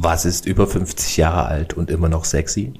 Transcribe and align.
Was 0.00 0.24
ist 0.24 0.46
über 0.46 0.68
50 0.68 1.16
Jahre 1.16 1.46
alt 1.46 1.74
und 1.74 1.90
immer 1.90 2.08
noch 2.08 2.24
sexy? 2.24 2.72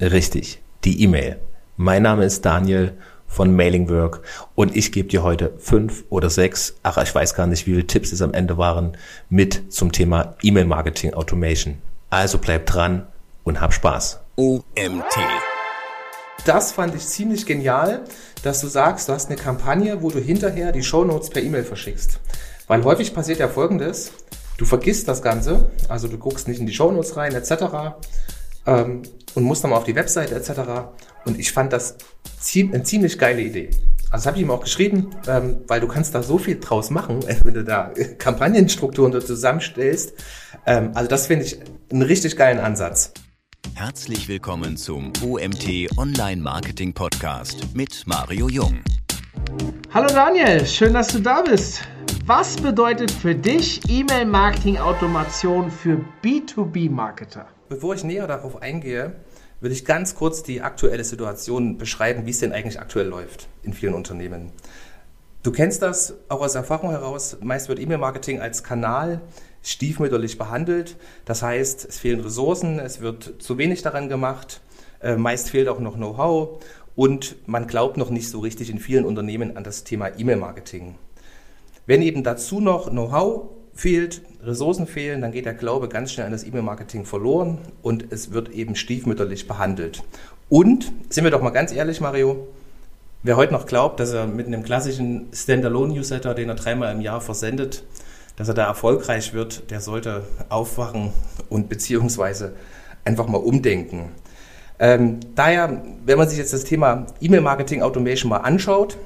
Richtig, 0.00 0.60
die 0.82 1.04
E-Mail. 1.04 1.38
Mein 1.76 2.02
Name 2.02 2.24
ist 2.24 2.44
Daniel 2.44 2.94
von 3.28 3.54
Mailingwork 3.54 4.22
und 4.56 4.76
ich 4.76 4.90
gebe 4.90 5.08
dir 5.08 5.22
heute 5.22 5.52
fünf 5.58 6.02
oder 6.10 6.30
sechs, 6.30 6.74
ach 6.82 6.98
ich 6.98 7.14
weiß 7.14 7.34
gar 7.34 7.46
nicht, 7.46 7.68
wie 7.68 7.74
viele 7.74 7.86
Tipps 7.86 8.10
es 8.10 8.22
am 8.22 8.34
Ende 8.34 8.58
waren, 8.58 8.96
mit 9.30 9.72
zum 9.72 9.92
Thema 9.92 10.34
E-Mail-Marketing 10.42 11.14
Automation. 11.14 11.78
Also 12.10 12.38
bleib 12.38 12.66
dran 12.66 13.06
und 13.44 13.60
hab 13.60 13.72
Spaß. 13.72 14.18
OMT. 14.34 15.14
Das 16.44 16.72
fand 16.72 16.92
ich 16.96 17.06
ziemlich 17.06 17.46
genial, 17.46 18.00
dass 18.42 18.60
du 18.62 18.66
sagst, 18.66 19.08
du 19.08 19.12
hast 19.12 19.30
eine 19.30 19.38
Kampagne, 19.38 20.02
wo 20.02 20.10
du 20.10 20.18
hinterher 20.18 20.72
die 20.72 20.82
Shownotes 20.82 21.30
per 21.30 21.40
E-Mail 21.40 21.62
verschickst. 21.62 22.18
Weil 22.66 22.82
häufig 22.82 23.14
passiert 23.14 23.38
ja 23.38 23.46
Folgendes, 23.46 24.10
du 24.58 24.64
vergisst 24.66 25.08
das 25.08 25.22
Ganze, 25.22 25.70
also 25.88 26.08
du 26.08 26.18
guckst 26.18 26.46
nicht 26.46 26.60
in 26.60 26.66
die 26.66 26.74
Shownotes 26.74 27.16
rein 27.16 27.34
etc. 27.34 27.96
Ähm, 28.66 29.02
und 29.34 29.44
musst 29.44 29.64
dann 29.64 29.70
mal 29.70 29.78
auf 29.78 29.84
die 29.84 29.94
Website 29.94 30.32
etc. 30.32 30.60
Und 31.24 31.38
ich 31.38 31.52
fand 31.52 31.72
das 31.72 31.96
eine 32.54 32.82
ziemlich 32.82 33.18
geile 33.18 33.40
Idee. 33.40 33.70
Also 34.10 34.26
habe 34.26 34.36
ich 34.36 34.42
ihm 34.42 34.50
auch 34.50 34.60
geschrieben, 34.60 35.10
ähm, 35.26 35.58
weil 35.68 35.80
du 35.80 35.86
kannst 35.86 36.14
da 36.14 36.22
so 36.22 36.38
viel 36.38 36.58
draus 36.60 36.90
machen, 36.90 37.20
wenn 37.44 37.54
du 37.54 37.64
da 37.64 37.92
Kampagnenstrukturen 38.18 39.12
da 39.12 39.20
zusammenstellst. 39.20 40.12
Ähm, 40.66 40.90
also 40.94 41.08
das 41.08 41.28
finde 41.28 41.46
ich 41.46 41.58
einen 41.90 42.02
richtig 42.02 42.36
geilen 42.36 42.58
Ansatz. 42.58 43.12
Herzlich 43.74 44.28
willkommen 44.28 44.76
zum 44.76 45.12
OMT 45.22 45.96
Online 45.96 46.42
Marketing 46.42 46.92
Podcast 46.92 47.74
mit 47.74 48.04
Mario 48.06 48.48
Jung. 48.48 48.80
Hallo 49.94 50.08
Daniel, 50.08 50.66
schön, 50.66 50.94
dass 50.94 51.08
du 51.08 51.20
da 51.20 51.42
bist. 51.42 51.82
Was 52.28 52.58
bedeutet 52.58 53.10
für 53.10 53.34
dich 53.34 53.80
E-Mail-Marketing-Automation 53.88 55.70
für 55.70 56.04
B2B-Marketer? 56.22 57.46
Bevor 57.70 57.94
ich 57.94 58.04
näher 58.04 58.26
darauf 58.26 58.60
eingehe, 58.60 59.14
will 59.62 59.72
ich 59.72 59.86
ganz 59.86 60.14
kurz 60.14 60.42
die 60.42 60.60
aktuelle 60.60 61.04
Situation 61.04 61.78
beschreiben, 61.78 62.26
wie 62.26 62.30
es 62.30 62.40
denn 62.40 62.52
eigentlich 62.52 62.80
aktuell 62.80 63.06
läuft 63.06 63.48
in 63.62 63.72
vielen 63.72 63.94
Unternehmen. 63.94 64.52
Du 65.42 65.52
kennst 65.52 65.80
das 65.80 66.16
auch 66.28 66.42
aus 66.42 66.54
Erfahrung 66.54 66.90
heraus. 66.90 67.38
Meist 67.40 67.70
wird 67.70 67.78
E-Mail-Marketing 67.78 68.42
als 68.42 68.62
Kanal 68.62 69.22
stiefmütterlich 69.62 70.36
behandelt. 70.36 70.98
Das 71.24 71.42
heißt, 71.42 71.86
es 71.88 71.98
fehlen 71.98 72.20
Ressourcen, 72.20 72.78
es 72.78 73.00
wird 73.00 73.36
zu 73.38 73.56
wenig 73.56 73.80
daran 73.80 74.10
gemacht, 74.10 74.60
äh, 75.00 75.16
meist 75.16 75.48
fehlt 75.48 75.68
auch 75.68 75.80
noch 75.80 75.96
Know-how 75.96 76.62
und 76.94 77.36
man 77.48 77.66
glaubt 77.66 77.96
noch 77.96 78.10
nicht 78.10 78.28
so 78.28 78.40
richtig 78.40 78.68
in 78.68 78.80
vielen 78.80 79.06
Unternehmen 79.06 79.56
an 79.56 79.64
das 79.64 79.84
Thema 79.84 80.10
E-Mail-Marketing. 80.18 80.96
Wenn 81.88 82.02
eben 82.02 82.22
dazu 82.22 82.60
noch 82.60 82.90
Know-how 82.90 83.44
fehlt, 83.72 84.20
Ressourcen 84.42 84.86
fehlen, 84.86 85.22
dann 85.22 85.32
geht 85.32 85.46
der 85.46 85.54
Glaube 85.54 85.88
ganz 85.88 86.12
schnell 86.12 86.26
an 86.26 86.32
das 86.32 86.44
E-Mail-Marketing 86.44 87.06
verloren 87.06 87.56
und 87.80 88.12
es 88.12 88.30
wird 88.30 88.50
eben 88.50 88.76
stiefmütterlich 88.76 89.48
behandelt. 89.48 90.02
Und, 90.50 90.92
sind 91.08 91.24
wir 91.24 91.30
doch 91.30 91.40
mal 91.40 91.48
ganz 91.48 91.72
ehrlich, 91.72 92.02
Mario, 92.02 92.46
wer 93.22 93.38
heute 93.38 93.54
noch 93.54 93.64
glaubt, 93.64 94.00
dass 94.00 94.12
er 94.12 94.26
mit 94.26 94.46
einem 94.46 94.64
klassischen 94.64 95.28
Standalone-Newsletter, 95.32 96.34
den 96.34 96.50
er 96.50 96.56
dreimal 96.56 96.94
im 96.94 97.00
Jahr 97.00 97.22
versendet, 97.22 97.84
dass 98.36 98.48
er 98.48 98.54
da 98.54 98.66
erfolgreich 98.66 99.32
wird, 99.32 99.70
der 99.70 99.80
sollte 99.80 100.24
aufwachen 100.50 101.14
und 101.48 101.70
beziehungsweise 101.70 102.52
einfach 103.06 103.28
mal 103.28 103.38
umdenken. 103.38 104.10
Ähm, 104.78 105.20
daher, 105.34 105.82
wenn 106.04 106.18
man 106.18 106.28
sich 106.28 106.36
jetzt 106.36 106.52
das 106.52 106.64
Thema 106.64 107.06
E-Mail-Marketing 107.22 107.80
Automation 107.80 108.28
mal 108.28 108.36
anschaut, 108.36 108.98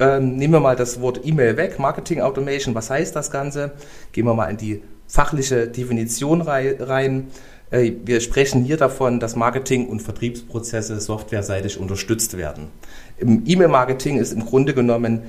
ähm, 0.00 0.36
nehmen 0.36 0.54
wir 0.54 0.60
mal 0.60 0.76
das 0.76 1.00
Wort 1.00 1.20
E-Mail 1.24 1.56
weg, 1.56 1.78
Marketing 1.78 2.20
Automation, 2.20 2.74
was 2.74 2.90
heißt 2.90 3.14
das 3.14 3.30
Ganze? 3.30 3.72
Gehen 4.12 4.24
wir 4.24 4.34
mal 4.34 4.50
in 4.50 4.56
die 4.56 4.82
fachliche 5.06 5.68
Definition 5.68 6.40
rein. 6.40 7.28
Äh, 7.70 7.92
wir 8.04 8.20
sprechen 8.20 8.64
hier 8.64 8.76
davon, 8.76 9.20
dass 9.20 9.36
Marketing- 9.36 9.88
und 9.88 10.00
Vertriebsprozesse 10.00 11.00
softwareseitig 11.00 11.78
unterstützt 11.78 12.36
werden. 12.36 12.68
Im 13.18 13.42
E-Mail-Marketing 13.46 14.18
ist 14.18 14.32
im 14.32 14.44
Grunde 14.44 14.74
genommen, 14.74 15.22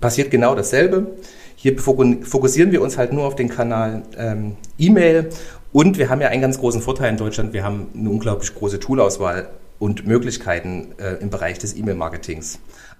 passiert 0.00 0.30
genau 0.30 0.54
dasselbe. 0.54 1.16
Hier 1.56 1.78
fokussieren 1.78 2.72
wir 2.72 2.82
uns 2.82 2.98
halt 2.98 3.12
nur 3.12 3.24
auf 3.24 3.36
den 3.36 3.48
Kanal 3.48 4.02
ähm, 4.16 4.56
E-Mail 4.78 5.30
und 5.72 5.98
wir 5.98 6.08
haben 6.08 6.20
ja 6.20 6.28
einen 6.28 6.42
ganz 6.42 6.58
großen 6.58 6.80
Vorteil 6.80 7.10
in 7.10 7.16
Deutschland, 7.16 7.52
wir 7.52 7.64
haben 7.64 7.88
eine 7.94 8.08
unglaublich 8.08 8.54
große 8.54 8.78
Toolauswahl 8.78 9.48
und 9.78 10.06
Möglichkeiten 10.06 10.94
äh, 10.98 11.14
im 11.20 11.30
Bereich 11.30 11.58
des 11.58 11.76
E-Mail-Marketings. 11.76 12.58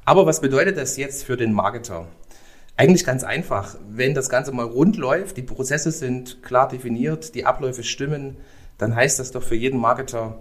Aber 0.08 0.24
was 0.24 0.40
bedeutet 0.40 0.76
das 0.76 0.96
jetzt 0.96 1.24
für 1.24 1.36
den 1.36 1.52
Marketer? 1.52 2.06
Eigentlich 2.76 3.04
ganz 3.04 3.24
einfach. 3.24 3.76
Wenn 3.90 4.14
das 4.14 4.28
Ganze 4.28 4.52
mal 4.52 4.64
rund 4.64 4.96
läuft, 4.96 5.36
die 5.36 5.42
Prozesse 5.42 5.90
sind 5.90 6.44
klar 6.44 6.68
definiert, 6.68 7.34
die 7.34 7.44
Abläufe 7.44 7.82
stimmen, 7.82 8.36
dann 8.78 8.94
heißt 8.94 9.18
das 9.18 9.32
doch 9.32 9.42
für 9.42 9.56
jeden 9.56 9.80
Marketer 9.80 10.38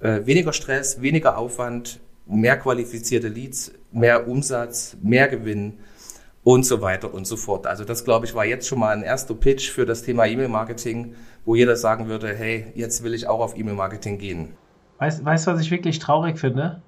äh, 0.00 0.26
weniger 0.26 0.52
Stress, 0.52 1.00
weniger 1.00 1.38
Aufwand, 1.38 2.00
mehr 2.26 2.56
qualifizierte 2.56 3.28
Leads, 3.28 3.70
mehr 3.92 4.26
Umsatz, 4.26 4.96
mehr 5.00 5.28
Gewinn 5.28 5.74
und 6.42 6.66
so 6.66 6.80
weiter 6.80 7.14
und 7.14 7.24
so 7.24 7.36
fort. 7.36 7.68
Also 7.68 7.84
das, 7.84 8.04
glaube 8.04 8.26
ich, 8.26 8.34
war 8.34 8.44
jetzt 8.44 8.66
schon 8.66 8.80
mal 8.80 8.96
ein 8.96 9.04
erster 9.04 9.34
Pitch 9.34 9.70
für 9.70 9.86
das 9.86 10.02
Thema 10.02 10.26
E-Mail-Marketing, 10.26 11.14
wo 11.44 11.54
jeder 11.54 11.76
sagen 11.76 12.08
würde, 12.08 12.34
hey, 12.34 12.66
jetzt 12.74 13.04
will 13.04 13.14
ich 13.14 13.28
auch 13.28 13.38
auf 13.38 13.56
E-Mail-Marketing 13.56 14.18
gehen. 14.18 14.54
Weißt 14.98 15.20
du, 15.20 15.52
was 15.52 15.60
ich 15.60 15.70
wirklich 15.70 16.00
traurig 16.00 16.40
finde? 16.40 16.82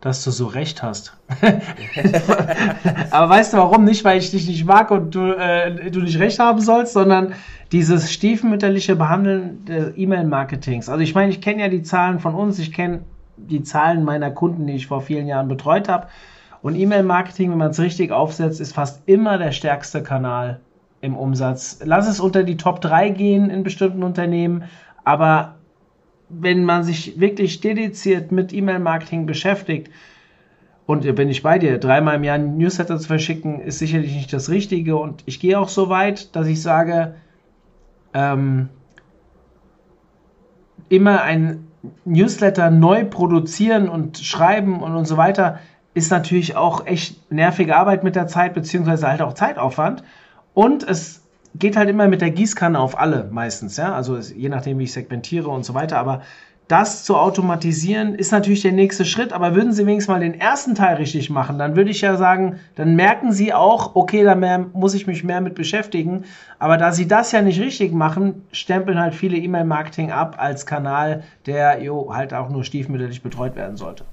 Dass 0.00 0.22
du 0.22 0.30
so 0.30 0.46
recht 0.46 0.82
hast. 0.82 1.16
Aber 3.10 3.28
weißt 3.30 3.54
du 3.54 3.56
warum? 3.56 3.84
Nicht, 3.84 4.04
weil 4.04 4.18
ich 4.18 4.30
dich 4.30 4.46
nicht 4.46 4.66
mag 4.66 4.90
und 4.90 5.14
du, 5.14 5.32
äh, 5.32 5.90
du 5.90 6.00
nicht 6.00 6.18
recht 6.18 6.38
haben 6.38 6.60
sollst, 6.60 6.92
sondern 6.92 7.32
dieses 7.72 8.12
stiefmütterliche 8.12 8.96
Behandeln 8.96 9.64
des 9.64 9.96
E-Mail-Marketings. 9.96 10.88
Also 10.88 11.02
ich 11.02 11.14
meine, 11.14 11.30
ich 11.30 11.40
kenne 11.40 11.62
ja 11.62 11.68
die 11.68 11.82
Zahlen 11.82 12.20
von 12.20 12.34
uns, 12.34 12.58
ich 12.58 12.72
kenne 12.72 13.00
die 13.36 13.62
Zahlen 13.62 14.04
meiner 14.04 14.30
Kunden, 14.30 14.66
die 14.66 14.74
ich 14.74 14.86
vor 14.86 15.00
vielen 15.00 15.26
Jahren 15.26 15.48
betreut 15.48 15.88
habe. 15.88 16.08
Und 16.62 16.76
E-Mail-Marketing, 16.76 17.50
wenn 17.50 17.58
man 17.58 17.70
es 17.70 17.80
richtig 17.80 18.12
aufsetzt, 18.12 18.60
ist 18.60 18.74
fast 18.74 19.02
immer 19.06 19.38
der 19.38 19.52
stärkste 19.52 20.02
Kanal 20.02 20.60
im 21.00 21.16
Umsatz. 21.16 21.80
Lass 21.84 22.08
es 22.08 22.20
unter 22.20 22.42
die 22.42 22.56
Top 22.56 22.80
3 22.80 23.10
gehen 23.10 23.50
in 23.50 23.62
bestimmten 23.62 24.02
Unternehmen, 24.02 24.64
aber 25.04 25.56
wenn 26.28 26.64
man 26.64 26.84
sich 26.84 27.20
wirklich 27.20 27.60
dediziert 27.60 28.32
mit 28.32 28.52
E-Mail-Marketing 28.52 29.26
beschäftigt, 29.26 29.90
und 30.86 31.14
bin 31.14 31.30
ich 31.30 31.42
bei 31.42 31.58
dir, 31.58 31.78
dreimal 31.78 32.16
im 32.16 32.24
Jahr 32.24 32.34
ein 32.34 32.58
Newsletter 32.58 32.98
zu 32.98 33.06
verschicken, 33.06 33.60
ist 33.60 33.78
sicherlich 33.78 34.14
nicht 34.14 34.32
das 34.32 34.50
Richtige. 34.50 34.96
Und 34.96 35.22
ich 35.24 35.40
gehe 35.40 35.58
auch 35.58 35.70
so 35.70 35.88
weit, 35.88 36.36
dass 36.36 36.46
ich 36.46 36.60
sage, 36.60 37.14
ähm, 38.12 38.68
immer 40.90 41.22
ein 41.22 41.66
Newsletter 42.04 42.70
neu 42.70 43.04
produzieren 43.06 43.88
und 43.88 44.18
schreiben 44.18 44.82
und, 44.82 44.94
und 44.94 45.06
so 45.06 45.16
weiter, 45.16 45.58
ist 45.94 46.10
natürlich 46.10 46.56
auch 46.56 46.86
echt 46.86 47.30
nervige 47.32 47.76
Arbeit 47.76 48.04
mit 48.04 48.16
der 48.16 48.26
Zeit, 48.26 48.52
beziehungsweise 48.52 49.08
halt 49.08 49.22
auch 49.22 49.32
Zeitaufwand. 49.32 50.02
Und 50.52 50.82
es 50.82 51.23
geht 51.54 51.76
halt 51.76 51.88
immer 51.88 52.08
mit 52.08 52.20
der 52.20 52.30
Gießkanne 52.30 52.78
auf 52.78 52.98
alle 52.98 53.28
meistens, 53.30 53.76
ja. 53.76 53.94
Also 53.94 54.18
je 54.18 54.48
nachdem, 54.48 54.78
wie 54.78 54.84
ich 54.84 54.92
segmentiere 54.92 55.48
und 55.48 55.64
so 55.64 55.74
weiter. 55.74 55.98
Aber 55.98 56.22
das 56.66 57.04
zu 57.04 57.16
automatisieren 57.16 58.14
ist 58.14 58.32
natürlich 58.32 58.62
der 58.62 58.72
nächste 58.72 59.04
Schritt. 59.04 59.32
Aber 59.32 59.54
würden 59.54 59.72
Sie 59.72 59.86
wenigstens 59.86 60.12
mal 60.12 60.20
den 60.20 60.40
ersten 60.40 60.74
Teil 60.74 60.96
richtig 60.96 61.30
machen, 61.30 61.58
dann 61.58 61.76
würde 61.76 61.90
ich 61.90 62.00
ja 62.00 62.16
sagen, 62.16 62.58
dann 62.74 62.96
merken 62.96 63.32
Sie 63.32 63.52
auch, 63.52 63.94
okay, 63.94 64.24
da 64.24 64.34
mehr, 64.34 64.66
muss 64.72 64.94
ich 64.94 65.06
mich 65.06 65.24
mehr 65.24 65.40
mit 65.40 65.54
beschäftigen. 65.54 66.24
Aber 66.58 66.78
da 66.78 66.92
Sie 66.92 67.06
das 67.06 67.32
ja 67.32 67.42
nicht 67.42 67.60
richtig 67.60 67.92
machen, 67.92 68.46
stempeln 68.50 68.98
halt 68.98 69.14
viele 69.14 69.36
E-Mail-Marketing 69.36 70.10
ab 70.10 70.36
als 70.38 70.64
Kanal, 70.64 71.22
der 71.46 71.82
jo, 71.82 72.14
halt 72.14 72.32
auch 72.32 72.48
nur 72.48 72.64
stiefmütterlich 72.64 73.22
betreut 73.22 73.56
werden 73.56 73.76
sollte. 73.76 74.04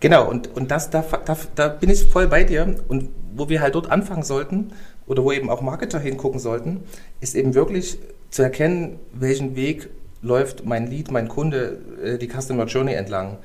Genau, 0.00 0.28
und, 0.28 0.54
und 0.56 0.70
das, 0.70 0.90
da, 0.90 1.04
da, 1.24 1.36
da 1.54 1.68
bin 1.68 1.90
ich 1.90 2.04
voll 2.04 2.28
bei 2.28 2.44
dir. 2.44 2.76
Und 2.86 3.08
wo 3.34 3.48
wir 3.48 3.60
halt 3.60 3.74
dort 3.74 3.90
anfangen 3.90 4.22
sollten, 4.22 4.72
oder 5.08 5.24
wo 5.24 5.32
eben 5.32 5.50
auch 5.50 5.62
Marketer 5.62 5.98
hingucken 5.98 6.38
sollten, 6.38 6.80
ist 7.20 7.34
eben 7.34 7.54
wirklich 7.54 7.98
zu 8.30 8.42
erkennen, 8.42 9.00
welchen 9.12 9.56
Weg 9.56 9.88
läuft 10.22 10.64
mein 10.64 10.86
Lead, 10.86 11.10
mein 11.10 11.28
Kunde, 11.28 11.78
äh, 12.02 12.18
die 12.18 12.28
Customer 12.28 12.66
Journey 12.66 12.92
entlang. 12.92 13.38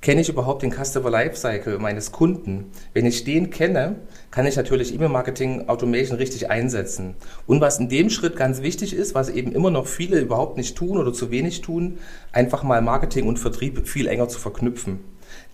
Kenne 0.00 0.20
ich 0.20 0.28
überhaupt 0.28 0.62
den 0.62 0.70
Customer 0.70 1.08
Lifecycle 1.08 1.78
meines 1.78 2.12
Kunden? 2.12 2.70
Wenn 2.92 3.06
ich 3.06 3.24
den 3.24 3.48
kenne, 3.48 3.96
kann 4.30 4.44
ich 4.44 4.54
natürlich 4.54 4.94
E-Mail-Marketing 4.94 5.66
Automation 5.68 6.18
richtig 6.18 6.50
einsetzen. 6.50 7.14
Und 7.46 7.62
was 7.62 7.78
in 7.78 7.88
dem 7.88 8.10
Schritt 8.10 8.36
ganz 8.36 8.60
wichtig 8.60 8.92
ist, 8.92 9.14
was 9.14 9.30
eben 9.30 9.52
immer 9.52 9.70
noch 9.70 9.86
viele 9.86 10.20
überhaupt 10.20 10.58
nicht 10.58 10.76
tun 10.76 10.98
oder 10.98 11.14
zu 11.14 11.30
wenig 11.30 11.62
tun, 11.62 12.00
einfach 12.32 12.64
mal 12.64 12.82
Marketing 12.82 13.26
und 13.26 13.38
Vertrieb 13.38 13.88
viel 13.88 14.06
enger 14.06 14.28
zu 14.28 14.38
verknüpfen. 14.38 15.00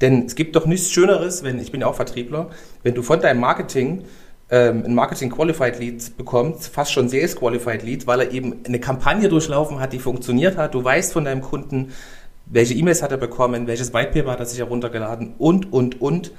Denn 0.00 0.26
es 0.26 0.34
gibt 0.34 0.56
doch 0.56 0.66
nichts 0.66 0.90
Schöneres, 0.90 1.44
wenn, 1.44 1.60
ich 1.60 1.70
bin 1.70 1.82
ja 1.82 1.86
auch 1.86 1.94
Vertriebler, 1.94 2.50
wenn 2.82 2.94
du 2.94 3.02
von 3.02 3.20
deinem 3.20 3.38
Marketing 3.38 4.02
ähm, 4.50 4.84
ein 4.84 4.94
Marketing 4.94 5.30
Qualified 5.30 5.78
Lead 5.78 6.16
bekommt, 6.16 6.62
fast 6.62 6.92
schon 6.92 7.08
Sales 7.08 7.36
Qualified 7.36 7.82
Lead, 7.82 8.06
weil 8.06 8.20
er 8.20 8.32
eben 8.32 8.64
eine 8.66 8.80
Kampagne 8.80 9.28
durchlaufen 9.28 9.78
hat, 9.78 9.92
die 9.92 9.98
funktioniert 9.98 10.56
hat. 10.56 10.74
Du 10.74 10.82
weißt 10.82 11.12
von 11.12 11.24
deinem 11.24 11.40
Kunden, 11.40 11.92
welche 12.46 12.74
E-Mails 12.74 13.02
hat 13.02 13.12
er 13.12 13.18
bekommen, 13.18 13.66
welches 13.66 13.94
White 13.94 14.10
Paper 14.12 14.32
hat 14.32 14.40
er 14.40 14.46
sich 14.46 14.58
heruntergeladen 14.58 15.34
und, 15.38 15.72
und, 15.72 16.00
und. 16.00 16.32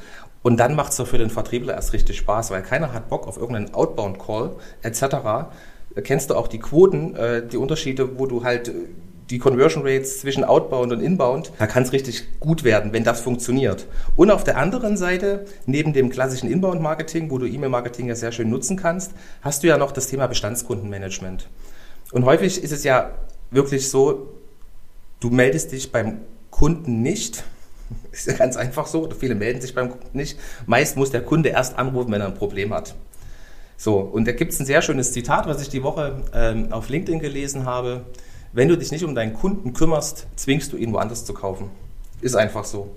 Und 0.43 0.59
dann 0.59 0.75
macht 0.75 0.91
es 0.91 0.97
doch 0.97 1.07
für 1.07 1.19
den 1.19 1.29
Vertriebler 1.29 1.75
erst 1.75 1.93
richtig 1.93 2.17
Spaß, 2.17 2.51
weil 2.51 2.63
keiner 2.63 2.93
hat 2.93 3.09
Bock 3.09 3.27
auf 3.27 3.37
irgendeinen 3.37 3.73
Outbound 3.73 4.19
Call 4.19 4.55
etc. 4.81 5.51
Kennst 6.03 6.29
du 6.29 6.35
auch 6.35 6.47
die 6.47 6.59
Quoten, 6.59 7.15
äh, 7.15 7.47
die 7.47 7.57
Unterschiede, 7.57 8.17
wo 8.17 8.25
du 8.25 8.43
halt 8.43 8.71
die 9.31 9.39
Conversion 9.39 9.83
Rates 9.88 10.19
zwischen 10.19 10.44
Outbound 10.44 10.92
und 10.92 11.01
Inbound, 11.01 11.54
da 11.57 11.66
kann 11.66 11.83
es 11.83 11.94
richtig 11.94 12.39
gut 12.39 12.63
werden, 12.63 12.92
wenn 12.92 13.06
das 13.06 13.22
funktioniert. 13.22 13.88
Und 14.18 14.30
auf 14.30 14.44
der 14.44 14.57
anderen 14.57 14.98
Seite, 14.98 15.45
neben 15.66 15.94
dem 15.94 16.10
klassischen 16.10 16.51
Inbound-Marketing, 16.51 17.31
wo 17.31 17.38
du 17.38 17.45
E-Mail-Marketing 17.48 18.07
ja 18.07 18.16
sehr 18.16 18.33
schön 18.33 18.50
nutzen 18.50 18.75
kannst, 18.75 19.13
hast 19.42 19.63
du 19.63 19.68
ja 19.68 19.78
noch 19.78 19.94
das 19.94 20.07
Thema 20.07 20.28
Bestandskundenmanagement. 20.28 21.48
Und 22.12 22.25
häufig 22.25 22.62
ist 22.62 22.74
es 22.74 22.83
ja 22.83 23.12
wirklich 23.51 23.89
so, 23.89 24.33
du 25.22 25.30
meldest 25.30 25.72
dich 25.72 25.92
beim 25.92 26.19
Kunden 26.50 27.01
nicht. 27.01 27.44
Ist 28.12 28.28
ja 28.28 28.33
ganz 28.33 28.57
einfach 28.57 28.88
so. 28.88 29.10
Viele 29.18 29.36
melden 29.36 29.62
sich 29.62 29.74
beim 29.74 29.89
Kunden 29.89 30.18
nicht. 30.18 30.38
Meist 30.66 30.98
muss 30.98 31.12
der 31.12 31.22
Kunde 31.22 31.50
erst 31.50 31.78
anrufen, 31.78 32.12
wenn 32.12 32.22
er 32.22 32.28
ein 32.28 32.36
Problem 32.36 32.74
hat. 32.74 32.95
So, 33.78 33.98
und 34.00 34.28
da 34.28 34.31
gibt 34.33 34.54
es 34.54 34.60
ein 34.60 34.66
sehr 34.66 34.81
schönes 34.81 35.12
Zitat, 35.12 35.48
was 35.48 35.62
ich 35.62 35.69
die 35.69 35.83
Woche 35.83 36.22
ähm, 36.33 36.72
auf 36.72 36.89
LinkedIn 36.89 37.19
gelesen 37.19 37.66
habe. 37.66 38.06
Wenn 38.53 38.68
du 38.68 38.77
dich 38.77 38.92
nicht 38.92 39.03
um 39.03 39.15
deinen 39.15 39.33
Kunden 39.33 39.74
kümmerst, 39.74 40.27
zwingst 40.36 40.74
du 40.74 40.77
ihn 40.77 40.94
woanders 40.94 41.24
zu 41.25 41.33
kaufen. 41.33 41.69
Ist 42.21 42.36
einfach 42.36 42.65
so. 42.65 42.89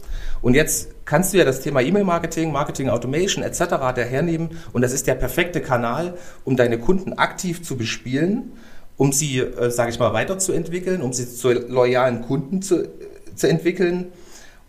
Und 0.42 0.54
jetzt 0.54 0.88
kannst 1.04 1.32
du 1.32 1.38
ja 1.38 1.44
das 1.44 1.60
Thema 1.60 1.80
E-Mail-Marketing, 1.80 2.52
Marketing 2.52 2.90
Automation 2.90 3.42
etc. 3.42 3.60
dahernehmen 3.94 4.50
und 4.72 4.82
das 4.82 4.92
ist 4.92 5.06
der 5.06 5.14
perfekte 5.14 5.60
Kanal, 5.60 6.14
um 6.44 6.56
deine 6.56 6.78
Kunden 6.78 7.14
aktiv 7.14 7.62
zu 7.62 7.76
bespielen, 7.76 8.52
um 8.96 9.12
sie, 9.12 9.38
äh, 9.38 9.70
sage 9.70 9.90
ich 9.90 9.98
mal, 9.98 10.12
weiterzuentwickeln, 10.12 11.00
um 11.02 11.12
sie 11.12 11.32
zu 11.32 11.52
loyalen 11.52 12.22
Kunden 12.22 12.60
zu, 12.60 12.88
zu 13.34 13.48
entwickeln. 13.48 14.06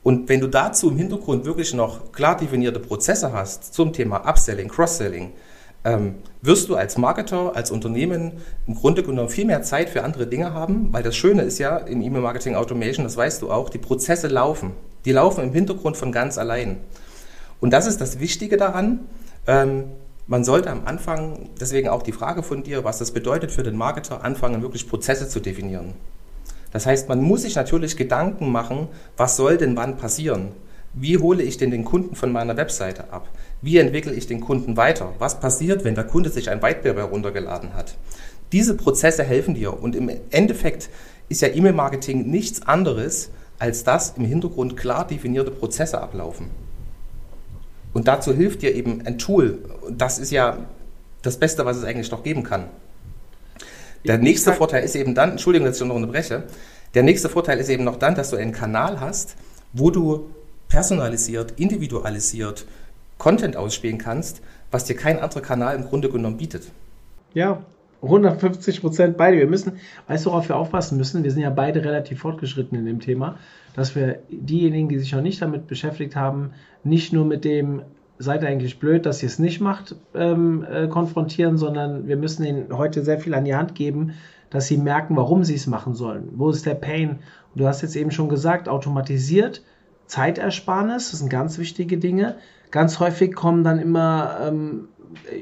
Und 0.04 0.30
wenn 0.30 0.40
du 0.40 0.48
dazu 0.48 0.90
im 0.90 0.98
Hintergrund 0.98 1.46
wirklich 1.46 1.74
noch 1.74 2.12
klar 2.12 2.38
definierte 2.38 2.80
Prozesse 2.80 3.34
hast 3.34 3.74
zum 3.74 3.92
Thema 3.92 4.18
Upselling, 4.28 4.70
Cross-Selling, 4.70 5.34
ähm, 5.86 6.16
wirst 6.42 6.68
du 6.68 6.76
als 6.76 6.98
Marketer, 6.98 7.56
als 7.56 7.72
Unternehmen 7.72 8.34
im 8.68 8.76
Grunde 8.76 9.04
genommen 9.04 9.30
viel 9.30 9.46
mehr 9.46 9.62
Zeit 9.62 9.90
für 9.90 10.04
andere 10.04 10.28
Dinge 10.28 10.54
haben, 10.54 10.92
weil 10.92 11.04
das 11.04 11.16
Schöne 11.16 11.44
ist 11.44 11.60
ja 11.60 11.78
in 11.78 12.02
E-Mail-Marketing 12.02 12.56
Automation, 12.56 13.06
das 13.06 13.16
weißt 13.16 13.42
du 13.42 13.52
auch, 13.52 13.70
die 13.70 13.78
Prozesse 13.78 14.28
laufen. 14.28 14.72
Die 15.06 15.12
laufen 15.12 15.44
im 15.44 15.54
Hintergrund 15.54 15.96
von 15.96 16.12
ganz 16.12 16.38
allein. 16.38 16.78
Und 17.62 17.72
das 17.72 17.86
ist 17.86 18.02
das 18.02 18.20
Wichtige 18.20 18.58
daran. 18.58 19.02
Ähm, 19.48 19.86
man 20.28 20.44
sollte 20.44 20.72
am 20.72 20.86
Anfang, 20.86 21.50
deswegen 21.62 21.88
auch 21.88 22.02
die 22.02 22.12
Frage 22.12 22.42
von 22.42 22.64
dir, 22.64 22.84
was 22.84 22.98
das 22.98 23.12
bedeutet 23.12 23.52
für 23.52 23.62
den 23.62 23.78
Marketer, 23.78 24.24
anfangen, 24.24 24.64
wirklich 24.64 24.90
Prozesse 24.90 25.30
zu 25.30 25.40
definieren. 25.40 25.94
Das 26.72 26.88
heißt, 26.88 27.08
man 27.08 27.22
muss 27.22 27.44
sich 27.44 27.56
natürlich 27.56 27.96
Gedanken 27.96 28.52
machen, 28.52 28.88
was 29.18 29.38
soll 29.38 29.58
denn 29.58 29.78
wann 29.78 29.98
passieren? 29.98 30.50
Wie 30.94 31.20
hole 31.20 31.44
ich 31.44 31.58
denn 31.58 31.72
den 31.72 31.86
Kunden 31.86 32.16
von 32.16 32.32
meiner 32.32 32.58
Webseite 32.58 33.12
ab? 33.12 33.30
Wie 33.66 33.80
entwickle 33.80 34.14
ich 34.14 34.28
den 34.28 34.42
Kunden 34.42 34.78
weiter? 34.78 35.14
Was 35.18 35.40
passiert, 35.40 35.84
wenn 35.84 35.96
der 35.96 36.04
Kunde 36.04 36.30
sich 36.30 36.52
ein 36.52 36.62
White 36.62 36.82
Paper 36.84 37.00
heruntergeladen 37.00 37.74
hat? 37.74 37.96
Diese 38.52 38.78
Prozesse 38.78 39.24
helfen 39.24 39.56
dir 39.56 39.82
und 39.82 39.96
im 39.96 40.12
Endeffekt 40.30 40.92
ist 41.30 41.42
ja 41.42 41.48
E-Mail-Marketing 41.48 42.30
nichts 42.30 42.62
anderes, 42.62 43.32
als 43.58 43.84
dass 43.84 44.14
im 44.18 44.26
Hintergrund 44.26 44.78
klar 44.78 45.08
definierte 45.08 45.50
Prozesse 45.50 46.00
ablaufen. 46.00 46.52
Und 47.92 48.08
dazu 48.08 48.36
hilft 48.36 48.62
dir 48.62 48.76
eben 48.76 49.04
ein 49.04 49.18
Tool. 49.18 49.58
Das 49.90 50.20
ist 50.20 50.30
ja 50.30 50.60
das 51.24 51.38
Beste, 51.38 51.66
was 51.66 51.78
es 51.78 51.86
eigentlich 51.86 52.12
noch 52.12 52.22
geben 52.22 52.44
kann. 52.44 52.66
Der 54.06 54.20
nächste 54.20 54.54
Vorteil 54.54 54.84
ist 54.84 54.96
eben 54.96 55.16
dann, 55.16 55.32
Entschuldigung, 55.32 55.66
dass 55.66 55.82
ich 55.82 55.88
noch 55.88 55.96
unterbreche, 55.96 56.44
der 56.94 57.02
nächste 57.02 57.30
Vorteil 57.30 57.58
ist 57.58 57.70
eben 57.70 57.84
noch 57.84 57.96
dann, 57.96 58.14
dass 58.14 58.30
du 58.30 58.36
einen 58.36 58.52
Kanal 58.52 59.00
hast, 59.00 59.36
wo 59.74 59.90
du 59.90 60.30
personalisiert, 60.68 61.54
individualisiert 61.58 62.68
Content 63.18 63.56
ausspielen 63.58 63.98
kannst, 63.98 64.42
was 64.72 64.86
dir 64.86 64.96
kein 64.96 65.20
anderer 65.20 65.42
Kanal 65.42 65.76
im 65.76 65.86
Grunde 65.86 66.10
genommen 66.10 66.38
bietet. 66.38 66.72
Ja, 67.34 67.62
150 68.02 68.82
Prozent 68.82 69.18
beide. 69.18 69.38
Wir 69.38 69.48
müssen, 69.48 69.74
weißt 70.08 70.26
du, 70.26 70.30
worauf 70.30 70.50
wir 70.50 70.58
aufpassen 70.58 70.98
müssen? 70.98 71.24
Wir 71.24 71.32
sind 71.32 71.42
ja 71.42 71.50
beide 71.50 71.84
relativ 71.84 72.20
fortgeschritten 72.20 72.78
in 72.78 72.86
dem 72.86 73.00
Thema, 73.00 73.38
dass 73.74 73.96
wir 73.96 74.20
diejenigen, 74.30 74.90
die 74.90 75.00
sich 75.00 75.12
noch 75.14 75.22
nicht 75.22 75.42
damit 75.42 75.68
beschäftigt 75.68 76.16
haben, 76.16 76.52
nicht 76.84 77.14
nur 77.14 77.26
mit 77.26 77.46
dem 77.46 77.82
seid 78.18 78.44
ihr 78.44 78.48
eigentlich 78.48 78.80
blöd, 78.80 79.06
dass 79.06 79.22
ihr 79.22 79.28
es 79.28 79.40
nicht 79.40 79.60
macht, 79.60 79.96
ähm, 80.14 80.66
äh, 80.70 80.88
konfrontieren, 80.88 81.58
sondern 81.58 82.08
wir 82.08 82.16
müssen 82.16 82.46
ihnen 82.46 82.78
heute 82.78 83.04
sehr 83.04 83.20
viel 83.20 83.34
an 83.34 83.44
die 83.44 83.56
Hand 83.56 83.76
geben, 83.76 84.14
dass 84.50 84.68
sie 84.68 84.78
merken, 84.78 85.18
warum 85.18 85.44
sie 85.44 85.56
es 85.56 85.68
machen 85.68 85.96
sollen. 85.96 86.30
Wo 86.36 86.50
ist 86.50 86.66
der 86.66 86.76
Pain? 86.76 87.20
Und 87.54 87.62
du 87.62 87.68
hast 87.68 87.82
jetzt 87.82 87.96
eben 87.96 88.12
schon 88.12 88.30
gesagt, 88.30 88.70
automatisiert 88.70 89.64
Zeitersparnis, 90.08 91.12
das 91.12 91.20
sind 91.20 91.30
ganz 91.30 91.58
wichtige 91.58 91.98
Dinge. 91.98 92.36
Ganz 92.76 93.00
häufig 93.00 93.34
kommen 93.34 93.64
dann 93.64 93.80
immer, 93.80 94.38
ähm, 94.42 94.90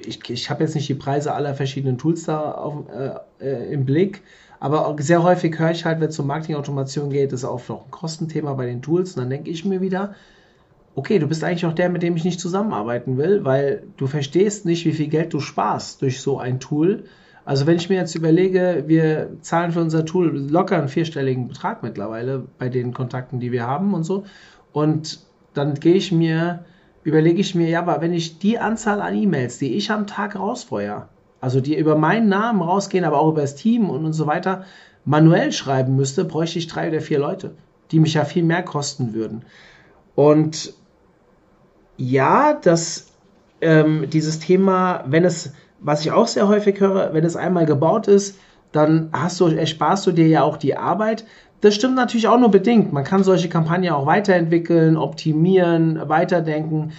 ich, 0.05 0.29
ich 0.29 0.51
habe 0.51 0.63
jetzt 0.63 0.75
nicht 0.75 0.87
die 0.87 0.93
Preise 0.93 1.33
aller 1.33 1.55
verschiedenen 1.55 1.97
Tools 1.97 2.25
da 2.25 2.51
auf, 2.51 2.83
äh, 2.91 3.43
äh, 3.43 3.73
im 3.73 3.85
Blick, 3.85 4.21
aber 4.59 4.95
sehr 4.99 5.23
häufig 5.23 5.57
höre 5.57 5.71
ich 5.71 5.83
halt, 5.83 5.99
wenn 5.99 6.09
es 6.09 6.19
um 6.19 6.27
Marketing-Automation 6.27 7.09
geht, 7.09 7.33
ist 7.33 7.43
auch 7.43 7.67
noch 7.67 7.85
ein 7.85 7.89
Kostenthema 7.89 8.53
bei 8.53 8.67
den 8.67 8.83
Tools. 8.83 9.15
Und 9.15 9.23
dann 9.23 9.31
denke 9.31 9.49
ich 9.49 9.65
mir 9.65 9.81
wieder, 9.81 10.13
okay, 10.93 11.17
du 11.17 11.27
bist 11.27 11.43
eigentlich 11.43 11.65
auch 11.65 11.73
der, 11.73 11.89
mit 11.89 12.03
dem 12.03 12.15
ich 12.15 12.23
nicht 12.23 12.39
zusammenarbeiten 12.39 13.17
will, 13.17 13.43
weil 13.43 13.81
du 13.97 14.05
verstehst 14.05 14.67
nicht, 14.67 14.85
wie 14.85 14.93
viel 14.93 15.07
Geld 15.07 15.33
du 15.33 15.39
sparst 15.39 16.03
durch 16.03 16.21
so 16.21 16.37
ein 16.37 16.59
Tool. 16.59 17.05
Also 17.45 17.65
wenn 17.65 17.77
ich 17.77 17.89
mir 17.89 17.97
jetzt 17.97 18.13
überlege, 18.13 18.83
wir 18.85 19.31
zahlen 19.41 19.71
für 19.71 19.81
unser 19.81 20.05
Tool 20.05 20.37
locker 20.37 20.77
einen 20.77 20.87
vierstelligen 20.87 21.47
Betrag 21.47 21.81
mittlerweile 21.81 22.43
bei 22.59 22.69
den 22.69 22.93
Kontakten, 22.93 23.39
die 23.39 23.51
wir 23.51 23.65
haben 23.65 23.95
und 23.95 24.03
so. 24.03 24.23
Und 24.71 25.25
dann 25.55 25.73
gehe 25.73 25.95
ich 25.95 26.11
mir, 26.11 26.63
überlege 27.03 27.41
ich 27.41 27.55
mir, 27.55 27.69
ja, 27.69 27.79
aber 27.79 28.01
wenn 28.01 28.13
ich 28.13 28.39
die 28.39 28.59
Anzahl 28.59 29.01
an 29.01 29.15
E-Mails, 29.15 29.59
die 29.59 29.73
ich 29.73 29.91
am 29.91 30.07
Tag 30.07 30.37
rausfeuere, 30.37 31.09
also 31.41 31.59
die 31.59 31.77
über 31.77 31.97
meinen 31.97 32.29
Namen 32.29 32.61
rausgehen, 32.61 33.03
aber 33.03 33.19
auch 33.19 33.31
über 33.31 33.41
das 33.41 33.55
Team 33.55 33.89
und, 33.89 34.05
und 34.05 34.13
so 34.13 34.27
weiter, 34.27 34.63
manuell 35.05 35.51
schreiben 35.51 35.95
müsste, 35.95 36.23
bräuchte 36.23 36.59
ich 36.59 36.67
drei 36.67 36.87
oder 36.87 37.01
vier 37.01 37.19
Leute, 37.19 37.55
die 37.91 37.99
mich 37.99 38.13
ja 38.13 38.23
viel 38.23 38.43
mehr 38.43 38.63
kosten 38.63 39.13
würden. 39.13 39.43
Und 40.15 40.73
ja, 41.97 42.53
dass 42.53 43.07
ähm, 43.61 44.09
dieses 44.09 44.39
Thema, 44.39 45.03
wenn 45.07 45.25
es, 45.25 45.53
was 45.79 46.01
ich 46.01 46.11
auch 46.11 46.27
sehr 46.27 46.47
häufig 46.47 46.79
höre, 46.79 47.13
wenn 47.13 47.25
es 47.25 47.35
einmal 47.35 47.65
gebaut 47.65 48.07
ist, 48.07 48.37
dann 48.71 49.09
hast 49.13 49.39
du, 49.39 49.47
ersparst 49.47 50.07
du 50.07 50.11
dir 50.11 50.27
ja 50.27 50.43
auch 50.43 50.57
die 50.57 50.75
Arbeit. 50.75 51.25
Das 51.63 51.75
stimmt 51.75 51.95
natürlich 51.95 52.27
auch 52.27 52.37
nur 52.37 52.51
bedingt. 52.51 52.91
Man 52.91 53.05
kann 53.05 53.23
solche 53.23 53.47
Kampagnen 53.47 53.93
auch 53.93 54.05
weiterentwickeln, 54.05 54.97
optimieren, 54.97 56.09
weiterdenken. 56.09 56.91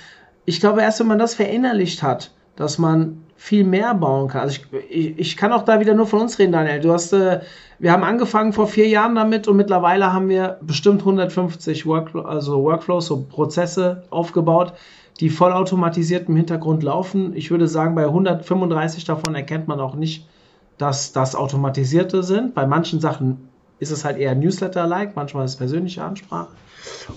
Ich 0.47 0.59
glaube, 0.59 0.81
erst 0.81 1.01
wenn 1.01 1.07
man 1.07 1.19
das 1.19 1.35
verinnerlicht 1.35 2.03
hat, 2.03 2.31
dass 2.57 2.79
man 2.79 3.25
viel 3.37 3.65
mehr 3.65 3.95
bauen 3.95 4.29
kann. 4.29 4.41
Also 4.41 4.63
ich, 4.73 4.91
ich, 4.91 5.19
ich 5.19 5.37
kann 5.37 5.53
auch 5.53 5.67
da 5.67 5.81
wieder 5.81 5.93
nur 5.93 6.07
von 6.07 6.23
uns 6.23 6.39
reden, 6.39 6.53
Daniel. 6.53 6.81
Du 6.81 6.95
hast, 6.95 7.13
äh, 7.13 7.41
wir 7.79 7.93
haben 7.93 8.05
angefangen 8.05 8.55
vor 8.55 8.67
vier 8.67 8.89
Jahren 8.89 9.15
damit 9.15 9.49
und 9.49 9.59
mittlerweile 9.59 10.15
haben 10.15 10.31
wir 10.31 10.57
bestimmt 10.63 11.01
150 11.01 11.85
Workflow, 11.85 12.23
also 12.23 12.63
Workflows, 12.63 13.05
so 13.05 13.21
Prozesse 13.29 14.05
aufgebaut, 14.09 14.73
die 15.21 15.29
vollautomatisiert 15.29 16.31
im 16.31 16.37
Hintergrund 16.37 16.83
laufen. 16.83 17.37
Ich 17.37 17.51
würde 17.51 17.69
sagen, 17.69 17.95
bei 17.95 18.05
135 18.05 19.05
davon 19.05 19.35
erkennt 19.35 19.69
man 19.69 19.79
auch 19.79 19.95
nicht, 19.95 20.27
dass 20.79 21.13
das 21.13 21.37
automatisierte 21.37 22.23
sind. 22.23 22.55
Bei 22.55 22.67
manchen 22.67 22.99
Sachen 22.99 23.51
ist 23.79 23.91
es 23.91 24.05
halt 24.05 24.19
eher 24.19 24.35
Newsletter-like, 24.35 25.17
manchmal 25.17 25.45
ist 25.45 25.53
es 25.53 25.57
persönliche 25.57 26.03
Ansprache. 26.03 26.49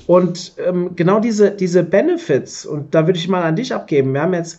Und 0.06 0.54
ähm, 0.58 0.96
genau 0.96 1.20
diese, 1.20 1.52
diese 1.52 1.84
Benefits, 1.84 2.66
und 2.66 2.96
da 2.96 3.06
würde 3.06 3.20
ich 3.20 3.28
mal 3.28 3.44
an 3.44 3.56
dich 3.56 3.74
abgeben, 3.74 4.14
wir 4.14 4.22
haben 4.22 4.34
jetzt, 4.34 4.58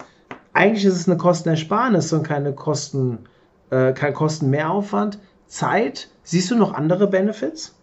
eigentlich 0.52 0.84
ist 0.84 0.94
es 0.94 1.08
eine 1.08 1.16
Kostenersparnis 1.16 2.12
und 2.12 2.22
keine 2.22 2.52
Kosten, 2.52 3.20
äh, 3.70 3.92
kein 3.92 4.14
Kostenmehraufwand. 4.14 5.18
Zeit, 5.46 6.08
siehst 6.22 6.50
du 6.50 6.56
noch 6.56 6.74
andere 6.74 7.06
Benefits? 7.06 7.74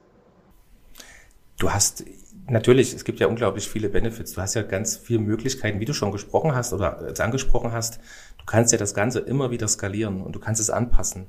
Du 1.57 1.72
hast 1.72 2.03
natürlich, 2.48 2.93
es 2.93 3.05
gibt 3.05 3.19
ja 3.19 3.27
unglaublich 3.27 3.67
viele 3.67 3.89
Benefits. 3.89 4.34
Du 4.34 4.41
hast 4.41 4.53
ja 4.53 4.62
ganz 4.62 4.98
viele 4.98 5.19
Möglichkeiten, 5.19 5.79
wie 5.79 5.86
du 5.86 5.93
schon 5.93 6.12
gesprochen 6.12 6.53
hast 6.53 6.74
oder 6.74 7.03
jetzt 7.07 7.22
angesprochen 7.22 7.72
hast. 7.72 8.00
Du 8.38 8.45
kannst 8.45 8.72
ja 8.72 8.77
das 8.77 8.93
Ganze 8.93 9.19
immer 9.19 9.51
wieder 9.51 9.67
skalieren 9.67 10.22
und 10.22 10.36
du 10.36 10.39
kannst 10.39 10.62
es 10.62 10.69
anpassen. 10.69 11.27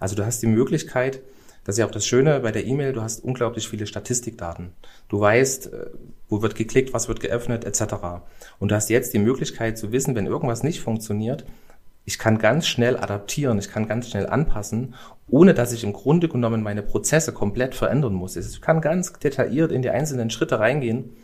Also 0.00 0.16
du 0.16 0.24
hast 0.26 0.42
die 0.42 0.48
Möglichkeit, 0.48 1.20
das 1.66 1.74
ist 1.74 1.80
ja 1.80 1.86
auch 1.86 1.90
das 1.90 2.06
Schöne 2.06 2.38
bei 2.38 2.52
der 2.52 2.64
E-Mail, 2.64 2.92
du 2.92 3.02
hast 3.02 3.24
unglaublich 3.24 3.68
viele 3.68 3.88
Statistikdaten. 3.88 4.70
Du 5.08 5.18
weißt, 5.18 5.72
äh, 5.72 5.86
wo 6.28 6.40
wird 6.40 6.54
geklickt, 6.54 6.94
was 6.94 7.08
wird 7.08 7.18
geöffnet, 7.18 7.64
etc. 7.64 7.94
Und 8.60 8.70
du 8.70 8.76
hast 8.76 8.88
jetzt 8.88 9.12
die 9.14 9.18
Möglichkeit 9.18 9.76
zu 9.76 9.90
wissen, 9.90 10.14
wenn 10.14 10.26
irgendwas 10.26 10.62
nicht 10.62 10.80
funktioniert, 10.80 11.44
ich 12.04 12.20
kann 12.20 12.38
ganz 12.38 12.68
schnell 12.68 12.96
adaptieren, 12.96 13.58
ich 13.58 13.68
kann 13.68 13.88
ganz 13.88 14.08
schnell 14.08 14.28
anpassen, 14.28 14.94
ohne 15.28 15.54
dass 15.54 15.72
ich 15.72 15.82
im 15.82 15.92
Grunde 15.92 16.28
genommen 16.28 16.62
meine 16.62 16.82
Prozesse 16.82 17.32
komplett 17.32 17.74
verändern 17.74 18.14
muss. 18.14 18.36
Ich 18.36 18.60
kann 18.60 18.80
ganz 18.80 19.12
detailliert 19.14 19.72
in 19.72 19.82
die 19.82 19.90
einzelnen 19.90 20.30
Schritte 20.30 20.60
reingehen. 20.60 21.16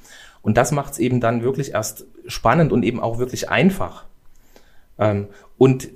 Und 0.42 0.56
das 0.56 0.72
macht 0.72 0.94
es 0.94 0.98
eben 0.98 1.20
dann 1.20 1.44
wirklich 1.44 1.70
erst 1.70 2.06
spannend 2.26 2.72
und 2.72 2.82
eben 2.82 2.98
auch 2.98 3.18
wirklich 3.18 3.48
einfach. 3.48 4.06
Ähm, 4.98 5.28
und 5.56 5.88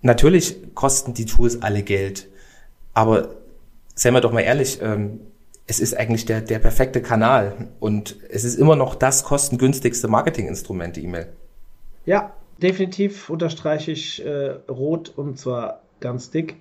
natürlich 0.00 0.74
kosten 0.74 1.12
die 1.12 1.26
Tools 1.26 1.60
alle 1.60 1.82
Geld. 1.82 2.28
Aber 2.94 3.34
seien 3.96 4.14
wir 4.14 4.20
doch 4.20 4.32
mal 4.32 4.42
ehrlich, 4.42 4.80
ähm, 4.80 5.20
es 5.66 5.80
ist 5.80 5.96
eigentlich 5.96 6.26
der, 6.26 6.42
der 6.42 6.60
perfekte 6.60 7.02
Kanal 7.02 7.68
und 7.80 8.16
es 8.30 8.44
ist 8.44 8.54
immer 8.54 8.76
noch 8.76 8.94
das 8.94 9.24
kostengünstigste 9.24 10.06
Marketinginstrument, 10.06 10.94
die 10.94 11.04
E-Mail. 11.04 11.26
Ja, 12.04 12.32
definitiv 12.62 13.28
unterstreiche 13.30 13.90
ich 13.90 14.24
äh, 14.24 14.50
rot 14.68 15.12
und 15.16 15.38
zwar 15.38 15.80
ganz 15.98 16.30
dick. 16.30 16.56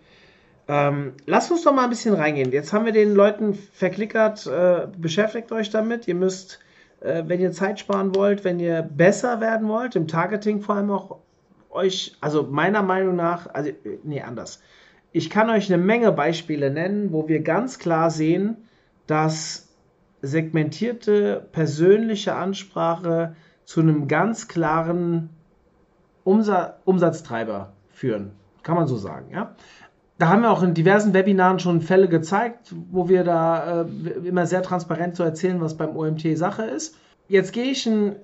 Ähm, 0.68 1.13
lasst 1.27 1.51
uns 1.51 1.63
doch 1.63 1.74
mal 1.74 1.84
ein 1.84 1.92
bisschen 1.92 2.15
reingehen. 2.15 2.51
Jetzt 2.51 2.74
haben 2.74 2.86
wir 2.86 2.92
den 2.92 3.13
Leuten 3.13 3.54
verklickert, 3.54 4.48
äh, 4.48 4.88
beschäftigt 4.98 5.51
euch 5.51 5.70
damit. 5.70 6.08
Ihr 6.08 6.15
müsst, 6.15 6.60
äh, 7.01 7.22
wenn 7.27 7.39
ihr 7.39 7.51
Zeit 7.51 7.80
sparen 7.80 8.15
wollt, 8.15 8.44
wenn 8.44 8.60
ihr 8.60 8.82
besser 8.82 9.39
werden 9.42 9.68
wollt, 9.68 9.96
im 9.96 10.08
Targeting 10.08 10.62
vor 10.62 10.75
allem 10.75 10.89
auch 10.89 11.18
euch, 11.70 12.15
also 12.22 12.44
meiner 12.44 12.82
Meinung 12.82 13.15
nach, 13.15 13.54
also, 13.54 13.70
nee, 14.04 14.22
anders. 14.22 14.62
Ich 15.15 15.29
kann 15.29 15.50
euch 15.50 15.74
eine 15.74 15.81
Menge 15.81 16.12
Beispiele 16.12 16.69
nennen, 16.69 17.13
wo 17.13 17.29
wir 17.29 17.41
ganz 17.41 17.79
klar 17.79 18.12
sehen, 18.12 18.57
dass 19.07 19.69
segmentierte 20.22 21.48
persönliche 21.53 22.36
Ansprache 22.36 23.34
zu 23.63 23.79
einem 23.79 24.10
ganz 24.10 24.50
klaren 24.50 25.29
Umsatz, 26.25 26.74
Umsatztreiber 26.84 27.72
führen. 27.91 28.31
Kann 28.62 28.75
man 28.75 28.88
so 28.88 28.98
sagen, 28.98 29.31
ja. 29.31 29.55
Da 30.17 30.27
haben 30.27 30.41
wir 30.41 30.51
auch 30.51 30.63
in 30.63 30.74
diversen 30.74 31.13
Webinaren 31.13 31.60
schon 31.60 31.79
Fälle 31.79 32.10
gezeigt, 32.10 32.75
wo 32.91 33.07
wir 33.07 33.24
da 33.24 33.84
äh, 33.84 34.27
immer 34.27 34.45
sehr 34.45 34.63
transparent 34.63 35.15
zu 35.15 35.24
so 35.24 35.29
erzählen, 35.29 35.62
was 35.62 35.77
beim 35.77 35.95
OMT 35.95 36.38
Sache 36.38 36.63
ist. 36.63 36.98
Jetzt 37.29 37.53
gehe 37.53 37.72
ich 37.72 37.88
einen, 37.88 38.17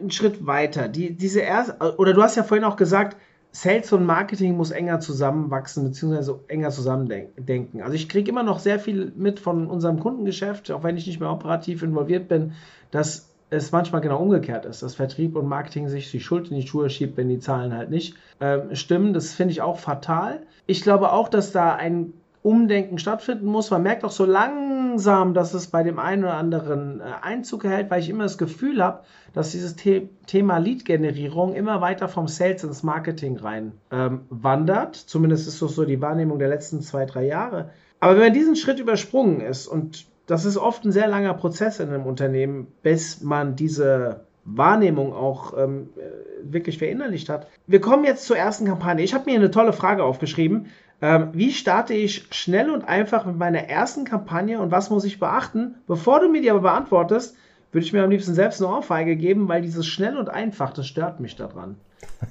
einen 0.00 0.10
Schritt 0.10 0.46
weiter. 0.46 0.88
Die, 0.88 1.14
diese 1.14 1.40
erste, 1.40 1.98
oder 1.98 2.14
du 2.14 2.22
hast 2.22 2.36
ja 2.36 2.42
vorhin 2.42 2.64
auch 2.64 2.76
gesagt, 2.76 3.18
Sales 3.56 3.90
und 3.90 4.04
Marketing 4.04 4.54
muss 4.54 4.70
enger 4.70 5.00
zusammenwachsen 5.00 5.84
bzw. 5.84 6.34
enger 6.48 6.68
zusammendenken. 6.68 7.80
Also 7.80 7.94
ich 7.94 8.06
kriege 8.06 8.30
immer 8.30 8.42
noch 8.42 8.58
sehr 8.58 8.78
viel 8.78 9.12
mit 9.16 9.40
von 9.40 9.66
unserem 9.68 9.98
Kundengeschäft, 9.98 10.70
auch 10.70 10.82
wenn 10.82 10.98
ich 10.98 11.06
nicht 11.06 11.20
mehr 11.20 11.30
operativ 11.30 11.82
involviert 11.82 12.28
bin, 12.28 12.52
dass 12.90 13.30
es 13.48 13.72
manchmal 13.72 14.02
genau 14.02 14.18
umgekehrt 14.18 14.66
ist, 14.66 14.82
dass 14.82 14.94
Vertrieb 14.94 15.36
und 15.36 15.48
Marketing 15.48 15.88
sich 15.88 16.10
die 16.10 16.20
Schuld 16.20 16.50
in 16.50 16.56
die 16.60 16.66
Schuhe 16.66 16.90
schiebt, 16.90 17.16
wenn 17.16 17.30
die 17.30 17.38
Zahlen 17.38 17.72
halt 17.72 17.88
nicht 17.88 18.14
ähm, 18.40 18.74
stimmen. 18.74 19.14
Das 19.14 19.32
finde 19.32 19.52
ich 19.52 19.62
auch 19.62 19.78
fatal. 19.78 20.42
Ich 20.66 20.82
glaube 20.82 21.10
auch, 21.10 21.30
dass 21.30 21.50
da 21.50 21.74
ein 21.74 22.12
Umdenken 22.42 22.98
stattfinden 22.98 23.46
muss. 23.46 23.70
Man 23.70 23.82
merkt 23.82 24.04
auch 24.04 24.10
so 24.10 24.26
langsam, 24.26 24.85
dass 24.98 25.54
es 25.54 25.68
bei 25.68 25.82
dem 25.82 25.98
einen 25.98 26.24
oder 26.24 26.34
anderen 26.34 27.00
äh, 27.00 27.04
Einzug 27.22 27.64
erhält, 27.64 27.90
weil 27.90 28.00
ich 28.00 28.08
immer 28.08 28.24
das 28.24 28.38
Gefühl 28.38 28.82
habe, 28.82 29.02
dass 29.32 29.52
dieses 29.52 29.76
The 29.76 30.08
Thema 30.26 30.58
Lead-Generierung 30.58 31.54
immer 31.54 31.80
weiter 31.80 32.08
vom 32.08 32.28
Sales 32.28 32.64
ins 32.64 32.82
Marketing 32.82 33.36
rein 33.36 33.72
ähm, 33.90 34.22
wandert. 34.30 34.96
Zumindest 34.96 35.48
ist 35.48 35.62
das 35.62 35.74
so 35.74 35.84
die 35.84 36.00
Wahrnehmung 36.00 36.38
der 36.38 36.48
letzten 36.48 36.80
zwei, 36.80 37.04
drei 37.04 37.26
Jahre. 37.26 37.70
Aber 38.00 38.14
wenn 38.14 38.24
man 38.24 38.34
diesen 38.34 38.56
Schritt 38.56 38.78
übersprungen 38.78 39.40
ist, 39.40 39.66
und 39.66 40.06
das 40.26 40.44
ist 40.44 40.56
oft 40.56 40.84
ein 40.84 40.92
sehr 40.92 41.08
langer 41.08 41.34
Prozess 41.34 41.80
in 41.80 41.88
einem 41.88 42.06
Unternehmen, 42.06 42.66
bis 42.82 43.20
man 43.22 43.56
diese 43.56 44.26
Wahrnehmung 44.46 45.12
auch 45.12 45.58
ähm, 45.58 45.90
äh, 45.96 46.52
wirklich 46.52 46.78
verinnerlicht 46.78 47.28
hat. 47.28 47.48
Wir 47.66 47.80
kommen 47.80 48.04
jetzt 48.04 48.26
zur 48.26 48.36
ersten 48.36 48.64
Kampagne. 48.64 49.04
Ich 49.04 49.12
habe 49.12 49.28
mir 49.28 49.36
eine 49.36 49.50
tolle 49.50 49.72
Frage 49.72 50.04
aufgeschrieben. 50.04 50.66
Ähm, 51.02 51.28
wie 51.32 51.52
starte 51.52 51.92
ich 51.92 52.26
schnell 52.30 52.70
und 52.70 52.88
einfach 52.88 53.26
mit 53.26 53.36
meiner 53.36 53.68
ersten 53.68 54.04
Kampagne 54.04 54.60
und 54.60 54.70
was 54.70 54.88
muss 54.88 55.04
ich 55.04 55.20
beachten? 55.20 55.74
Bevor 55.86 56.20
du 56.20 56.28
mir 56.28 56.40
die 56.40 56.50
aber 56.50 56.60
beantwortest, 56.60 57.36
würde 57.72 57.84
ich 57.84 57.92
mir 57.92 58.02
am 58.02 58.10
liebsten 58.10 58.34
selbst 58.34 58.62
eine 58.62 58.72
Ohrfeige 58.72 59.16
geben, 59.16 59.48
weil 59.48 59.60
dieses 59.60 59.86
schnell 59.86 60.16
und 60.16 60.30
einfach, 60.30 60.72
das 60.72 60.86
stört 60.86 61.20
mich 61.20 61.36
daran. 61.36 61.76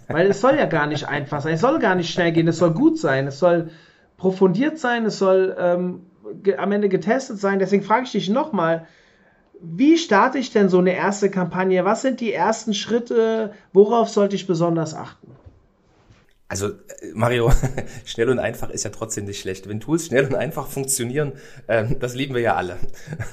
Weil 0.08 0.28
es 0.28 0.42
soll 0.42 0.56
ja 0.56 0.66
gar 0.66 0.88
nicht 0.88 1.08
einfach 1.08 1.42
sein, 1.42 1.54
es 1.54 1.62
soll 1.62 1.78
gar 1.80 1.94
nicht 1.94 2.12
schnell 2.12 2.32
gehen, 2.32 2.48
es 2.48 2.58
soll 2.58 2.72
gut 2.72 2.98
sein, 2.98 3.28
es 3.28 3.38
soll 3.38 3.70
profundiert 4.18 4.80
sein, 4.80 5.06
es 5.06 5.20
soll 5.20 5.56
ähm, 5.60 6.08
am 6.58 6.72
Ende 6.72 6.90
getestet 6.90 7.40
sein. 7.40 7.60
Deswegen 7.60 7.84
frage 7.84 8.06
ich 8.06 8.12
dich 8.14 8.30
nochmal, 8.30 8.88
wie 9.62 9.98
starte 9.98 10.38
ich 10.38 10.52
denn 10.52 10.70
so 10.70 10.80
eine 10.80 10.96
erste 10.96 11.30
Kampagne? 11.30 11.86
Was 11.86 12.02
sind 12.02 12.20
die 12.20 12.34
ersten 12.34 12.74
Schritte? 12.74 13.54
Worauf 13.74 14.10
sollte 14.10 14.36
ich 14.36 14.48
besonders 14.48 14.96
achten? 14.96 15.32
Also 16.48 16.68
äh, 16.68 17.12
Mario, 17.14 17.52
schnell 18.06 18.30
und 18.30 18.40
einfach 18.40 18.70
ist 18.70 18.84
ja 18.84 18.92
trotzdem 18.92 19.26
nicht 19.26 19.40
schlecht. 19.40 19.68
Wenn 19.68 19.80
Tools 19.80 20.08
schnell 20.08 20.26
und 20.26 20.36
einfach 20.36 20.68
funktionieren, 20.68 21.34
ähm, 21.68 21.98
das 22.00 22.16
lieben 22.16 22.36
wir 22.36 22.42
ja 22.42 22.56
alle. 22.56 22.78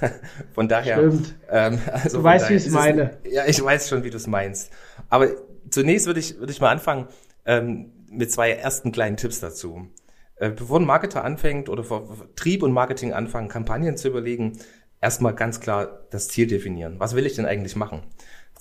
von 0.55 0.69
daher. 0.69 0.97
Stimmt. 0.97 1.35
Ähm, 1.51 1.79
also 1.91 2.19
du 2.19 2.25
weißt, 2.25 2.49
wie 2.51 2.55
ich 2.55 2.67
es 2.67 2.73
meine. 2.73 3.19
Ja, 3.31 3.45
ich 3.47 3.63
weiß 3.63 3.89
schon, 3.89 4.05
wie 4.05 4.11
du 4.11 4.17
es 4.17 4.27
meinst. 4.27 4.71
Aber 5.09 5.29
zunächst 5.71 6.07
würde 6.07 6.21
ich, 6.21 6.39
würde 6.39 6.53
ich 6.53 6.61
mal 6.61 6.71
anfangen 6.71 7.09
ähm, 7.45 7.93
mit 8.11 8.33
zwei 8.33 8.51
ersten 8.51 8.93
kleinen 8.93 9.17
Tipps 9.17 9.41
dazu. 9.41 9.89
Äh, 10.37 10.51
bevor 10.51 10.81
ein 10.81 10.87
Marketer 10.87 11.25
anfängt 11.25 11.69
oder 11.69 11.85
Vertrieb 11.85 12.63
und 12.63 12.73
Marketing 12.73 13.13
anfangen, 13.13 13.49
Kampagnen 13.49 13.97
zu 13.97 14.09
überlegen, 14.09 14.59
erstmal 15.01 15.35
ganz 15.35 15.61
klar 15.61 16.07
das 16.11 16.29
Ziel 16.29 16.47
definieren. 16.47 16.99
Was 16.99 17.15
will 17.15 17.27
ich 17.27 17.35
denn 17.35 17.47
eigentlich 17.47 17.77
machen? 17.77 18.03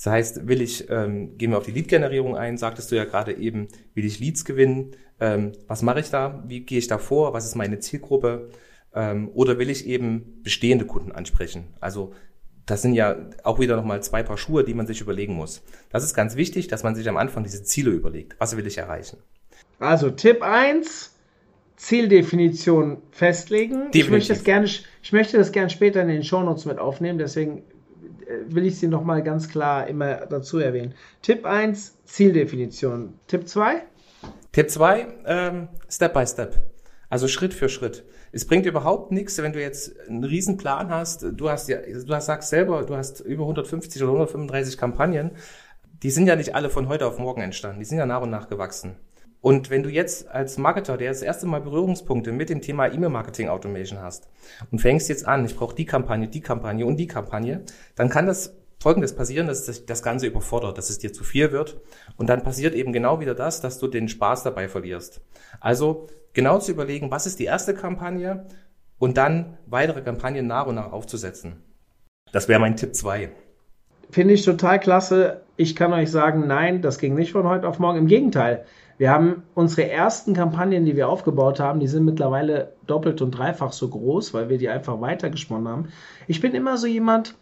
Das 0.03 0.12
heißt, 0.12 0.48
will 0.48 0.62
ich, 0.62 0.89
ähm, 0.89 1.38
gehen 1.38 1.51
wir 1.51 1.60
auf 1.60 1.65
die 1.65 1.72
Lead-Generierung 1.72 2.36
ein, 2.36 2.58
sagtest 2.58 2.91
du 2.91 2.96
ja 2.96 3.05
gerade 3.05 3.38
eben, 3.38 3.67
will 3.93 4.03
ich 4.03 4.20
Leads 4.20 4.46
gewinnen? 4.46 4.96
Ähm, 5.20 5.51
was 5.67 5.84
mache 5.84 6.00
ich 6.00 6.10
da? 6.10 6.43
Wie 6.48 6.62
gehe 6.62 6.79
ich 6.79 6.88
da 6.88 6.98
vor? 6.98 7.34
Was 7.34 7.46
ist 7.46 7.53
meine 7.53 7.77
Zielgruppe? 7.77 8.50
Ähm, 8.96 9.29
oder 9.36 9.60
will 9.60 9.70
ich 9.70 9.86
eben 9.86 10.41
bestehende 10.41 10.86
Kunden 10.86 11.12
ansprechen? 11.12 11.67
Also 11.79 12.13
das 12.65 12.81
sind 12.81 12.96
ja 12.96 13.15
auch 13.43 13.60
wieder 13.60 13.75
nochmal 13.75 14.01
zwei 14.01 14.24
Paar 14.24 14.39
Schuhe, 14.39 14.63
die 14.63 14.74
man 14.74 14.88
sich 14.88 15.01
überlegen 15.01 15.36
muss. 15.36 15.62
Das 15.91 16.03
ist 16.03 16.15
ganz 16.15 16.36
wichtig, 16.36 16.67
dass 16.67 16.81
man 16.81 16.96
sich 16.96 17.08
am 17.08 17.17
Anfang 17.17 17.43
diese 17.43 17.63
Ziele 17.63 17.91
überlegt. 17.91 18.36
Was 18.39 18.58
will 18.58 18.65
ich 18.65 18.79
erreichen? 18.79 19.17
Also 19.77 20.10
Tipp 20.10 20.41
eins: 20.41 21.15
Zieldefinition 21.75 23.03
festlegen. 23.12 23.89
Ich 23.93 24.10
möchte, 24.10 24.34
das 24.34 24.43
gerne, 24.43 24.65
ich 24.65 25.13
möchte 25.13 25.38
das 25.38 25.51
gerne 25.51 25.70
später 25.70 26.01
in 26.01 26.08
den 26.08 26.24
Shownotes 26.24 26.65
mit 26.65 26.79
aufnehmen, 26.79 27.20
deswegen 27.20 27.62
will 28.47 28.65
ich 28.65 28.79
sie 28.79 28.88
nochmal 28.88 29.23
ganz 29.23 29.50
klar 29.50 29.88
immer 29.88 30.25
dazu 30.27 30.59
erwähnen. 30.59 30.93
Tipp 31.21 31.45
1, 31.45 31.97
Zieldefinition. 32.05 33.13
Tipp 33.27 33.47
2? 33.47 33.81
Tipp 34.51 34.69
2, 34.69 35.07
ähm, 35.25 35.67
Step 35.89 36.13
by 36.13 36.25
Step. 36.25 36.57
Also 37.09 37.27
Schritt 37.27 37.53
für 37.53 37.69
Schritt. 37.69 38.03
Es 38.31 38.45
bringt 38.45 38.65
überhaupt 38.65 39.11
nichts, 39.11 39.38
wenn 39.41 39.51
du 39.51 39.61
jetzt 39.61 40.00
einen 40.07 40.23
riesen 40.23 40.57
Plan 40.57 40.89
hast. 40.89 41.25
Du 41.33 41.50
hast 41.50 41.67
ja, 41.67 41.77
du 41.81 42.13
hast, 42.13 42.27
sagst 42.27 42.50
selber, 42.50 42.83
du 42.83 42.95
hast 42.95 43.19
über 43.19 43.43
150 43.43 44.01
oder 44.01 44.13
135 44.13 44.77
Kampagnen. 44.77 45.31
Die 46.03 46.11
sind 46.11 46.27
ja 46.27 46.35
nicht 46.35 46.55
alle 46.55 46.69
von 46.69 46.88
heute 46.88 47.05
auf 47.05 47.19
morgen 47.19 47.41
entstanden. 47.41 47.79
Die 47.79 47.85
sind 47.85 47.97
ja 47.97 48.05
nach 48.05 48.21
und 48.21 48.29
nach 48.29 48.47
gewachsen. 48.47 48.95
Und 49.41 49.71
wenn 49.71 49.81
du 49.81 49.89
jetzt 49.89 50.29
als 50.29 50.57
Marketer, 50.57 50.98
der 50.98 51.10
das 51.10 51.24
erste 51.24 51.48
Mal 51.48 51.62
Berührungspunkte 51.62 52.31
mit 52.31 52.50
dem 52.50 52.62
Thema 52.62 52.88
E-Mail-Marketing 52.88 53.50
Automation 53.50 54.00
hast 54.00 54.29
und 54.71 54.79
fängst 54.79 55.10
jetzt 55.10 55.27
an, 55.27 55.43
ich 55.45 55.55
brauche 55.55 55.75
die 55.75 55.86
Kampagne, 55.86 56.27
die 56.27 56.41
Kampagne 56.41 56.86
und 56.86 56.98
die 56.98 57.07
Kampagne, 57.07 57.63
dann 57.95 58.10
kann 58.10 58.27
das 58.27 58.55
Folgendes 58.79 59.15
passieren, 59.15 59.48
dass 59.48 59.65
das, 59.65 59.86
das 59.86 60.01
Ganze 60.01 60.27
überfordert, 60.27 60.77
dass 60.77 60.89
es 60.89 60.98
dir 60.98 61.13
zu 61.13 61.24
viel 61.24 61.51
wird. 61.51 61.79
Und 62.17 62.29
dann 62.29 62.43
passiert 62.43 62.74
eben 62.74 62.93
genau 62.93 63.19
wieder 63.19 63.36
das, 63.36 63.62
dass 63.62 63.77
du 63.77 63.88
den 63.88 64.07
Spaß 64.07 64.43
dabei 64.43 64.67
verlierst. 64.67 65.21
Also 65.60 66.07
genau 66.33 66.60
zu 66.60 66.71
überlegen, 66.71 67.12
was 67.12 67.27
ist 67.27 67.39
die 67.39 67.45
erste 67.45 67.74
Kampagne 67.75 68.48
und 68.98 69.17
dann 69.17 69.57
weitere 69.67 70.01
Kampagnen 70.01 70.48
nach 70.48 70.67
und 70.67 70.75
nach 70.75 70.91
aufzusetzen. 70.91 71.63
Das 72.31 72.48
wäre 72.48 72.60
mein 72.60 72.75
Tipp 72.75 72.95
2. 72.95 73.29
Finde 74.10 74.33
ich 74.33 74.43
total 74.43 74.79
klasse. 74.79 75.41
Ich 75.57 75.75
kann 75.75 75.93
euch 75.93 76.12
sagen, 76.12 76.48
nein, 76.48 76.81
das 76.81 76.98
ging 76.98 77.13
nicht 77.15 77.31
von 77.31 77.48
heute 77.48 77.67
auf 77.67 77.79
morgen. 77.79 78.00
Im 78.00 78.07
Gegenteil. 78.07 78.65
Wir 79.01 79.10
haben 79.10 79.41
unsere 79.55 79.89
ersten 79.89 80.36
Kampagnen, 80.36 80.86
die 80.86 80.96
wir 80.96 81.10
aufgebaut 81.10 81.60
haben, 81.60 81.79
die 81.79 81.88
sind 81.88 82.05
mittlerweile 82.05 82.74
doppelt 82.86 83.24
und 83.24 83.31
dreifach 83.31 83.74
so 83.74 83.88
groß, 83.88 84.31
weil 84.36 84.48
wir 84.50 84.60
die 84.60 84.70
einfach 84.70 85.01
weitergesponnen 85.01 85.67
haben. 85.67 85.88
Ich 86.27 86.39
bin 86.39 86.53
immer 86.53 86.77
so 86.77 86.86
jemand, 86.86 87.34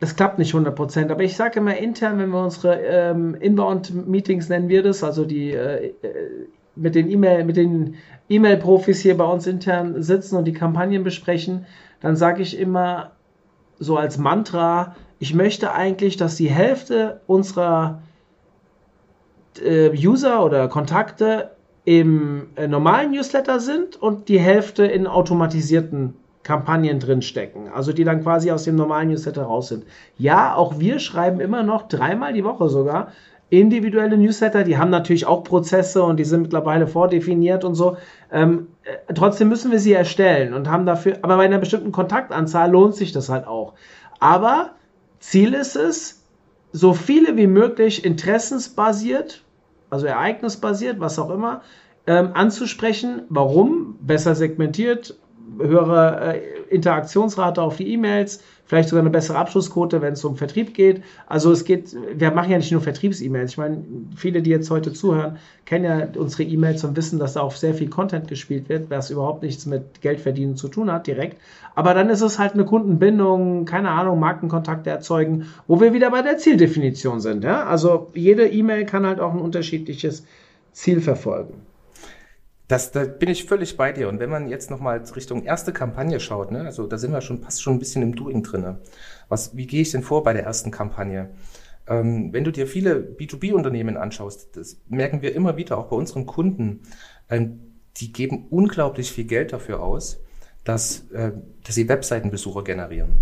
das 0.00 0.16
klappt 0.16 0.40
nicht 0.40 0.56
100%, 0.56 1.12
aber 1.12 1.22
ich 1.22 1.36
sage 1.36 1.60
immer 1.60 1.76
intern, 1.76 2.18
wenn 2.18 2.30
wir 2.30 2.42
unsere 2.42 2.80
ähm, 2.80 3.36
Inbound-Meetings 3.36 4.48
nennen 4.48 4.68
wir 4.68 4.82
das, 4.82 5.04
also 5.04 5.24
die 5.24 5.52
äh, 5.52 5.94
äh 6.02 6.46
mit 6.74 6.96
den 6.96 7.08
E-Mail, 7.12 7.44
mit 7.44 7.56
den 7.56 7.94
E-Mail-Profis 8.28 8.98
hier 9.02 9.16
bei 9.16 9.24
uns 9.24 9.46
intern 9.46 10.02
sitzen 10.02 10.34
und 10.34 10.46
die 10.46 10.52
Kampagnen 10.52 11.04
besprechen, 11.04 11.66
dann 12.00 12.16
sage 12.16 12.42
ich 12.42 12.58
immer 12.58 13.12
so 13.78 13.96
als 13.96 14.18
Mantra, 14.18 14.96
ich 15.20 15.32
möchte 15.32 15.72
eigentlich, 15.72 16.16
dass 16.16 16.34
die 16.34 16.50
Hälfte 16.50 17.20
unserer 17.28 18.02
User 19.62 20.44
oder 20.44 20.68
Kontakte 20.68 21.50
im 21.84 22.48
äh, 22.56 22.66
normalen 22.66 23.12
Newsletter 23.12 23.60
sind 23.60 23.96
und 23.96 24.28
die 24.28 24.40
Hälfte 24.40 24.84
in 24.84 25.06
automatisierten 25.06 26.14
Kampagnen 26.42 27.00
drinstecken, 27.00 27.68
also 27.72 27.92
die 27.92 28.04
dann 28.04 28.22
quasi 28.22 28.50
aus 28.50 28.64
dem 28.64 28.76
normalen 28.76 29.08
Newsletter 29.08 29.42
raus 29.42 29.68
sind. 29.68 29.84
Ja, 30.16 30.54
auch 30.54 30.78
wir 30.78 30.98
schreiben 30.98 31.40
immer 31.40 31.62
noch 31.62 31.88
dreimal 31.88 32.32
die 32.32 32.44
Woche 32.44 32.68
sogar 32.68 33.12
individuelle 33.50 34.16
Newsletter, 34.16 34.64
die 34.64 34.76
haben 34.76 34.90
natürlich 34.90 35.26
auch 35.26 35.44
Prozesse 35.44 36.02
und 36.02 36.16
die 36.18 36.24
sind 36.24 36.42
mittlerweile 36.42 36.86
vordefiniert 36.86 37.64
und 37.64 37.74
so. 37.74 37.96
Ähm, 38.32 38.68
äh, 38.82 39.14
trotzdem 39.14 39.48
müssen 39.48 39.70
wir 39.70 39.78
sie 39.78 39.92
erstellen 39.92 40.52
und 40.52 40.68
haben 40.68 40.86
dafür, 40.86 41.18
aber 41.22 41.36
bei 41.36 41.44
einer 41.44 41.58
bestimmten 41.58 41.92
Kontaktanzahl 41.92 42.70
lohnt 42.70 42.96
sich 42.96 43.12
das 43.12 43.28
halt 43.28 43.46
auch. 43.46 43.74
Aber 44.18 44.72
Ziel 45.20 45.54
ist 45.54 45.76
es, 45.76 46.24
so 46.72 46.92
viele 46.92 47.36
wie 47.36 47.46
möglich 47.46 48.04
interessensbasiert 48.04 49.42
also 49.90 50.06
ereignisbasiert, 50.06 51.00
was 51.00 51.18
auch 51.18 51.30
immer, 51.30 51.62
ähm, 52.06 52.30
anzusprechen. 52.34 53.22
Warum? 53.28 53.98
Besser 54.00 54.34
segmentiert, 54.34 55.18
höhere 55.58 56.34
äh, 56.34 56.40
Interaktionsrate 56.68 57.62
auf 57.62 57.76
die 57.76 57.92
E-Mails, 57.92 58.42
vielleicht 58.66 58.88
sogar 58.88 59.02
eine 59.02 59.10
bessere 59.10 59.38
Abschlussquote, 59.38 60.02
wenn 60.02 60.12
es 60.12 60.24
um 60.24 60.36
Vertrieb 60.36 60.74
geht. 60.74 61.02
Also 61.26 61.52
es 61.52 61.64
geht, 61.64 61.96
wir 62.14 62.30
machen 62.32 62.50
ja 62.50 62.58
nicht 62.58 62.72
nur 62.72 62.80
Vertriebs-E-Mails. 62.80 63.52
Ich 63.52 63.58
meine, 63.58 63.84
viele, 64.16 64.42
die 64.42 64.50
jetzt 64.50 64.70
heute 64.70 64.92
zuhören, 64.92 65.38
kennen 65.64 65.84
ja 65.84 66.08
unsere 66.20 66.42
E-Mails 66.42 66.84
und 66.84 66.96
wissen, 66.96 67.18
dass 67.18 67.34
da 67.34 67.40
auch 67.40 67.52
sehr 67.52 67.74
viel 67.74 67.88
Content 67.88 68.28
gespielt 68.28 68.68
wird, 68.68 68.90
was 68.90 69.10
überhaupt 69.10 69.42
nichts 69.42 69.66
mit 69.66 70.00
Geldverdienen 70.02 70.56
zu 70.56 70.68
tun 70.68 70.90
hat 70.90 71.06
direkt. 71.06 71.40
Aber 71.74 71.94
dann 71.94 72.10
ist 72.10 72.22
es 72.22 72.38
halt 72.38 72.54
eine 72.54 72.64
Kundenbindung, 72.64 73.64
keine 73.64 73.90
Ahnung, 73.90 74.18
Markenkontakte 74.18 74.90
erzeugen, 74.90 75.46
wo 75.66 75.80
wir 75.80 75.92
wieder 75.92 76.10
bei 76.10 76.22
der 76.22 76.38
Zieldefinition 76.38 77.20
sind. 77.20 77.44
Ja? 77.44 77.64
Also 77.66 78.08
jede 78.14 78.48
E-Mail 78.48 78.84
kann 78.84 79.06
halt 79.06 79.20
auch 79.20 79.32
ein 79.32 79.40
unterschiedliches 79.40 80.24
Ziel 80.72 81.00
verfolgen. 81.00 81.65
Das, 82.68 82.90
da 82.90 83.04
bin 83.04 83.28
ich 83.28 83.44
völlig 83.44 83.76
bei 83.76 83.92
dir. 83.92 84.08
Und 84.08 84.18
wenn 84.18 84.30
man 84.30 84.48
jetzt 84.48 84.70
nochmal 84.70 85.02
Richtung 85.14 85.44
erste 85.44 85.72
Kampagne 85.72 86.18
schaut, 86.18 86.50
ne, 86.50 86.62
also 86.62 86.86
da 86.86 86.98
sind 86.98 87.12
wir 87.12 87.20
schon 87.20 87.42
fast 87.42 87.62
schon 87.62 87.74
ein 87.74 87.78
bisschen 87.78 88.02
im 88.02 88.16
Doing 88.16 88.42
drinne. 88.42 88.80
Was, 89.28 89.56
wie 89.56 89.66
gehe 89.66 89.82
ich 89.82 89.92
denn 89.92 90.02
vor 90.02 90.24
bei 90.24 90.32
der 90.32 90.44
ersten 90.44 90.70
Kampagne? 90.70 91.30
Ähm, 91.86 92.32
wenn 92.32 92.42
du 92.42 92.50
dir 92.50 92.66
viele 92.66 92.96
B2B-Unternehmen 92.96 93.96
anschaust, 93.96 94.56
das 94.56 94.78
merken 94.88 95.22
wir 95.22 95.34
immer 95.34 95.56
wieder, 95.56 95.78
auch 95.78 95.86
bei 95.86 95.96
unseren 95.96 96.26
Kunden, 96.26 96.80
ähm, 97.30 97.60
die 97.98 98.12
geben 98.12 98.48
unglaublich 98.50 99.12
viel 99.12 99.24
Geld 99.24 99.52
dafür 99.52 99.82
aus, 99.82 100.20
dass, 100.64 101.08
äh, 101.12 101.32
dass 101.64 101.76
sie 101.76 101.88
Webseitenbesucher 101.88 102.64
generieren. 102.64 103.16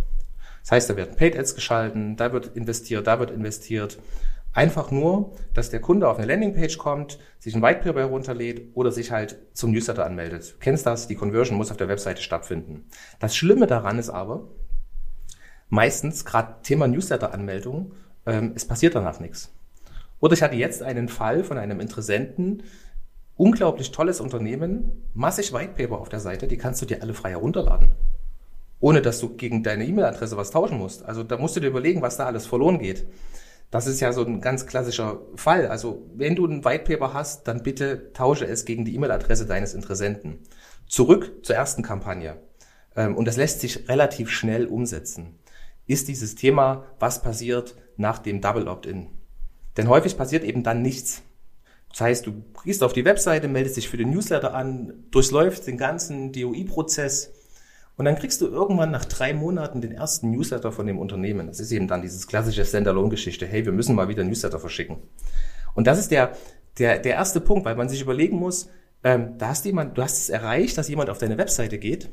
Das 0.62 0.72
heißt, 0.72 0.90
da 0.90 0.96
werden 0.96 1.16
Paid 1.16 1.38
Ads 1.38 1.54
geschalten, 1.54 2.16
da 2.16 2.32
wird 2.32 2.56
investiert, 2.56 3.06
da 3.06 3.20
wird 3.20 3.30
investiert. 3.30 3.98
Einfach 4.54 4.92
nur, 4.92 5.32
dass 5.52 5.70
der 5.70 5.80
Kunde 5.80 6.08
auf 6.08 6.16
eine 6.16 6.28
Landingpage 6.28 6.78
kommt, 6.78 7.18
sich 7.40 7.56
ein 7.56 7.62
White 7.62 7.80
Paper 7.80 8.00
herunterlädt 8.00 8.70
oder 8.74 8.92
sich 8.92 9.10
halt 9.10 9.36
zum 9.52 9.72
Newsletter 9.72 10.06
anmeldet. 10.06 10.54
Du 10.54 10.58
kennst 10.60 10.86
das, 10.86 11.08
die 11.08 11.16
Conversion 11.16 11.58
muss 11.58 11.72
auf 11.72 11.76
der 11.76 11.88
Webseite 11.88 12.22
stattfinden. 12.22 12.86
Das 13.18 13.34
Schlimme 13.34 13.66
daran 13.66 13.98
ist 13.98 14.10
aber, 14.10 14.46
meistens, 15.68 16.24
gerade 16.24 16.62
Thema 16.62 16.86
Newsletter-Anmeldung, 16.86 17.94
ähm, 18.26 18.52
es 18.54 18.64
passiert 18.64 18.94
danach 18.94 19.18
nichts. 19.18 19.52
Oder 20.20 20.34
ich 20.34 20.42
hatte 20.42 20.54
jetzt 20.54 20.84
einen 20.84 21.08
Fall 21.08 21.42
von 21.42 21.58
einem 21.58 21.80
Interessenten, 21.80 22.62
unglaublich 23.36 23.90
tolles 23.90 24.20
Unternehmen, 24.20 24.92
massig 25.14 25.52
White 25.52 25.72
Paper 25.76 25.98
auf 25.98 26.08
der 26.08 26.20
Seite, 26.20 26.46
die 26.46 26.58
kannst 26.58 26.80
du 26.80 26.86
dir 26.86 27.02
alle 27.02 27.14
frei 27.14 27.30
herunterladen. 27.30 27.90
Ohne 28.78 29.02
dass 29.02 29.18
du 29.18 29.34
gegen 29.36 29.64
deine 29.64 29.84
E-Mail-Adresse 29.84 30.36
was 30.36 30.52
tauschen 30.52 30.78
musst. 30.78 31.04
Also 31.04 31.24
da 31.24 31.38
musst 31.38 31.56
du 31.56 31.60
dir 31.60 31.68
überlegen, 31.68 32.02
was 32.02 32.16
da 32.16 32.26
alles 32.26 32.46
verloren 32.46 32.78
geht. 32.78 33.04
Das 33.70 33.86
ist 33.86 34.00
ja 34.00 34.12
so 34.12 34.24
ein 34.24 34.40
ganz 34.40 34.66
klassischer 34.66 35.20
Fall. 35.34 35.66
Also 35.66 36.08
wenn 36.14 36.36
du 36.36 36.46
ein 36.46 36.64
White 36.64 36.84
Paper 36.84 37.12
hast, 37.12 37.48
dann 37.48 37.62
bitte 37.62 38.12
tausche 38.12 38.46
es 38.46 38.64
gegen 38.64 38.84
die 38.84 38.94
E-Mail-Adresse 38.94 39.46
deines 39.46 39.74
Interessenten. 39.74 40.40
Zurück 40.86 41.44
zur 41.44 41.56
ersten 41.56 41.82
Kampagne. 41.82 42.36
Ähm, 42.96 43.16
und 43.16 43.26
das 43.26 43.36
lässt 43.36 43.60
sich 43.60 43.88
relativ 43.88 44.30
schnell 44.30 44.66
umsetzen. 44.66 45.38
Ist 45.86 46.08
dieses 46.08 46.34
Thema, 46.34 46.86
was 46.98 47.22
passiert 47.22 47.74
nach 47.96 48.18
dem 48.18 48.40
Double 48.40 48.68
Opt-in? 48.68 49.08
Denn 49.76 49.88
häufig 49.88 50.16
passiert 50.16 50.44
eben 50.44 50.62
dann 50.62 50.82
nichts. 50.82 51.22
Das 51.90 52.00
heißt, 52.00 52.26
du 52.26 52.44
gehst 52.64 52.82
auf 52.82 52.92
die 52.92 53.04
Webseite, 53.04 53.48
meldest 53.48 53.76
dich 53.76 53.88
für 53.88 53.96
den 53.96 54.10
Newsletter 54.10 54.54
an, 54.54 55.04
durchläufst 55.10 55.66
den 55.66 55.78
ganzen 55.78 56.32
DOI-Prozess, 56.32 57.32
und 57.96 58.04
dann 58.04 58.16
kriegst 58.16 58.40
du 58.40 58.46
irgendwann 58.46 58.90
nach 58.90 59.04
drei 59.04 59.34
Monaten 59.34 59.80
den 59.80 59.92
ersten 59.92 60.30
Newsletter 60.30 60.72
von 60.72 60.86
dem 60.86 60.98
Unternehmen. 60.98 61.46
Das 61.46 61.60
ist 61.60 61.70
eben 61.70 61.86
dann 61.86 62.02
dieses 62.02 62.26
klassische 62.26 62.64
Standalone-Geschichte. 62.64 63.46
Hey, 63.46 63.64
wir 63.64 63.72
müssen 63.72 63.94
mal 63.94 64.08
wieder 64.08 64.24
Newsletter 64.24 64.58
verschicken. 64.58 64.96
Und 65.74 65.86
das 65.86 65.98
ist 65.98 66.10
der, 66.10 66.32
der, 66.78 66.98
der 66.98 67.14
erste 67.14 67.40
Punkt, 67.40 67.64
weil 67.64 67.76
man 67.76 67.88
sich 67.88 68.00
überlegen 68.00 68.36
muss, 68.36 68.68
ähm, 69.04 69.38
da 69.38 69.48
hast 69.48 69.64
jemand, 69.64 69.96
du 69.96 70.02
hast 70.02 70.18
es 70.18 70.28
erreicht, 70.28 70.76
dass 70.76 70.88
jemand 70.88 71.10
auf 71.10 71.18
deine 71.18 71.38
Webseite 71.38 71.78
geht. 71.78 72.10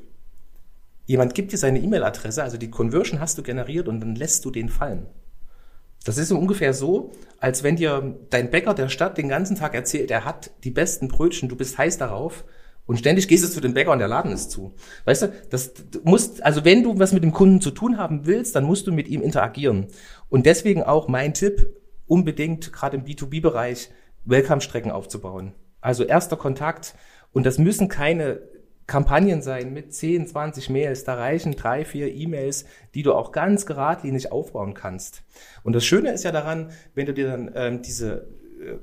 Jemand 1.05 1.33
gibt 1.33 1.51
dir 1.51 1.57
seine 1.57 1.79
E-Mail-Adresse, 1.79 2.43
also 2.43 2.57
die 2.57 2.69
Conversion 2.69 3.19
hast 3.19 3.37
du 3.37 3.43
generiert 3.43 3.87
und 3.87 4.01
dann 4.01 4.15
lässt 4.15 4.45
du 4.45 4.51
den 4.51 4.69
fallen. 4.69 5.07
Das 6.03 6.17
ist 6.17 6.29
so 6.29 6.37
ungefähr 6.37 6.73
so, 6.73 7.11
als 7.39 7.63
wenn 7.63 7.75
dir 7.75 8.17
dein 8.29 8.49
Bäcker 8.49 8.73
der 8.73 8.89
Stadt 8.89 9.17
den 9.17 9.29
ganzen 9.29 9.55
Tag 9.55 9.73
erzählt, 9.73 10.11
er 10.11 10.25
hat 10.25 10.51
die 10.63 10.71
besten 10.71 11.07
Brötchen, 11.07 11.49
du 11.49 11.55
bist 11.55 11.77
heiß 11.77 11.97
darauf 11.97 12.43
und 12.85 12.97
ständig 12.97 13.27
gehst 13.27 13.43
du 13.43 13.47
zu 13.47 13.61
dem 13.61 13.73
Bäcker 13.73 13.91
und 13.91 13.99
der 13.99 14.07
Laden 14.07 14.31
ist 14.31 14.51
zu. 14.51 14.73
Weißt 15.05 15.23
du, 15.23 15.33
das 15.49 15.73
du 15.73 15.99
musst, 16.03 16.43
also 16.43 16.65
wenn 16.65 16.83
du 16.83 16.99
was 16.99 17.13
mit 17.13 17.23
dem 17.23 17.31
Kunden 17.31 17.61
zu 17.61 17.71
tun 17.71 17.97
haben 17.97 18.25
willst, 18.25 18.55
dann 18.55 18.63
musst 18.63 18.87
du 18.87 18.91
mit 18.91 19.07
ihm 19.07 19.21
interagieren. 19.21 19.87
Und 20.29 20.45
deswegen 20.45 20.83
auch 20.83 21.07
mein 21.07 21.33
Tipp, 21.33 21.67
unbedingt 22.07 22.73
gerade 22.73 22.97
im 22.97 23.05
B2B-Bereich 23.05 23.89
Welcome-Strecken 24.25 24.91
aufzubauen. 24.91 25.53
Also 25.79 26.03
erster 26.03 26.35
Kontakt. 26.35 26.95
Und 27.31 27.45
das 27.45 27.57
müssen 27.57 27.87
keine 27.87 28.41
Kampagnen 28.87 29.41
sein 29.41 29.71
mit 29.71 29.93
10, 29.93 30.27
20 30.27 30.69
Mails. 30.69 31.05
Da 31.05 31.13
reichen 31.13 31.55
drei, 31.55 31.85
vier 31.85 32.13
E-Mails, 32.13 32.65
die 32.93 33.03
du 33.03 33.13
auch 33.13 33.31
ganz 33.31 33.65
geradlinig 33.65 34.31
aufbauen 34.31 34.73
kannst. 34.73 35.23
Und 35.63 35.73
das 35.73 35.85
Schöne 35.85 36.11
ist 36.11 36.23
ja 36.23 36.33
daran, 36.33 36.71
wenn 36.93 37.05
du 37.05 37.13
dir 37.13 37.27
dann 37.27 37.51
ähm, 37.55 37.81
diese 37.81 38.27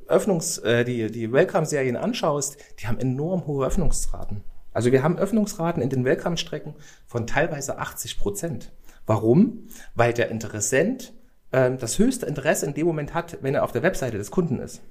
Öffnungs, 0.07 0.59
äh, 0.59 0.85
die, 0.85 1.11
die 1.11 1.33
Welcome-Serien 1.33 1.97
anschaust, 1.97 2.59
die 2.81 2.87
haben 2.87 2.99
enorm 2.99 3.47
hohe 3.47 3.67
Öffnungsraten. 3.67 4.43
Also 4.73 4.93
wir 4.93 5.03
haben 5.03 5.19
Öffnungsraten 5.19 5.83
in 5.83 5.91
den 5.91 6.05
Welcome-Strecken 6.05 6.75
von 7.07 7.27
teilweise 7.27 7.79
80 7.79 8.19
Prozent. 8.19 8.73
Warum? 9.07 9.69
Weil 9.95 10.13
der 10.13 10.31
Interessent 10.31 11.13
äh, 11.51 11.73
das 11.77 11.99
höchste 11.99 12.27
Interesse 12.27 12.67
in 12.67 12.75
dem 12.75 12.87
Moment 12.87 13.15
hat, 13.15 13.39
wenn 13.43 13.55
er 13.55 13.65
auf 13.65 13.73
der 13.73 13.83
Webseite 13.83 14.19
des 14.19 14.31
Kunden 14.31 14.59
ist 14.59 14.83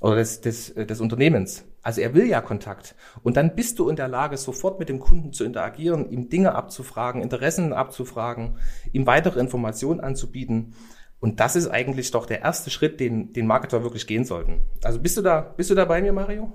oder 0.00 0.16
des, 0.16 0.40
des, 0.40 0.70
äh, 0.70 0.86
des 0.86 1.00
Unternehmens. 1.00 1.64
Also 1.82 2.00
er 2.00 2.14
will 2.14 2.26
ja 2.26 2.40
Kontakt. 2.40 2.94
Und 3.22 3.36
dann 3.36 3.54
bist 3.54 3.78
du 3.78 3.88
in 3.88 3.96
der 3.96 4.08
Lage, 4.08 4.36
sofort 4.36 4.78
mit 4.78 4.88
dem 4.88 4.98
Kunden 4.98 5.32
zu 5.32 5.44
interagieren, 5.44 6.10
ihm 6.10 6.28
Dinge 6.28 6.54
abzufragen, 6.54 7.22
Interessen 7.22 7.72
abzufragen, 7.72 8.56
ihm 8.92 9.06
weitere 9.06 9.40
Informationen 9.40 10.00
anzubieten. 10.00 10.74
Und 11.20 11.38
das 11.38 11.54
ist 11.54 11.68
eigentlich 11.68 12.10
doch 12.10 12.26
der 12.26 12.40
erste 12.40 12.70
Schritt, 12.70 12.98
den, 12.98 13.32
den 13.32 13.46
Marketer 13.46 13.82
wirklich 13.82 14.06
gehen 14.06 14.24
sollten. 14.24 14.62
Also 14.82 15.00
bist 15.00 15.16
du 15.18 15.22
da, 15.22 15.52
bist 15.56 15.70
du 15.70 15.74
da 15.74 15.84
bei 15.84 16.00
mir, 16.00 16.12
Mario? 16.12 16.50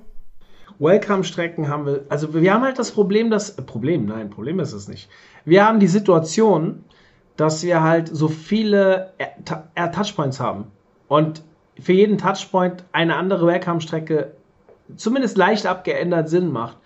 Welcome-Strecken 0.80 1.70
haben 1.70 1.86
wir, 1.86 2.06
also 2.10 2.34
wir 2.34 2.54
haben 2.54 2.64
halt 2.64 2.80
das 2.80 2.92
Problem, 2.92 3.30
dass, 3.30 3.52
äh, 3.52 3.62
Problem, 3.62 4.06
nein, 4.06 4.30
Problem 4.30 4.60
ist 4.60 4.74
es 4.74 4.88
nicht. 4.88 5.10
Wir 5.46 5.66
haben 5.66 5.80
die 5.80 5.88
Situation, 5.88 6.84
dass 7.38 7.64
wir 7.64 7.82
halt 7.82 8.10
so 8.10 8.28
viele 8.28 9.14
Touchpoints 9.94 10.40
haben 10.40 10.72
und 11.08 11.44
für 11.80 11.94
jeden 11.94 12.18
Touchpoint 12.18 12.84
eine 12.92 13.16
andere 13.16 13.48
Welcome-Strecke 13.48 14.32
zumindest 14.96 15.38
leicht 15.38 15.66
abgeändert 15.66 16.30
Sinn 16.30 16.52
macht. 16.52 16.78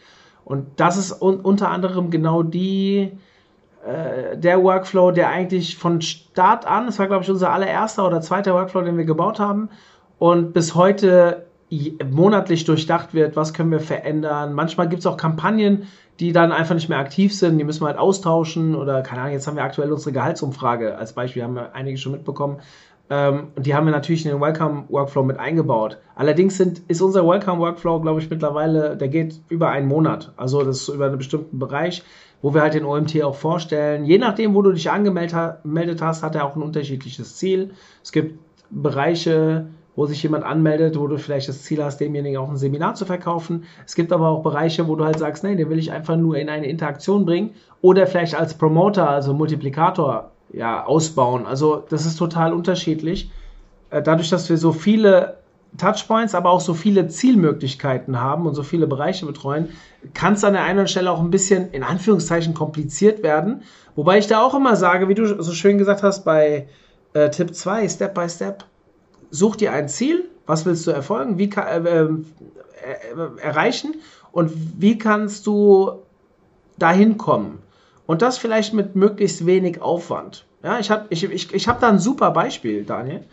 Und 0.46 0.68
das 0.80 0.98
ist 0.98 1.22
un 1.22 1.42
unter 1.42 1.70
anderem 1.70 2.10
genau 2.10 2.44
die 2.44 3.12
äh, 3.86 4.38
der 4.38 4.62
Workflow, 4.64 5.12
der 5.12 5.30
eigentlich 5.30 5.78
von 5.78 6.02
Start 6.02 6.66
an, 6.66 6.86
das 6.88 7.00
war 7.00 7.08
glaube 7.08 7.24
ich 7.24 7.30
unser 7.30 7.52
allererster 7.52 8.06
oder 8.06 8.22
zweiter 8.22 8.54
Workflow, 8.54 8.82
den 8.82 8.98
wir 8.98 9.06
gebaut 9.06 9.40
haben 9.40 9.70
und 10.18 10.54
bis 10.54 10.76
heute 10.76 11.46
monatlich 12.10 12.66
durchdacht 12.66 13.14
wird, 13.14 13.36
was 13.36 13.54
können 13.54 13.72
wir 13.72 13.80
verändern. 13.80 14.54
Manchmal 14.54 14.90
gibt 14.90 15.02
es 15.02 15.06
auch 15.06 15.18
Kampagnen, 15.18 15.88
die 16.20 16.34
dann 16.34 16.52
einfach 16.52 16.76
nicht 16.76 16.90
mehr 16.90 16.98
aktiv 16.98 17.34
sind, 17.34 17.58
die 17.58 17.64
müssen 17.64 17.82
wir 17.82 17.88
halt 17.88 17.98
austauschen 17.98 18.76
oder 18.76 19.02
keine 19.02 19.22
Ahnung, 19.22 19.34
jetzt 19.34 19.48
haben 19.48 19.56
wir 19.56 19.64
aktuell 19.64 19.92
unsere 19.92 20.12
Gehaltsumfrage 20.12 20.98
als 20.98 21.14
Beispiel, 21.14 21.44
haben 21.44 21.56
wir 21.56 21.74
einige 21.74 21.98
schon 21.98 22.12
mitbekommen. 22.12 22.58
Ähm, 23.10 23.48
und 23.56 23.66
die 23.66 23.74
haben 23.74 23.86
wir 23.86 23.92
natürlich 23.92 24.26
in 24.26 24.32
den 24.32 24.42
Welcome-Workflow 24.42 25.24
mit 25.24 25.40
eingebaut. 25.40 25.98
Allerdings 26.16 26.58
sind, 26.58 26.82
ist 26.88 27.02
unser 27.02 27.26
Welcome-Workflow, 27.28 28.02
glaube 28.02 28.20
ich, 28.20 28.30
mittlerweile, 28.30 28.98
der 28.98 29.08
geht 29.08 29.40
über 29.50 29.70
einen 29.70 29.88
Monat. 29.88 30.34
Also 30.38 30.64
das 30.64 30.82
ist 30.82 30.90
über 30.90 31.08
einen 31.08 31.18
bestimmten 31.18 31.58
Bereich 31.58 32.04
wo 32.42 32.54
wir 32.54 32.62
halt 32.62 32.74
den 32.74 32.86
OMT 32.86 33.22
auch 33.24 33.36
vorstellen. 33.36 34.06
Je 34.06 34.18
nachdem, 34.18 34.56
wo 34.56 34.62
du 34.62 34.72
dich 34.72 34.90
angemeldet 34.90 36.02
hast, 36.02 36.24
hat 36.24 36.36
er 36.36 36.46
auch 36.46 36.56
ein 36.56 36.62
unterschiedliches 36.62 37.38
Ziel. 37.38 37.72
Es 38.04 38.12
gibt 38.12 38.40
Bereiche, 38.70 39.68
wo 39.96 40.06
sich 40.06 40.24
jemand 40.24 40.46
anmeldet, 40.46 40.98
wo 40.98 41.08
du 41.08 41.18
vielleicht 41.18 41.50
das 41.50 41.64
Ziel 41.64 41.84
hast, 41.84 41.98
demjenigen 41.98 42.38
auch 42.38 42.50
ein 42.50 42.56
Seminar 42.56 42.96
zu 42.96 43.06
verkaufen. 43.06 43.66
Es 43.86 43.96
gibt 43.96 44.14
aber 44.14 44.30
auch 44.30 44.44
Bereiche, 44.44 44.88
wo 44.88 44.96
du 44.96 45.04
halt 45.04 45.20
sagst, 45.20 45.44
nee, 45.44 45.56
den 45.56 45.70
will 45.70 45.80
ich 45.80 45.92
einfach 45.92 46.16
nur 46.16 46.38
in 46.38 46.48
eine 46.48 46.68
Interaktion 46.68 47.26
bringen 47.26 47.56
oder 47.82 48.08
vielleicht 48.08 48.36
als 48.36 48.54
Promoter, 48.54 49.10
also 49.10 49.34
Multiplikator, 49.34 50.32
ja, 50.54 50.86
ausbauen. 50.86 51.46
Also 51.46 51.84
das 51.90 52.06
ist 52.06 52.16
total 52.16 52.54
unterschiedlich. 52.54 53.30
Äh, 53.90 54.02
dadurch, 54.02 54.30
dass 54.30 54.50
wir 54.50 54.58
so 54.58 54.72
viele 54.72 55.39
Touchpoints, 55.78 56.36
aber 56.36 56.50
auch 56.50 56.62
so 56.62 56.74
viele 56.74 57.08
Zielmöglichkeiten 57.08 58.20
haben 58.20 58.46
und 58.46 58.56
so 58.56 58.64
viele 58.64 58.88
Bereiche 58.88 59.26
betreuen, 59.26 59.70
kann 60.14 60.34
es 60.34 60.44
an 60.44 60.54
der 60.54 60.64
einen 60.64 60.88
Stelle 60.88 61.12
auch 61.12 61.20
ein 61.20 61.30
bisschen 61.30 61.72
in 61.72 61.84
Anführungszeichen 61.84 62.54
kompliziert 62.54 63.24
werden. 63.24 63.64
Wobei 63.96 64.18
ich 64.18 64.28
da 64.28 64.42
auch 64.42 64.56
immer 64.56 64.76
sage, 64.76 65.08
wie 65.08 65.16
du 65.16 65.42
so 65.42 65.52
schön 65.54 65.78
gesagt 65.78 66.04
hast 66.04 66.26
bei 66.26 66.68
äh, 67.14 67.30
Tipp 67.30 67.56
2, 67.56 67.88
Step 67.88 68.14
by 68.14 68.30
Step, 68.30 68.66
such 69.32 69.56
dir 69.58 69.74
ein 69.74 69.88
Ziel, 69.88 70.30
was 70.46 70.66
willst 70.66 70.88
du 70.88 70.92
erfolgen, 70.92 71.38
wie 71.38 71.50
kann, 71.50 71.86
äh, 71.86 72.00
ähm, 72.00 72.26
äh, 72.84 73.42
erreichen 73.42 73.96
und 74.32 74.52
wie 74.78 74.98
kannst 74.98 75.46
du 75.48 76.04
dahin 76.78 77.18
kommen. 77.18 77.60
Und 78.06 78.22
das 78.22 78.38
vielleicht 78.38 78.74
mit 78.74 78.96
möglichst 78.96 79.46
wenig 79.46 79.82
Aufwand. 79.82 80.46
Ja, 80.64 80.80
ich 80.80 80.90
habe 80.92 81.06
ich, 81.10 81.24
ich, 81.24 81.54
ich 81.54 81.68
hab 81.68 81.80
da 81.80 81.90
ein 81.90 82.00
super 82.00 82.32
Beispiel, 82.32 82.84
Daniel. 82.84 83.24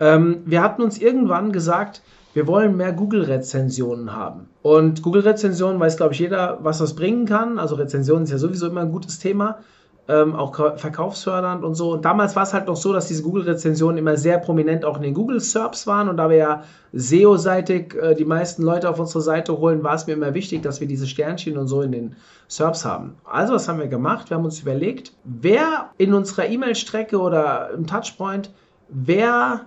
Ähm, 0.00 0.42
wir 0.44 0.62
hatten 0.62 0.82
uns 0.82 0.98
irgendwann 0.98 1.52
gesagt, 1.52 2.02
wir 2.32 2.46
wollen 2.46 2.76
mehr 2.76 2.92
Google-Rezensionen 2.92 4.14
haben. 4.14 4.48
Und 4.62 5.02
Google-Rezensionen 5.02 5.78
weiß, 5.78 5.96
glaube 5.96 6.14
ich, 6.14 6.18
jeder, 6.18 6.58
was 6.62 6.78
das 6.78 6.96
bringen 6.96 7.26
kann. 7.26 7.58
Also 7.58 7.76
Rezensionen 7.76 8.24
ist 8.24 8.30
ja 8.30 8.38
sowieso 8.38 8.66
immer 8.66 8.80
ein 8.80 8.92
gutes 8.92 9.18
Thema 9.18 9.58
ähm, 10.06 10.34
auch 10.34 10.54
verkaufsfördernd 10.54 11.64
und 11.64 11.74
so. 11.74 11.92
Und 11.92 12.04
damals 12.04 12.36
war 12.36 12.42
es 12.42 12.52
halt 12.52 12.66
noch 12.66 12.76
so, 12.76 12.92
dass 12.92 13.08
diese 13.08 13.22
Google-Rezensionen 13.22 13.96
immer 13.96 14.16
sehr 14.16 14.38
prominent 14.38 14.84
auch 14.84 14.96
in 14.96 15.02
den 15.02 15.14
Google-SERPs 15.14 15.86
waren. 15.86 16.08
Und 16.08 16.18
da 16.18 16.28
wir 16.28 16.36
ja 16.36 16.62
SEO-seitig 16.92 17.94
äh, 17.94 18.14
die 18.14 18.26
meisten 18.26 18.62
Leute 18.62 18.90
auf 18.90 18.98
unsere 18.98 19.22
Seite 19.22 19.56
holen, 19.58 19.82
war 19.82 19.94
es 19.94 20.06
mir 20.06 20.12
immer 20.12 20.34
wichtig, 20.34 20.62
dass 20.62 20.80
wir 20.80 20.88
diese 20.88 21.06
Sternchen 21.06 21.56
und 21.56 21.68
so 21.68 21.80
in 21.80 21.92
den 21.92 22.16
SERPs 22.48 22.84
haben. 22.84 23.14
Also, 23.24 23.54
was 23.54 23.68
haben 23.68 23.78
wir 23.78 23.88
gemacht? 23.88 24.28
Wir 24.28 24.36
haben 24.36 24.44
uns 24.44 24.60
überlegt, 24.60 25.12
wer 25.24 25.90
in 25.96 26.12
unserer 26.12 26.46
E-Mail-Strecke 26.46 27.18
oder 27.18 27.70
im 27.70 27.86
Touchpoint, 27.86 28.50
wer 28.90 29.62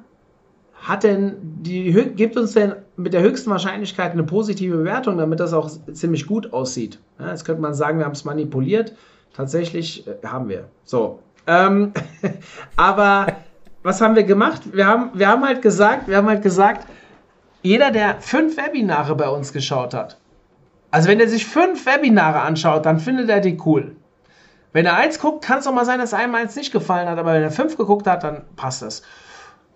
hat 0.81 1.03
denn 1.03 1.35
die, 1.41 1.91
gibt 2.15 2.37
uns 2.37 2.53
denn 2.53 2.75
mit 2.95 3.13
der 3.13 3.21
höchsten 3.21 3.49
Wahrscheinlichkeit 3.49 4.11
eine 4.11 4.23
positive 4.23 4.77
Bewertung, 4.77 5.17
damit 5.17 5.39
das 5.39 5.53
auch 5.53 5.69
ziemlich 5.91 6.27
gut 6.27 6.53
aussieht. 6.53 6.99
Ja, 7.19 7.29
jetzt 7.29 7.45
könnte 7.45 7.61
man 7.61 7.73
sagen, 7.73 7.97
wir 7.97 8.05
haben 8.05 8.13
es 8.13 8.25
manipuliert. 8.25 8.93
Tatsächlich 9.33 10.07
äh, 10.07 10.15
haben 10.25 10.49
wir. 10.49 10.65
So. 10.83 11.19
Ähm, 11.45 11.93
aber 12.75 13.27
was 13.83 14.01
haben 14.01 14.15
wir 14.15 14.23
gemacht? 14.23 14.61
Wir 14.71 14.87
haben, 14.87 15.11
wir 15.13 15.27
haben 15.27 15.45
halt 15.45 15.61
gesagt, 15.61 16.07
wir 16.07 16.17
haben 16.17 16.27
halt 16.27 16.41
gesagt, 16.41 16.87
jeder, 17.61 17.91
der 17.91 18.21
fünf 18.21 18.57
Webinare 18.57 19.15
bei 19.15 19.29
uns 19.29 19.53
geschaut 19.53 19.93
hat, 19.93 20.17
also 20.91 21.09
wenn 21.09 21.19
er 21.19 21.27
sich 21.27 21.45
fünf 21.45 21.85
Webinare 21.85 22.41
anschaut, 22.41 22.85
dann 22.85 22.99
findet 22.99 23.29
er 23.29 23.39
die 23.39 23.57
cool. 23.65 23.95
Wenn 24.73 24.85
er 24.85 24.95
eins 24.95 25.19
guckt, 25.19 25.43
kann 25.43 25.59
es 25.59 25.67
auch 25.67 25.73
mal 25.73 25.85
sein, 25.85 25.99
dass 25.99 26.13
einem 26.13 26.35
eins 26.35 26.55
nicht 26.55 26.71
gefallen 26.71 27.09
hat, 27.09 27.17
aber 27.17 27.33
wenn 27.33 27.43
er 27.43 27.51
fünf 27.51 27.77
geguckt 27.77 28.07
hat, 28.07 28.23
dann 28.23 28.43
passt 28.55 28.83
es. 28.83 29.01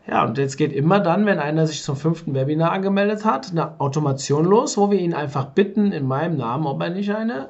Ja, 0.08 0.26
und 0.26 0.38
jetzt 0.38 0.58
geht 0.58 0.74
immer 0.74 1.00
dann, 1.00 1.26
wenn 1.26 1.40
einer 1.40 1.68
sich 1.68 1.84
zum 1.84 1.96
fünften 1.96 2.34
Webinar 2.34 2.72
angemeldet 2.72 3.24
hat, 3.24 3.52
eine 3.52 3.80
Automation 3.80 4.46
los, 4.46 4.78
wo 4.78 4.90
wir 4.90 5.00
ihn 5.00 5.14
einfach 5.14 5.46
bitten 5.46 5.92
in 5.92 6.08
meinem 6.08 6.38
Namen, 6.38 6.66
ob 6.66 6.82
er 6.82 6.90
nicht 6.90 7.14
eine 7.14 7.50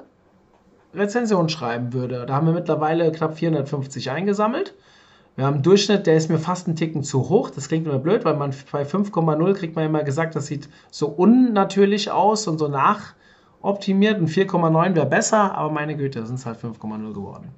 Rezension 0.93 1.47
schreiben 1.47 1.93
würde. 1.93 2.25
Da 2.25 2.35
haben 2.35 2.47
wir 2.47 2.53
mittlerweile 2.53 3.11
knapp 3.11 3.37
450 3.37 4.11
eingesammelt. 4.11 4.73
Wir 5.35 5.45
haben 5.45 5.55
einen 5.55 5.63
Durchschnitt, 5.63 6.07
der 6.07 6.17
ist 6.17 6.29
mir 6.29 6.39
fast 6.39 6.67
einen 6.67 6.75
Ticken 6.75 7.03
zu 7.03 7.29
hoch. 7.29 7.49
Das 7.51 7.69
klingt 7.69 7.87
immer 7.87 7.99
blöd, 7.99 8.25
weil 8.25 8.35
man 8.35 8.53
bei 8.71 8.83
5,0 8.83 9.53
kriegt 9.53 9.75
man 9.77 9.85
immer 9.85 10.03
gesagt, 10.03 10.35
das 10.35 10.47
sieht 10.47 10.67
so 10.91 11.07
unnatürlich 11.07 12.11
aus 12.11 12.47
und 12.47 12.57
so 12.57 12.67
nachoptimiert. 12.67 14.19
Und 14.19 14.29
4,9 14.29 14.95
wäre 14.95 15.05
besser, 15.05 15.55
aber 15.55 15.71
meine 15.71 15.95
Güte, 15.95 16.25
sind 16.25 16.35
es 16.35 16.45
halt 16.45 16.59
5,0 16.59 17.13
geworden. 17.13 17.51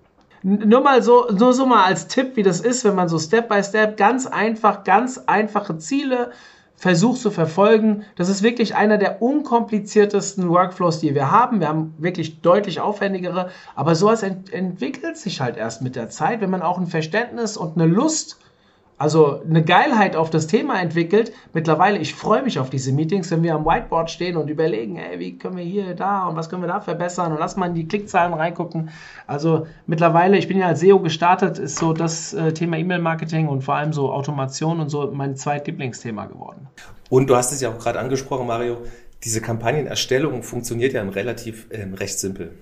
Nur 0.44 0.82
mal 0.82 1.02
so, 1.02 1.28
nur 1.32 1.54
so 1.54 1.66
mal 1.66 1.86
als 1.86 2.08
Tipp, 2.08 2.36
wie 2.36 2.44
das 2.44 2.60
ist, 2.60 2.84
wenn 2.84 2.96
man 2.96 3.08
so 3.08 3.18
Step 3.18 3.48
by 3.48 3.64
Step 3.64 3.96
ganz 3.96 4.28
einfach, 4.28 4.84
ganz 4.84 5.18
einfache 5.26 5.78
Ziele 5.78 6.32
versucht 6.76 7.22
zu 7.22 7.32
verfolgen. 7.32 8.04
Das 8.18 8.28
ist 8.28 8.44
wirklich 8.44 8.76
einer 8.76 8.98
der 8.98 9.22
unkompliziertesten 9.22 10.50
Workflows, 10.50 11.00
die 11.00 11.16
wir 11.16 11.32
haben. 11.32 11.62
Wir 11.62 11.70
haben 11.70 11.94
wirklich 11.98 12.42
deutlich 12.42 12.82
aufwendigere, 12.82 13.52
aber 13.74 13.96
sowas 13.96 14.22
ent 14.22 14.52
entwickelt 14.52 15.16
sich 15.16 15.40
halt 15.40 15.56
erst 15.56 15.82
mit 15.82 15.96
der 15.96 16.10
Zeit, 16.10 16.42
wenn 16.42 16.50
man 16.50 16.62
auch 16.62 16.78
ein 16.78 16.88
Verständnis 16.88 17.56
und 17.56 17.78
eine 17.78 17.90
Lust 17.90 18.38
also 19.04 19.42
eine 19.42 19.66
Geilheit 19.66 20.16
auf 20.16 20.30
das 20.30 20.48
Thema 20.48 20.80
entwickelt. 20.82 21.34
Mittlerweile, 21.52 21.98
ich 21.98 22.16
freue 22.16 22.42
mich 22.42 22.58
auf 22.58 22.70
diese 22.70 22.94
Meetings, 22.94 23.30
wenn 23.32 23.44
wir 23.44 23.54
am 23.54 23.66
Whiteboard 23.66 24.10
stehen 24.10 24.38
und 24.38 24.50
überlegen, 24.50 24.96
ey, 24.96 25.20
wie 25.20 25.38
können 25.38 25.58
wir 25.58 25.64
hier, 25.66 25.94
da 25.94 26.26
und 26.30 26.38
was 26.38 26.50
können 26.50 26.62
wir 26.62 26.70
da 26.70 26.80
verbessern 26.80 27.34
und 27.34 27.38
lass 27.38 27.58
mal 27.58 27.66
in 27.66 27.76
die 27.76 27.86
Klickzahlen 27.86 28.34
reingucken. 28.34 28.92
Also 29.28 29.68
mittlerweile, 29.88 30.38
ich 30.38 30.48
bin 30.48 30.58
ja 30.58 30.68
als 30.68 30.80
SEO 30.80 31.00
gestartet, 31.00 31.60
ist 31.60 31.80
so 31.80 31.92
das 31.92 32.34
äh, 32.34 32.54
Thema 32.54 32.78
E-Mail-Marketing 32.78 33.50
und 33.50 33.62
vor 33.62 33.76
allem 33.76 33.92
so 33.92 34.10
Automation 34.14 34.80
und 34.80 34.88
so 34.88 35.12
mein 35.12 35.36
zweitlieblingsthema 35.36 36.28
geworden. 36.28 36.70
Und 37.10 37.30
du 37.30 37.36
hast 37.36 37.52
es 37.52 37.60
ja 37.60 37.72
auch 37.72 37.80
gerade 37.80 38.00
angesprochen, 38.00 38.48
Mario, 38.48 38.78
diese 39.22 39.42
Kampagnenerstellung 39.42 40.44
funktioniert 40.44 40.94
ja 40.94 41.04
relativ 41.04 41.68
äh, 41.72 41.84
recht 41.94 42.20
simpel. 42.20 42.54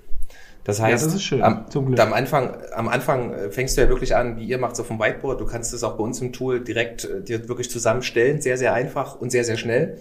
Das 0.63 0.79
heißt, 0.79 1.05
ja, 1.05 1.13
das 1.13 1.23
schön, 1.23 1.41
am, 1.41 1.65
am, 1.97 2.13
Anfang, 2.13 2.55
am 2.73 2.87
Anfang 2.87 3.33
äh, 3.33 3.49
fängst 3.49 3.77
du 3.77 3.81
ja 3.81 3.89
wirklich 3.89 4.15
an, 4.15 4.37
wie 4.37 4.45
ihr 4.45 4.59
macht 4.59 4.75
so 4.75 4.83
vom 4.83 4.99
Whiteboard. 4.99 5.41
Du 5.41 5.45
kannst 5.45 5.73
es 5.73 5.83
auch 5.83 5.97
bei 5.97 6.03
uns 6.03 6.21
im 6.21 6.33
Tool 6.33 6.59
direkt 6.63 7.05
äh, 7.05 7.21
dir 7.21 7.49
wirklich 7.49 7.71
zusammenstellen, 7.71 8.41
sehr, 8.41 8.57
sehr 8.57 8.73
einfach 8.73 9.19
und 9.19 9.31
sehr, 9.31 9.43
sehr 9.43 9.57
schnell. 9.57 9.97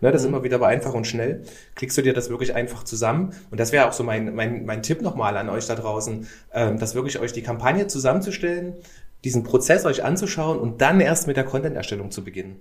Ne, 0.00 0.10
das 0.10 0.22
ist 0.22 0.28
mhm. 0.28 0.34
immer 0.34 0.44
wieder 0.44 0.56
aber 0.56 0.68
einfach 0.68 0.94
und 0.94 1.06
schnell. 1.06 1.42
Klickst 1.74 1.96
du 1.96 2.02
dir 2.02 2.12
das 2.12 2.30
wirklich 2.30 2.54
einfach 2.54 2.84
zusammen. 2.84 3.34
Und 3.50 3.60
das 3.60 3.70
wäre 3.70 3.86
auch 3.86 3.92
so 3.92 4.02
mein, 4.02 4.34
mein, 4.34 4.64
mein 4.64 4.82
Tipp 4.82 5.02
nochmal 5.02 5.36
an 5.36 5.48
euch 5.48 5.66
da 5.66 5.74
draußen, 5.74 6.26
ähm, 6.52 6.78
das 6.78 6.94
wirklich 6.94 7.20
euch 7.20 7.32
die 7.32 7.42
Kampagne 7.42 7.86
zusammenzustellen, 7.86 8.74
diesen 9.24 9.44
Prozess 9.44 9.84
euch 9.84 10.02
anzuschauen 10.02 10.58
und 10.58 10.80
dann 10.80 11.00
erst 11.00 11.26
mit 11.26 11.36
der 11.36 11.44
Content-Erstellung 11.44 12.10
zu 12.10 12.24
beginnen. 12.24 12.56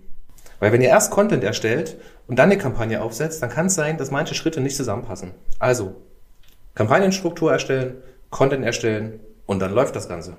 Weil 0.59 0.73
wenn 0.73 0.81
ihr 0.81 0.89
erst 0.89 1.11
Content 1.11 1.43
erstellt 1.43 1.97
und 2.27 2.37
dann 2.37 2.51
eine 2.51 2.59
Kampagne 2.59 3.01
aufsetzt, 3.01 3.41
dann 3.41 3.49
kann 3.49 3.67
es 3.67 3.75
sein, 3.75 3.97
dass 3.97 4.11
manche 4.11 4.35
Schritte 4.35 4.59
nicht 4.59 4.75
zusammenpassen. 4.75 5.31
Also 5.57 5.95
Kampagnenstruktur 6.79 7.51
erstellen, 7.51 7.97
Content 8.29 8.63
erstellen 8.63 9.19
und 9.45 9.59
dann 9.59 9.73
läuft 9.73 9.97
das 9.97 10.07
Ganze. 10.07 10.37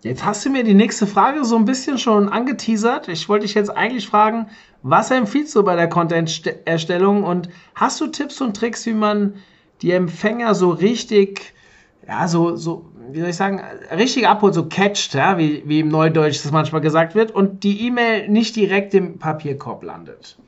Jetzt 0.00 0.24
hast 0.24 0.46
du 0.46 0.48
mir 0.50 0.64
die 0.64 0.72
nächste 0.72 1.06
Frage 1.06 1.44
so 1.44 1.56
ein 1.56 1.66
bisschen 1.66 1.98
schon 1.98 2.30
angeteasert. 2.30 3.08
Ich 3.08 3.28
wollte 3.28 3.44
dich 3.44 3.54
jetzt 3.54 3.68
eigentlich 3.68 4.06
fragen, 4.08 4.46
was 4.82 5.10
empfiehlst 5.10 5.54
du 5.54 5.62
bei 5.62 5.76
der 5.76 5.90
Content-Erstellung 5.90 7.22
und 7.22 7.50
hast 7.74 8.00
du 8.00 8.06
Tipps 8.06 8.40
und 8.40 8.56
Tricks, 8.56 8.86
wie 8.86 8.94
man 8.94 9.34
die 9.82 9.90
Empfänger 9.90 10.54
so 10.54 10.70
richtig, 10.70 11.52
ja, 12.08 12.28
so, 12.28 12.56
so, 12.56 12.86
wie 13.10 13.20
soll 13.20 13.28
ich 13.28 13.36
sagen, 13.36 13.60
richtig 13.94 14.26
abholt, 14.26 14.54
so 14.54 14.70
catcht, 14.70 15.12
ja, 15.12 15.36
wie, 15.36 15.64
wie 15.66 15.80
im 15.80 15.88
Neudeutsch 15.88 16.42
das 16.42 16.50
manchmal 16.50 16.80
gesagt 16.80 17.14
wird 17.14 17.30
und 17.30 17.62
die 17.62 17.86
E-Mail 17.86 18.26
nicht 18.30 18.56
direkt 18.56 18.94
im 18.94 19.18
Papierkorb 19.18 19.82
landet? 19.82 20.38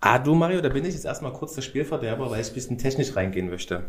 Ah, 0.00 0.18
du 0.18 0.34
Mario, 0.34 0.62
da 0.62 0.70
bin 0.70 0.84
ich 0.84 0.94
jetzt 0.94 1.04
erstmal 1.04 1.32
kurz 1.32 1.54
der 1.54 1.62
Spielverderber, 1.62 2.30
weil 2.30 2.40
ich 2.40 2.48
ein 2.48 2.54
bisschen 2.54 2.78
technisch 2.78 3.14
reingehen 3.16 3.50
möchte. 3.50 3.84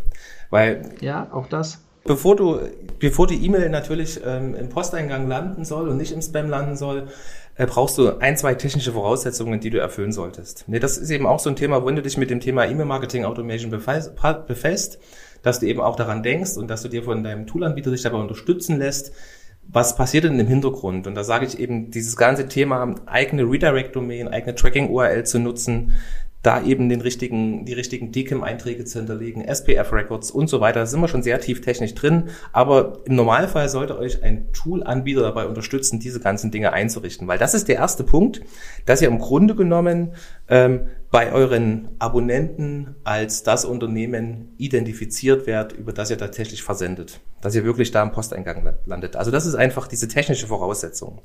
Weil. 0.50 0.89
Ja, 1.00 1.30
auch 1.32 1.47
das. 1.47 1.80
Bevor 2.04 2.36
du, 2.36 2.60
bevor 3.00 3.28
die 3.28 3.45
E-Mail 3.45 3.69
natürlich 3.69 4.19
ähm, 4.26 4.56
im 4.56 4.69
Posteingang 4.69 5.28
landen 5.28 5.63
soll 5.63 5.88
und 5.88 5.97
nicht 5.97 6.12
im 6.12 6.21
Spam 6.21 6.50
landen 6.50 6.76
soll, 6.76 7.08
äh, 7.56 7.67
brauchst 7.67 7.97
du 7.97 8.17
ein, 8.17 8.36
zwei 8.38 8.56
technische 8.56 8.91
Voraussetzungen, 8.91 9.60
die 9.60 9.69
du 9.69 9.80
erfüllen 9.80 10.12
solltest. 10.12 10.65
Nee, 10.67 10.80
das 10.80 10.97
ist 10.97 11.12
eben 11.12 11.28
auch 11.28 11.39
so 11.39 11.50
ein 11.50 11.56
Thema, 11.56 11.86
wenn 11.86 11.95
du 11.95 12.02
dich 12.02 12.17
mit 12.17 12.30
dem 12.30 12.39
Thema 12.39 12.65
E-Mail-Marketing 12.65 13.24
Automation 13.24 13.69
befasst, 13.69 15.00
dass 15.43 15.60
du 15.60 15.65
eben 15.67 15.80
auch 15.80 15.95
daran 15.95 16.24
denkst 16.24 16.58
und 16.58 16.69
dass 16.69 16.82
du 16.82 16.88
dir 16.88 17.04
von 17.04 17.24
deinem 17.24 17.45
Toolanbieter 17.45 17.91
dich 17.91 18.02
dabei 18.02 18.17
unterstützen 18.17 18.80
lässt, 18.80 19.13
was 19.67 19.95
passiert 19.95 20.26
denn 20.26 20.39
im 20.39 20.47
Hintergrund? 20.47 21.08
Und 21.08 21.15
da 21.15 21.24
sage 21.24 21.45
ich 21.45 21.60
eben, 21.60 21.91
dieses 21.91 22.17
ganze 22.17 22.47
Thema 22.47 22.95
eigene 23.06 23.43
Redirect-Domain, 23.43 24.28
eigene 24.28 24.56
Tracking-URL 24.56 25.26
zu 25.26 25.39
nutzen, 25.39 25.93
da 26.41 26.63
eben 26.63 26.89
den 26.89 27.02
richtigen, 27.02 27.65
die 27.65 27.74
richtigen 27.74 28.12
DKIM-Einträge 28.12 28.84
zu 28.86 29.00
hinterlegen, 29.00 29.43
SPF-Records 29.43 30.32
und 30.32 30.47
so 30.47 30.60
weiter. 30.60 30.80
Da 30.80 30.86
sind 30.88 31.00
wir 31.00 31.08
schon 31.08 31.21
sehr 31.21 31.39
tief 31.39 31.62
technisch 31.62 31.93
drin. 31.93 32.30
Aber 32.52 33.00
im 33.06 33.15
Normalfall 33.15 33.69
sollte 33.69 33.97
euch 33.97 34.24
ein 34.24 34.52
Tool-Anbieter 34.52 35.21
dabei 35.21 35.45
unterstützen, 35.45 36.00
diese 36.00 36.19
ganzen 36.19 36.50
Dinge 36.50 36.74
einzurichten. 36.74 37.28
Weil 37.28 37.38
das 37.38 37.54
ist 37.54 37.67
der 37.67 37.76
erste 37.76 38.04
Punkt, 38.04 38.41
dass 38.86 39.02
ihr 39.02 39.08
im 39.08 39.19
Grunde 39.19 39.56
genommen 39.56 40.13
ähm, 40.50 40.88
bei 41.12 41.34
euren 41.34 41.89
Abonnenten 42.00 42.95
als 43.04 43.43
das 43.43 43.65
Unternehmen 43.65 44.56
identifiziert 44.58 45.45
werdet, 45.45 45.78
über 45.78 45.91
das 45.91 46.10
ihr 46.10 46.17
tatsächlich 46.17 46.63
versendet. 46.63 47.19
Dass 47.41 47.54
ihr 47.54 47.65
wirklich 47.65 47.91
da 47.91 48.02
im 48.02 48.13
Posteingang 48.13 48.76
landet. 48.86 49.17
Also 49.17 49.30
das 49.30 49.45
ist 49.45 49.56
einfach 49.56 49.88
diese 49.88 50.08
technische 50.08 50.47
Voraussetzung. 50.47 51.21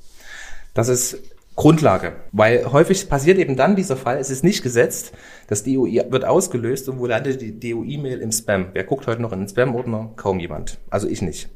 Das 0.74 0.88
ist 0.88 1.18
Grundlage. 1.54 2.16
Weil 2.32 2.70
häufig 2.70 3.08
passiert 3.08 3.38
eben 3.38 3.56
dann 3.56 3.76
dieser 3.76 3.96
Fall, 3.96 4.18
es 4.18 4.28
ist 4.28 4.44
nicht 4.44 4.62
gesetzt, 4.62 5.12
das 5.46 5.62
DOI 5.62 6.04
wird 6.10 6.24
ausgelöst 6.24 6.88
und 6.88 6.98
wo 6.98 7.06
landet 7.06 7.40
die 7.40 7.58
DOI-Mail 7.58 8.18
im 8.18 8.32
Spam? 8.32 8.70
Wer 8.72 8.84
guckt 8.84 9.06
heute 9.06 9.22
noch 9.22 9.32
in 9.32 9.38
den 9.38 9.48
Spam-Ordner? 9.48 10.10
Kaum 10.16 10.40
jemand. 10.40 10.78
Also 10.90 11.08
ich 11.08 11.22
nicht. 11.22 11.48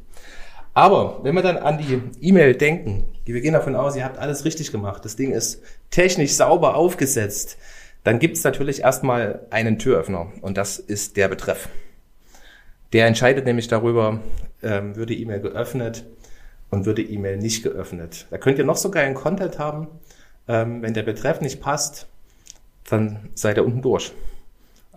Aber 0.72 1.20
wenn 1.24 1.34
wir 1.34 1.42
dann 1.42 1.58
an 1.58 1.78
die 1.78 2.00
E-Mail 2.20 2.54
denken, 2.54 3.04
wir 3.24 3.40
gehen 3.40 3.52
davon 3.52 3.76
aus, 3.76 3.96
ihr 3.96 4.04
habt 4.04 4.18
alles 4.18 4.44
richtig 4.44 4.72
gemacht, 4.72 5.04
das 5.04 5.16
Ding 5.16 5.32
ist 5.32 5.62
technisch 5.90 6.32
sauber 6.32 6.76
aufgesetzt, 6.76 7.58
dann 8.04 8.18
gibt 8.18 8.36
es 8.36 8.44
natürlich 8.44 8.80
erstmal 8.80 9.46
einen 9.50 9.78
Türöffner 9.78 10.32
und 10.40 10.56
das 10.56 10.78
ist 10.78 11.16
der 11.16 11.28
Betreff. 11.28 11.68
Der 12.92 13.06
entscheidet 13.06 13.44
nämlich 13.44 13.68
darüber, 13.68 14.20
ähm, 14.62 14.96
wird 14.96 15.10
die 15.10 15.22
E-Mail 15.22 15.40
geöffnet, 15.40 16.04
und 16.70 16.86
wird 16.86 16.98
die 16.98 17.12
E-Mail 17.12 17.36
nicht 17.36 17.62
geöffnet. 17.62 18.26
Da 18.30 18.38
könnt 18.38 18.58
ihr 18.58 18.64
noch 18.64 18.76
so 18.76 18.90
geilen 18.90 19.14
Content 19.14 19.58
haben. 19.58 19.88
Ähm, 20.48 20.82
wenn 20.82 20.94
der 20.94 21.02
Betreff 21.02 21.40
nicht 21.40 21.60
passt, 21.60 22.06
dann 22.88 23.28
seid 23.34 23.58
ihr 23.58 23.64
unten 23.64 23.82
durch. 23.82 24.12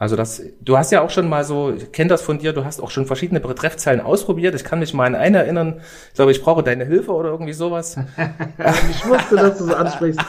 Also 0.03 0.17
das, 0.17 0.41
du 0.59 0.77
hast 0.77 0.91
ja 0.91 1.01
auch 1.01 1.09
schon 1.09 1.29
mal 1.29 1.45
so, 1.45 1.71
ich 1.71 1.93
kenne 1.93 2.09
das 2.09 2.21
von 2.21 2.37
dir, 2.37 2.51
du 2.51 2.65
hast 2.65 2.81
auch 2.81 2.91
schon 2.91 3.05
verschiedene 3.05 3.39
Betreffzeilen 3.39 4.01
ausprobiert. 4.01 4.53
Ich 4.53 4.65
kann 4.65 4.79
mich 4.79 4.93
mal 4.93 5.05
an 5.05 5.15
einen 5.15 5.35
erinnern. 5.35 5.79
Ich 6.09 6.15
glaube, 6.15 6.31
ich 6.31 6.43
brauche 6.43 6.61
deine 6.61 6.83
Hilfe 6.83 7.13
oder 7.13 7.29
irgendwie 7.29 7.53
sowas. 7.53 7.95
ich 8.91 9.07
wusste, 9.07 9.37
dass 9.37 9.59
du 9.59 9.63
so 9.63 9.73
ansprichst. 9.73 10.19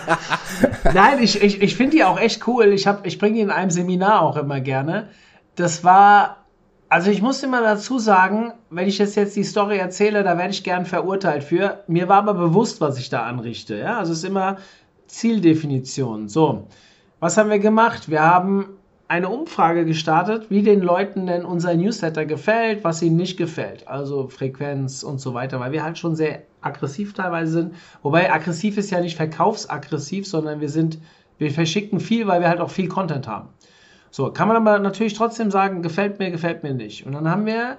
Nein, 0.95 1.21
ich, 1.21 1.43
ich, 1.43 1.61
ich 1.61 1.75
finde 1.75 1.97
die 1.97 2.05
auch 2.05 2.21
echt 2.21 2.47
cool. 2.47 2.67
Ich, 2.67 2.89
ich 3.03 3.19
bringe 3.19 3.35
die 3.35 3.41
in 3.41 3.51
einem 3.51 3.71
Seminar 3.71 4.23
auch 4.23 4.37
immer 4.37 4.61
gerne. 4.61 5.09
Das 5.57 5.83
war 5.83 6.45
also 6.89 7.11
ich 7.11 7.21
muss 7.21 7.43
immer 7.43 7.61
dazu 7.61 7.99
sagen, 7.99 8.53
wenn 8.71 8.87
ich 8.87 8.99
jetzt, 8.99 9.17
jetzt 9.17 9.35
die 9.35 9.43
Story 9.43 9.79
erzähle, 9.79 10.23
da 10.23 10.39
werde 10.39 10.51
ich 10.51 10.63
gern 10.63 10.87
verurteilt 10.87 11.43
für. 11.43 11.83
Mir 11.89 12.07
war 12.09 12.19
aber 12.19 12.35
bewusst, 12.35 12.81
was 12.81 12.97
ich 13.01 13.09
da 13.09 13.25
anrichte. 13.25 13.77
Ja? 13.77 13.99
Also 13.99 14.13
es 14.13 14.19
ist 14.19 14.25
immer 14.25 14.59
Zieldefinition. 15.09 16.29
So. 16.29 16.69
was 17.19 17.37
haben 17.37 17.51
wir 17.51 17.59
gemacht? 17.59 18.09
Wir 18.09 18.23
haben 18.23 18.74
eine 19.07 19.29
Umfrage 19.29 19.85
gestartet, 19.85 20.51
wie 20.51 20.63
den 20.63 20.81
Leuten 20.81 21.27
denn 21.27 21.45
unser 21.45 21.75
Newsletter 21.75 22.25
gefällt, 22.25 22.85
was 22.85 23.03
ihnen 23.03 23.17
nicht 23.17 23.37
gefällt. 23.37 23.87
Also 23.87 24.29
Frequenz 24.29 25.03
und 25.03 25.21
so 25.21 25.35
weiter, 25.35 25.61
weil 25.61 25.73
wir 25.73 25.85
halt 25.85 25.99
schon 25.99 26.17
sehr 26.17 26.43
aggressiv 26.63 27.13
teilweise 27.13 27.53
sind. 27.53 27.75
Wobei 28.03 28.33
aggressiv 28.33 28.79
ist 28.79 28.91
ja 28.91 29.01
nicht 29.01 29.17
verkaufsaggressiv, 29.17 30.27
sondern 30.27 30.61
wir 30.61 30.71
sind, 30.71 30.99
wir 31.39 31.51
verschicken 31.51 32.01
viel, 32.01 32.27
weil 32.27 32.41
wir 32.41 32.49
halt 32.49 32.61
auch 32.61 32.71
viel 32.71 32.89
Content 32.89 33.29
haben. 33.29 33.51
So, 34.11 34.31
kann 34.31 34.49
man 34.49 34.57
aber 34.57 34.79
natürlich 34.79 35.15
trotzdem 35.15 35.51
sagen, 35.51 35.83
gefällt 35.83 36.19
mir, 36.19 36.31
gefällt 36.31 36.63
mir 36.63 36.73
nicht. 36.73 37.05
Und 37.05 37.13
dann 37.13 37.29
haben 37.29 37.47
wir 37.47 37.79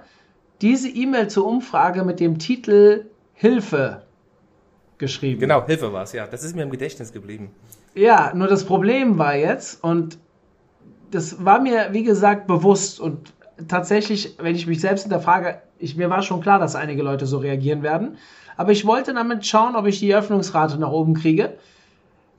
diese 0.60 0.88
E-Mail 0.88 1.28
zur 1.28 1.46
Umfrage 1.46 2.04
mit 2.04 2.20
dem 2.20 2.38
Titel 2.38 3.06
Hilfe 3.34 4.02
geschrieben. 4.98 5.40
Genau, 5.40 5.66
Hilfe 5.66 5.92
war 5.92 6.04
es, 6.04 6.12
ja. 6.12 6.26
Das 6.26 6.44
ist 6.44 6.54
mir 6.54 6.62
im 6.62 6.70
Gedächtnis 6.70 7.12
geblieben. 7.12 7.50
Ja, 7.94 8.32
nur 8.34 8.48
das 8.48 8.64
Problem 8.64 9.18
war 9.18 9.34
jetzt, 9.34 9.82
und 9.82 10.18
das 11.10 11.44
war 11.44 11.60
mir, 11.60 11.88
wie 11.92 12.02
gesagt, 12.02 12.46
bewusst 12.46 13.00
und 13.00 13.32
tatsächlich, 13.68 14.36
wenn 14.38 14.54
ich 14.54 14.66
mich 14.66 14.80
selbst 14.80 15.02
hinterfrage, 15.02 15.60
ich, 15.78 15.96
mir 15.96 16.10
war 16.10 16.22
schon 16.22 16.40
klar, 16.40 16.58
dass 16.58 16.74
einige 16.74 17.02
Leute 17.02 17.26
so 17.26 17.38
reagieren 17.38 17.82
werden. 17.82 18.16
Aber 18.56 18.72
ich 18.72 18.86
wollte 18.86 19.12
damit 19.12 19.46
schauen, 19.46 19.76
ob 19.76 19.86
ich 19.86 19.98
die 19.98 20.14
Öffnungsrate 20.14 20.78
nach 20.78 20.90
oben 20.90 21.14
kriege. 21.14 21.58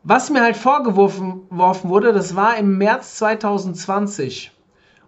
Was 0.03 0.29
mir 0.29 0.41
halt 0.41 0.57
vorgeworfen 0.57 1.43
wurde, 1.49 2.13
das 2.13 2.35
war 2.35 2.57
im 2.57 2.77
März 2.77 3.15
2020. 3.17 4.51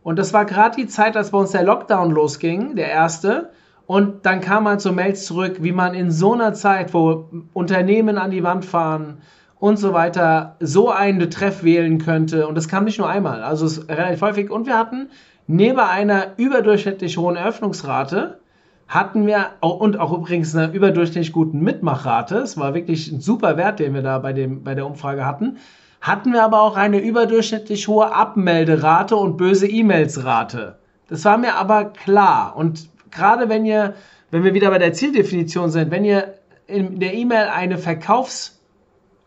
Und 0.04 0.20
das 0.20 0.34
war 0.34 0.46
gerade 0.46 0.76
die 0.76 0.88
Zeit, 0.88 1.18
als 1.18 1.32
bei 1.32 1.38
uns 1.38 1.52
der 1.52 1.64
Lockdown 1.64 2.12
losging, 2.12 2.76
der 2.76 2.90
erste. 2.90 3.52
Und 3.88 4.26
dann 4.26 4.42
kam 4.42 4.68
halt 4.68 4.82
so 4.82 4.92
Mails 4.92 5.26
zurück, 5.26 5.58
wie 5.62 5.72
man 5.72 5.96
in 5.96 6.12
so 6.12 6.34
einer 6.34 6.54
Zeit, 6.54 6.94
wo 6.94 7.30
Unternehmen 7.54 8.18
an 8.18 8.30
die 8.30 8.44
Wand 8.44 8.66
fahren, 8.66 9.22
und 9.60 9.78
so 9.78 9.94
weiter 9.94 10.56
so 10.60 10.90
einen 10.90 11.20
Betreff 11.20 11.64
wählen 11.64 12.00
könnte. 12.00 12.48
Und 12.48 12.56
das 12.56 12.68
kam 12.68 12.86
nicht 12.86 12.98
nur 12.98 13.10
einmal, 13.10 13.44
also 13.44 13.66
es 13.66 13.78
ist 13.78 13.90
relativ 13.90 14.22
häufig. 14.22 14.50
Und 14.50 14.66
wir 14.66 14.78
hatten 14.78 15.10
neben 15.48 15.80
einer 15.80 16.38
überdurchschnittlich 16.38 17.18
hohen 17.18 17.36
Eröffnungsrate, 17.36 18.40
hatten 18.88 19.28
wir 19.28 19.52
und 19.60 20.00
auch 20.00 20.12
übrigens 20.14 20.56
eine 20.56 20.74
überdurchschnittlich 20.74 21.32
guten 21.32 21.60
Mitmachrate. 21.60 22.38
Es 22.38 22.58
war 22.58 22.74
wirklich 22.74 23.12
ein 23.12 23.22
super 23.22 23.56
Wert, 23.56 23.80
den 23.80 23.94
wir 23.94 24.02
da 24.02 24.18
bei, 24.18 24.34
dem, 24.34 24.64
bei 24.64 24.74
der 24.74 24.88
Umfrage 24.88 25.26
hatten. 25.26 25.58
Hatten 26.02 26.32
wir 26.32 26.44
aber 26.44 26.62
auch 26.62 26.78
eine 26.78 27.00
überdurchschnittlich 27.00 27.88
hohe 27.88 28.12
Abmelderate 28.12 29.16
und 29.16 29.38
böse 29.38 29.68
E-Mails-Rate. 29.68 30.80
Das 31.10 31.26
war 31.26 31.38
mir 31.38 31.56
aber 31.56 31.86
klar. 31.86 32.56
Und 32.56 32.90
gerade 33.12 33.50
wenn 33.50 33.66
ihr, 33.66 33.96
wenn 34.32 34.44
wir 34.44 34.54
wieder 34.54 34.70
bei 34.70 34.78
der 34.78 34.94
Zieldefinition 34.94 35.70
sind, 35.70 35.92
wenn 35.92 36.06
ihr 36.06 36.36
in 36.66 37.00
der 37.00 37.14
E-Mail 37.14 37.48
eine 37.54 37.78
Verkaufs- 37.78 38.59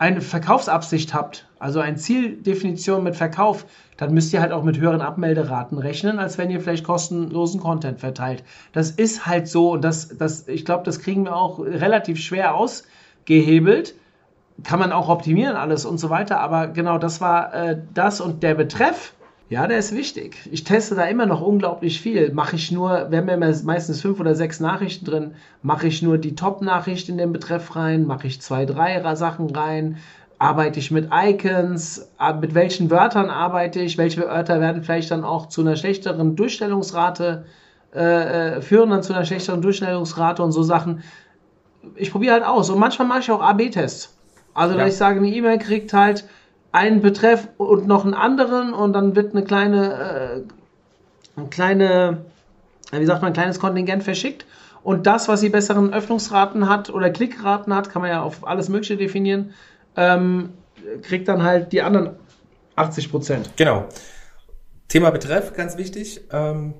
eine 0.02 0.20
Verkaufsabsicht 0.20 1.14
habt, 1.14 1.46
also 1.60 1.78
eine 1.78 1.96
Zieldefinition 1.96 3.04
mit 3.04 3.14
Verkauf, 3.14 3.66
dann 3.96 4.12
müsst 4.12 4.32
ihr 4.32 4.40
halt 4.40 4.50
auch 4.50 4.64
mit 4.64 4.80
höheren 4.80 5.00
Abmelderaten 5.00 5.78
rechnen, 5.78 6.18
als 6.18 6.38
wenn 6.38 6.50
ihr 6.50 6.60
vielleicht 6.60 6.84
kostenlosen 6.84 7.60
Content 7.60 8.00
verteilt. 8.00 8.42
Das 8.72 8.90
ist 8.90 9.26
halt 9.26 9.46
so 9.46 9.70
und 9.70 9.84
das, 9.84 10.08
das, 10.18 10.48
ich 10.48 10.64
glaube, 10.64 10.82
das 10.82 10.98
kriegen 10.98 11.24
wir 11.24 11.36
auch 11.36 11.60
relativ 11.60 12.18
schwer 12.18 12.56
ausgehebelt. 12.56 13.94
Kann 14.64 14.80
man 14.80 14.90
auch 14.90 15.08
optimieren 15.08 15.54
alles 15.54 15.84
und 15.84 15.98
so 15.98 16.10
weiter, 16.10 16.40
aber 16.40 16.66
genau 16.66 16.98
das 16.98 17.20
war 17.20 17.54
äh, 17.54 17.80
das 17.94 18.20
und 18.20 18.42
der 18.42 18.56
Betreff 18.56 19.14
ja, 19.52 19.66
der 19.66 19.76
ist 19.76 19.94
wichtig. 19.94 20.48
Ich 20.50 20.64
teste 20.64 20.94
da 20.94 21.04
immer 21.04 21.26
noch 21.26 21.42
unglaublich 21.42 22.00
viel. 22.00 22.32
Mache 22.32 22.56
ich 22.56 22.72
nur, 22.72 23.10
wir 23.10 23.18
haben 23.18 23.28
ja 23.28 23.36
meistens 23.36 24.00
fünf 24.00 24.18
oder 24.18 24.34
sechs 24.34 24.60
Nachrichten 24.60 25.04
drin, 25.04 25.34
mache 25.60 25.88
ich 25.88 26.00
nur 26.00 26.16
die 26.16 26.34
Top-Nachricht 26.34 27.10
in 27.10 27.18
den 27.18 27.34
Betreff 27.34 27.76
rein, 27.76 28.06
mache 28.06 28.26
ich 28.26 28.40
zwei, 28.40 28.64
drei 28.64 29.14
Sachen 29.14 29.54
rein, 29.54 29.98
arbeite 30.38 30.78
ich 30.78 30.90
mit 30.90 31.10
Icons, 31.12 32.08
mit 32.40 32.54
welchen 32.54 32.90
Wörtern 32.90 33.28
arbeite 33.28 33.80
ich, 33.80 33.98
welche 33.98 34.22
Wörter 34.22 34.58
werden 34.58 34.84
vielleicht 34.84 35.10
dann 35.10 35.22
auch 35.22 35.50
zu 35.50 35.60
einer 35.60 35.76
schlechteren 35.76 36.34
Durchstellungsrate 36.34 37.44
äh, 37.94 38.56
äh 38.56 38.62
führen, 38.62 38.88
dann 38.88 39.02
zu 39.02 39.12
einer 39.12 39.26
schlechteren 39.26 39.60
Durchstellungsrate 39.60 40.42
und 40.42 40.52
so 40.52 40.62
Sachen. 40.62 41.02
Ich 41.96 42.10
probiere 42.10 42.32
halt 42.32 42.44
aus 42.44 42.70
und 42.70 42.78
manchmal 42.78 43.06
mache 43.06 43.20
ich 43.20 43.30
auch 43.30 43.42
AB-Tests. 43.42 44.16
Also, 44.54 44.76
ja. 44.76 44.84
dass 44.84 44.94
ich 44.94 44.98
sage, 44.98 45.18
eine 45.18 45.28
E-Mail 45.28 45.58
kriegt 45.58 45.92
halt 45.92 46.24
einen 46.72 47.02
Betreff 47.02 47.48
und 47.58 47.86
noch 47.86 48.04
einen 48.04 48.14
anderen 48.14 48.72
und 48.72 48.94
dann 48.94 49.14
wird 49.14 49.34
eine 49.34 49.44
kleine, 49.44 50.44
äh, 51.36 51.38
eine 51.38 51.48
kleine, 51.48 52.24
wie 52.90 53.06
sagt 53.06 53.20
man, 53.22 53.30
ein 53.30 53.34
kleines 53.34 53.60
Kontingent 53.60 54.02
verschickt. 54.02 54.46
Und 54.82 55.06
das, 55.06 55.28
was 55.28 55.42
die 55.42 55.50
besseren 55.50 55.92
Öffnungsraten 55.92 56.68
hat 56.68 56.90
oder 56.90 57.10
Klickraten 57.10 57.72
hat, 57.74 57.90
kann 57.90 58.02
man 58.02 58.10
ja 58.10 58.22
auf 58.22 58.46
alles 58.46 58.68
Mögliche 58.68 58.96
definieren, 58.96 59.54
ähm, 59.96 60.54
kriegt 61.02 61.28
dann 61.28 61.42
halt 61.42 61.72
die 61.72 61.82
anderen 61.82 62.16
80 62.74 63.10
Prozent. 63.10 63.50
Genau. 63.56 63.86
Thema 64.88 65.10
Betreff, 65.10 65.54
ganz 65.54 65.76
wichtig. 65.76 66.22
Ähm, 66.32 66.74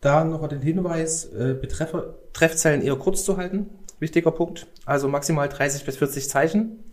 da 0.00 0.22
noch 0.22 0.46
den 0.48 0.60
Hinweis, 0.60 1.24
äh, 1.24 1.54
Betreffer, 1.54 2.14
Treffzellen 2.34 2.82
eher 2.82 2.96
kurz 2.96 3.24
zu 3.24 3.36
halten. 3.36 3.70
Wichtiger 3.98 4.30
Punkt. 4.30 4.66
Also 4.84 5.08
maximal 5.08 5.48
30 5.48 5.84
bis 5.84 5.96
40 5.96 6.28
Zeichen 6.28 6.83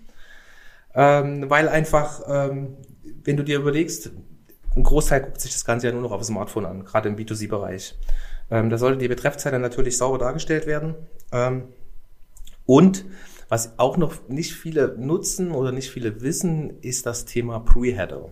ähm, 0.95 1.49
weil 1.49 1.69
einfach, 1.69 2.21
ähm, 2.27 2.77
wenn 3.23 3.37
du 3.37 3.43
dir 3.43 3.57
überlegst, 3.57 4.11
ein 4.75 4.83
Großteil 4.83 5.21
guckt 5.21 5.41
sich 5.41 5.51
das 5.51 5.65
Ganze 5.65 5.87
ja 5.87 5.93
nur 5.93 6.01
noch 6.01 6.11
auf 6.11 6.21
dem 6.21 6.25
Smartphone 6.25 6.65
an, 6.65 6.85
gerade 6.85 7.09
im 7.09 7.15
B2C-Bereich. 7.15 7.95
Ähm, 8.49 8.69
da 8.69 8.77
sollte 8.77 8.97
die 8.97 9.07
Betreffzeile 9.07 9.59
natürlich 9.59 9.97
sauber 9.97 10.17
dargestellt 10.17 10.65
werden. 10.65 10.95
Ähm, 11.31 11.63
und 12.65 13.05
was 13.49 13.77
auch 13.79 13.97
noch 13.97 14.29
nicht 14.29 14.53
viele 14.53 14.95
nutzen 14.97 15.51
oder 15.51 15.71
nicht 15.71 15.89
viele 15.89 16.21
wissen, 16.21 16.79
ist 16.81 17.05
das 17.05 17.25
Thema 17.25 17.59
Pre-Header. 17.59 18.29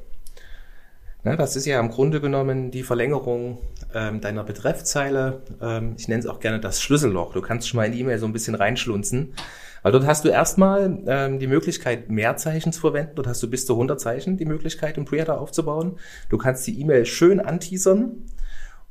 Ne, 1.24 1.36
das 1.36 1.58
ist 1.58 1.66
ja 1.66 1.80
im 1.82 1.90
Grunde 1.90 2.22
genommen 2.22 2.72
die 2.72 2.84
Verlängerung 2.84 3.58
ähm, 3.94 4.22
deiner 4.22 4.46
Betreffzeile. 4.46 5.42
Ähm, 5.62 5.96
ich 5.98 6.08
nenne 6.08 6.22
es 6.22 6.26
auch 6.26 6.40
gerne 6.40 6.62
das 6.62 6.82
Schlüsselloch. 6.82 7.34
Du 7.34 7.42
kannst 7.42 7.68
schon 7.68 7.78
mal 7.78 7.88
in 7.88 7.94
E-Mail 7.94 8.20
so 8.20 8.26
ein 8.26 8.32
bisschen 8.32 8.56
reinschlunzen. 8.56 9.34
Weil 9.82 9.92
dort 9.92 10.06
hast 10.06 10.26
du 10.26 10.30
erstmal 10.30 11.00
ähm, 11.08 11.40
die 11.40 11.48
Möglichkeit, 11.48 12.10
mehr 12.10 12.38
Zeichen 12.38 12.74
zu 12.74 12.82
verwenden. 12.82 13.14
Dort 13.16 13.28
hast 13.28 13.42
du 13.42 13.50
bis 13.50 13.66
zu 13.66 13.74
100 13.74 14.00
Zeichen 14.00 14.38
die 14.38 14.46
Möglichkeit, 14.46 14.98
einen 14.98 15.06
Preheader 15.06 15.40
aufzubauen. 15.40 15.98
Du 16.30 16.38
kannst 16.38 16.68
die 16.68 16.80
E-Mail 16.80 17.06
schön 17.06 17.40
anteasern 17.40 18.26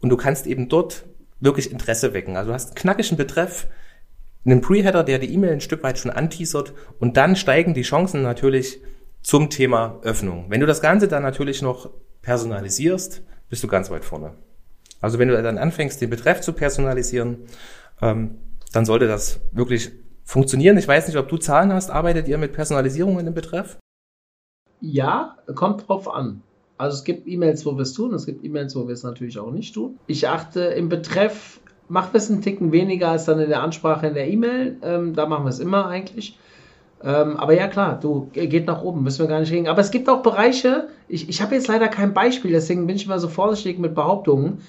und 0.01 0.09
du 0.09 0.17
kannst 0.17 0.47
eben 0.47 0.69
dort 0.69 1.05
wirklich 1.41 1.71
Interesse 1.71 2.15
wecken. 2.15 2.37
Also 2.37 2.51
du 2.51 2.55
hast 2.55 2.69
einen 2.69 2.77
knackigen 2.77 3.17
Betreff, 3.17 3.69
einen 4.45 4.61
Preheader, 4.61 5.05
der 5.05 5.19
die 5.19 5.33
E-Mail 5.33 5.53
ein 5.53 5.61
Stück 5.61 5.83
weit 5.83 5.99
schon 5.99 6.11
anteasert 6.11 6.73
und 6.99 7.17
dann 7.17 7.37
steigen 7.37 7.75
die 7.75 7.83
Chancen 7.83 8.23
natürlich 8.23 8.81
zum 9.23 9.51
Thema 9.51 9.99
Öffnung. 10.03 10.47
Wenn 10.49 10.61
du 10.61 10.67
das 10.67 10.81
Ganze 10.81 11.09
dann 11.09 11.23
natürlich 11.23 11.61
noch 11.61 11.91
personalisierst, 12.23 13.23
bist 13.51 13.63
du 13.63 13.69
ganz 13.69 13.91
weit 13.91 14.05
vorne. 14.05 14.35
Also 15.01 15.19
wenn 15.19 15.29
du 15.29 15.41
dann 15.43 15.59
anfängst, 15.59 16.01
den 16.01 16.11
Betreff 16.11 16.41
zu 16.41 16.53
personalisieren, 16.53 17.47
ähm, 18.03 18.39
dann 18.73 18.85
sollte 18.85 19.07
das 19.07 19.41
wirklich 19.53 19.93
funktionieren. 20.29 20.77
Ich 20.77 20.87
weiß 20.87 21.09
nicht, 21.09 21.17
ob 21.17 21.29
du 21.29 21.39
Zahlen 21.39 21.73
hast. 21.73 21.91
Arbeitet 21.91 22.29
ihr 22.29 22.37
mit 22.37 22.53
Personalisierung 22.53 23.19
in 23.19 23.25
dem 23.25 23.35
Betreff? 23.35 23.79
Ja, 24.81 25.37
kommt 25.55 25.89
drauf 25.89 26.13
an. 26.13 26.43
Also 26.77 26.99
es 26.99 27.05
gibt 27.05 27.27
E-Mails, 27.27 27.65
wo 27.67 27.75
wir 27.77 27.83
es 27.83 27.95
tun, 27.95 28.15
es 28.15 28.27
gibt 28.27 28.45
E-Mails, 28.45 28.77
wo 28.77 28.87
wir 28.87 28.93
es 28.93 29.03
natürlich 29.03 29.39
auch 29.39 29.51
nicht 29.51 29.75
tun. 29.75 29.99
Ich 30.07 30.29
achte 30.29 30.61
im 30.61 30.89
Betreff, 30.89 31.61
macht 31.89 32.13
wir 32.13 32.19
es 32.19 32.31
einen 32.31 32.43
Ticken 32.43 32.71
weniger 32.71 33.09
als 33.09 33.25
dann 33.25 33.41
in 33.41 33.49
der 33.49 33.63
Ansprache 33.63 34.07
in 34.07 34.15
der 34.15 34.29
E-Mail. 34.29 34.77
Ähm, 34.83 35.15
da 35.15 35.27
machen 35.27 35.45
wir 35.45 35.51
es 35.51 35.59
immer 35.59 35.87
eigentlich. 35.87 36.39
Ähm, 37.03 37.37
aber 37.39 37.55
ja, 37.55 37.67
klar, 37.67 37.99
du 37.99 38.29
geht 38.33 38.67
nach 38.67 38.83
oben, 38.83 39.03
müssen 39.03 39.21
wir 39.21 39.29
gar 39.29 39.41
nicht 39.41 39.51
reden. 39.51 39.67
Aber 39.67 39.81
es 39.81 39.91
gibt 39.91 40.09
auch 40.09 40.23
Bereiche, 40.23 40.89
ich, 41.09 41.29
ich 41.29 41.41
habe 41.41 41.55
jetzt 41.55 41.69
leider 41.69 41.89
kein 41.89 42.13
Beispiel, 42.13 42.53
deswegen 42.53 42.87
bin 42.87 42.97
ich 42.97 43.07
immer 43.07 43.19
so 43.19 43.29
vorsichtig 43.29 43.79
mit 43.79 43.95
Behauptungen. 43.95 44.61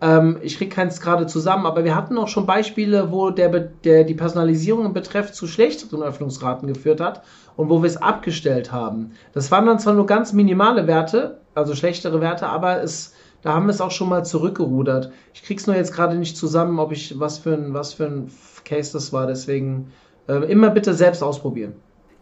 Ähm, 0.00 0.38
ich 0.42 0.58
kriege 0.58 0.74
keins 0.74 1.00
gerade 1.00 1.26
zusammen, 1.26 1.66
aber 1.66 1.84
wir 1.84 1.94
hatten 1.94 2.18
auch 2.18 2.28
schon 2.28 2.46
Beispiele, 2.46 3.10
wo 3.10 3.30
der, 3.30 3.48
der 3.48 4.04
die 4.04 4.14
Personalisierung 4.14 4.84
im 4.84 4.92
Betreff 4.92 5.32
zu 5.32 5.46
schlechteren 5.46 6.02
Öffnungsraten 6.02 6.68
geführt 6.68 7.00
hat 7.00 7.22
und 7.56 7.70
wo 7.70 7.82
wir 7.82 7.88
es 7.88 7.96
abgestellt 7.96 8.72
haben. 8.72 9.12
Das 9.32 9.50
waren 9.50 9.66
dann 9.66 9.78
zwar 9.78 9.94
nur 9.94 10.06
ganz 10.06 10.32
minimale 10.32 10.86
Werte, 10.86 11.40
also 11.54 11.74
schlechtere 11.74 12.20
Werte, 12.20 12.46
aber 12.48 12.82
es, 12.82 13.14
da 13.42 13.54
haben 13.54 13.66
wir 13.66 13.70
es 13.70 13.80
auch 13.80 13.90
schon 13.90 14.10
mal 14.10 14.24
zurückgerudert. 14.24 15.10
Ich 15.32 15.42
krieg's 15.42 15.66
nur 15.66 15.76
jetzt 15.76 15.94
gerade 15.94 16.16
nicht 16.16 16.36
zusammen, 16.36 16.78
ob 16.78 16.92
ich 16.92 17.18
was 17.18 17.38
für 17.38 17.54
ein, 17.54 17.72
was 17.72 17.94
für 17.94 18.06
ein 18.06 18.30
Case 18.64 18.92
das 18.92 19.12
war, 19.12 19.26
deswegen 19.26 19.92
äh, 20.28 20.44
immer 20.50 20.70
bitte 20.70 20.92
selbst 20.92 21.22
ausprobieren. 21.22 21.74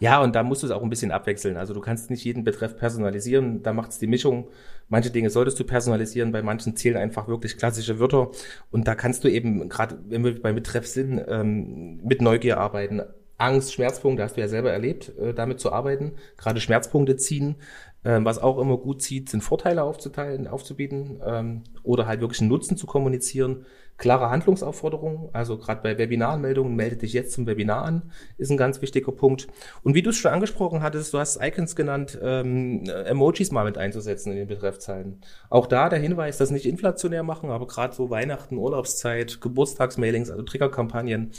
Ja, 0.04 0.20
und 0.22 0.34
da 0.34 0.42
musst 0.42 0.62
du 0.62 0.66
es 0.66 0.70
auch 0.70 0.82
ein 0.82 0.90
bisschen 0.90 1.12
abwechseln. 1.12 1.56
Also 1.56 1.72
du 1.72 1.80
kannst 1.80 2.10
nicht 2.10 2.22
jeden 2.24 2.44
Betreff 2.44 2.76
personalisieren, 2.76 3.62
da 3.62 3.72
macht 3.72 3.90
es 3.90 3.98
die 3.98 4.06
Mischung. 4.06 4.48
Manche 4.90 5.10
Dinge 5.10 5.30
solltest 5.30 5.58
du 5.58 5.64
personalisieren, 5.64 6.30
bei 6.30 6.42
manchen 6.42 6.76
zählen 6.76 6.98
einfach 6.98 7.26
wirklich 7.26 7.56
klassische 7.56 7.98
Wörter. 7.98 8.30
Und 8.70 8.86
da 8.86 8.96
kannst 8.96 9.24
du 9.24 9.28
eben, 9.28 9.66
gerade 9.70 9.98
wenn 10.06 10.22
wir 10.22 10.42
bei 10.42 10.52
Betreff 10.52 10.86
sind, 10.86 11.24
ähm, 11.26 12.02
mit 12.04 12.20
Neugier 12.20 12.58
arbeiten. 12.58 13.00
Angst, 13.38 13.72
Schmerzpunkte, 13.72 14.22
hast 14.22 14.36
du 14.36 14.42
ja 14.42 14.48
selber 14.48 14.70
erlebt, 14.72 15.10
äh, 15.18 15.32
damit 15.32 15.58
zu 15.58 15.72
arbeiten. 15.72 16.12
Gerade 16.36 16.60
Schmerzpunkte 16.60 17.16
ziehen. 17.16 17.56
Ähm, 18.04 18.26
was 18.26 18.38
auch 18.38 18.58
immer 18.58 18.76
gut 18.76 19.00
zieht, 19.00 19.30
sind 19.30 19.40
Vorteile 19.40 19.84
aufzuteilen, 19.84 20.46
aufzubieten 20.46 21.22
ähm, 21.24 21.62
oder 21.82 22.06
halt 22.06 22.20
wirklich 22.20 22.42
einen 22.42 22.50
Nutzen 22.50 22.76
zu 22.76 22.86
kommunizieren. 22.86 23.64
Klare 24.04 24.28
Handlungsaufforderungen. 24.28 25.30
Also 25.32 25.56
gerade 25.56 25.80
bei 25.80 25.96
Webinaranmeldungen, 25.96 26.76
melde 26.76 26.98
dich 26.98 27.14
jetzt 27.14 27.32
zum 27.32 27.46
Webinar 27.46 27.86
an, 27.86 28.12
ist 28.36 28.50
ein 28.50 28.58
ganz 28.58 28.82
wichtiger 28.82 29.12
Punkt. 29.12 29.46
Und 29.82 29.94
wie 29.94 30.02
du 30.02 30.10
es 30.10 30.16
schon 30.16 30.30
angesprochen 30.30 30.82
hattest, 30.82 31.14
du 31.14 31.18
hast 31.18 31.42
Icons 31.42 31.74
genannt, 31.74 32.18
ähm, 32.22 32.84
Emojis 32.84 33.50
mal 33.50 33.64
mit 33.64 33.78
einzusetzen 33.78 34.30
in 34.32 34.36
den 34.36 34.46
Betreffzeilen. 34.46 35.22
Auch 35.48 35.66
da 35.66 35.88
der 35.88 36.00
Hinweis, 36.00 36.36
das 36.36 36.50
nicht 36.50 36.66
inflationär 36.66 37.22
machen, 37.22 37.48
aber 37.48 37.66
gerade 37.66 37.94
so 37.94 38.10
Weihnachten, 38.10 38.58
Urlaubszeit, 38.58 39.40
Geburtstagsmailings, 39.40 40.30
also 40.30 40.42
Triggerkampagnen, 40.42 41.32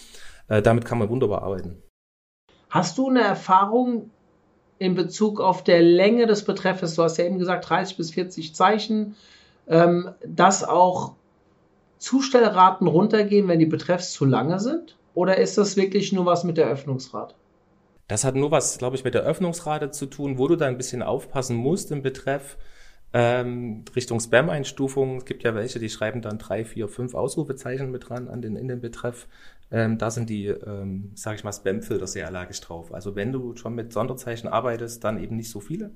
äh, 0.48 0.64
damit 0.64 0.86
kann 0.86 0.98
man 0.98 1.10
wunderbar 1.10 1.44
arbeiten. 1.44 1.84
Hast 2.72 2.98
du 2.98 3.10
eine 3.10 3.22
Erfahrung 3.22 4.10
in 4.80 4.96
Bezug 4.96 5.40
auf 5.40 5.64
der 5.64 5.84
Länge 5.84 6.26
des 6.26 6.44
Betreffes? 6.44 6.96
Du 6.96 7.04
hast 7.04 7.18
ja 7.18 7.26
eben 7.26 7.38
gesagt 7.38 7.70
30 7.70 7.96
bis 7.96 8.10
40 8.10 8.56
Zeichen, 8.56 9.16
ähm, 9.68 10.10
dass 10.26 10.64
auch 10.64 11.16
Zustellraten 12.06 12.86
runtergehen, 12.86 13.48
wenn 13.48 13.58
die 13.58 13.66
Betreffs 13.66 14.14
zu 14.14 14.26
lange 14.26 14.60
sind? 14.60 14.96
Oder 15.16 15.40
ist 15.40 15.58
das 15.58 15.76
wirklich 15.76 16.14
nur 16.14 16.28
was 16.28 16.44
mit 16.44 16.56
der 16.56 16.68
Öffnungsrate? 16.68 17.34
Das 18.08 18.24
hat 18.24 18.36
nur 18.36 18.52
was, 18.52 18.78
glaube 18.78 18.96
ich, 18.96 19.04
mit 19.04 19.16
der 19.16 19.24
Öffnungsrate 19.24 19.90
zu 19.90 20.06
tun, 20.06 20.38
wo 20.38 20.48
du 20.48 20.56
da 20.56 20.68
ein 20.68 20.78
bisschen 20.78 21.02
aufpassen 21.02 21.56
musst 21.56 21.92
im 21.92 22.04
Betreff. 22.04 22.58
Ähm, 23.12 23.86
Richtung 23.96 24.20
Spam-Einstufung. 24.20 25.18
Es 25.18 25.26
gibt 25.26 25.42
ja 25.42 25.56
welche, 25.56 25.80
die 25.80 25.90
schreiben 25.90 26.22
dann 26.22 26.38
drei, 26.38 26.64
vier, 26.64 26.88
fünf 26.88 27.16
Ausrufezeichen 27.16 27.90
mit 27.90 28.08
dran 28.08 28.28
an 28.28 28.44
den, 28.44 28.56
in 28.56 28.68
den 28.68 28.82
Betreff. 28.82 29.28
Ähm, 29.72 29.98
da 29.98 30.12
sind 30.12 30.30
die, 30.30 30.46
ähm, 30.46 31.12
sage 31.16 31.38
ich 31.38 31.44
mal, 31.44 31.54
Spam-Filter 31.54 32.06
sehr 32.06 32.28
allergisch 32.28 32.62
drauf. 32.62 32.94
Also 32.94 33.16
wenn 33.16 33.32
du 33.32 33.56
schon 33.56 33.74
mit 33.74 33.92
Sonderzeichen 33.92 34.48
arbeitest, 34.48 35.04
dann 35.04 35.24
eben 35.24 35.38
nicht 35.38 35.50
so 35.50 35.60
viele 35.60 35.90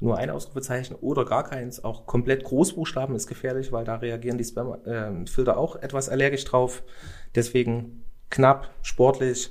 nur 0.00 0.18
ein 0.18 0.30
Ausrufezeichen 0.30 0.96
oder 0.96 1.24
gar 1.24 1.44
keins. 1.44 1.82
Auch 1.82 2.06
komplett 2.06 2.44
Großbuchstaben 2.44 3.14
ist 3.16 3.26
gefährlich, 3.26 3.72
weil 3.72 3.84
da 3.84 3.96
reagieren 3.96 4.38
die 4.38 4.44
Spam-Filter 4.44 5.52
äh, 5.52 5.56
auch 5.56 5.76
etwas 5.76 6.08
allergisch 6.08 6.44
drauf. 6.44 6.82
Deswegen 7.34 8.04
knapp, 8.30 8.70
sportlich 8.82 9.50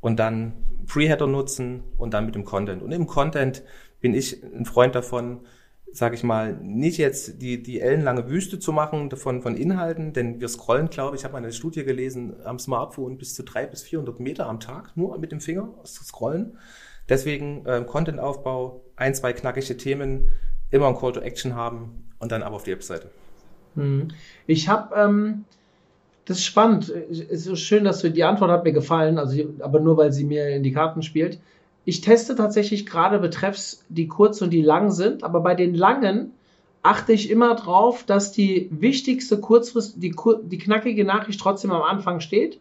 und 0.00 0.18
dann 0.18 0.54
Preheader 0.86 1.26
nutzen 1.26 1.82
und 1.98 2.14
dann 2.14 2.26
mit 2.26 2.34
dem 2.34 2.44
Content. 2.44 2.82
Und 2.82 2.92
im 2.92 3.06
Content 3.06 3.62
bin 4.00 4.14
ich 4.14 4.42
ein 4.42 4.64
Freund 4.64 4.94
davon, 4.94 5.40
sage 5.92 6.14
ich 6.14 6.22
mal, 6.22 6.54
nicht 6.54 6.98
jetzt 6.98 7.40
die, 7.40 7.62
die 7.62 7.80
ellenlange 7.80 8.28
Wüste 8.28 8.58
zu 8.58 8.72
machen 8.72 9.10
von, 9.12 9.42
von 9.42 9.56
Inhalten, 9.56 10.12
denn 10.12 10.40
wir 10.40 10.48
scrollen, 10.48 10.90
glaube 10.90 11.16
ich, 11.16 11.24
habe 11.24 11.36
eine 11.36 11.52
Studie 11.52 11.84
gelesen, 11.84 12.36
am 12.44 12.58
Smartphone 12.58 13.18
bis 13.18 13.34
zu 13.34 13.42
drei 13.42 13.66
bis 13.66 13.82
400 13.82 14.20
Meter 14.20 14.46
am 14.46 14.60
Tag, 14.60 14.96
nur 14.96 15.16
mit 15.18 15.32
dem 15.32 15.40
Finger 15.40 15.74
zu 15.84 16.04
scrollen. 16.04 16.58
Deswegen 17.08 17.64
äh, 17.66 17.84
Content-Aufbau, 17.86 18.82
ein, 18.96 19.14
zwei 19.14 19.32
knackige 19.32 19.76
Themen, 19.76 20.28
immer 20.70 20.88
ein 20.88 20.96
Call 20.96 21.12
to 21.12 21.20
Action 21.20 21.54
haben 21.54 22.04
und 22.18 22.32
dann 22.32 22.42
ab 22.42 22.52
auf 22.52 22.64
die 22.64 22.72
Webseite. 22.72 23.10
Mhm. 23.74 24.08
Ich 24.46 24.68
habe, 24.68 24.94
ähm, 24.96 25.44
das 26.24 26.38
ist 26.38 26.44
spannend. 26.44 26.88
Es 26.88 27.46
ist 27.46 27.60
schön, 27.60 27.84
dass 27.84 28.00
du 28.00 28.10
die 28.10 28.24
Antwort 28.24 28.50
hat 28.50 28.64
mir 28.64 28.72
gefallen, 28.72 29.18
also 29.18 29.40
aber 29.60 29.80
nur 29.80 29.96
weil 29.96 30.12
sie 30.12 30.24
mir 30.24 30.48
in 30.48 30.62
die 30.62 30.72
Karten 30.72 31.02
spielt. 31.02 31.38
Ich 31.84 32.00
teste 32.00 32.34
tatsächlich 32.34 32.84
gerade 32.84 33.20
Betreffs, 33.20 33.84
die 33.88 34.08
kurz 34.08 34.42
und 34.42 34.50
die 34.50 34.62
lang 34.62 34.90
sind, 34.90 35.22
aber 35.22 35.40
bei 35.40 35.54
den 35.54 35.74
langen 35.74 36.32
achte 36.82 37.12
ich 37.12 37.30
immer 37.30 37.54
drauf, 37.54 38.02
dass 38.04 38.32
die 38.32 38.68
wichtigste 38.70 39.38
kurzfrist, 39.38 40.02
die, 40.02 40.14
die 40.42 40.58
knackige 40.58 41.04
Nachricht 41.04 41.40
trotzdem 41.40 41.70
am 41.70 41.82
Anfang 41.82 42.20
steht 42.20 42.58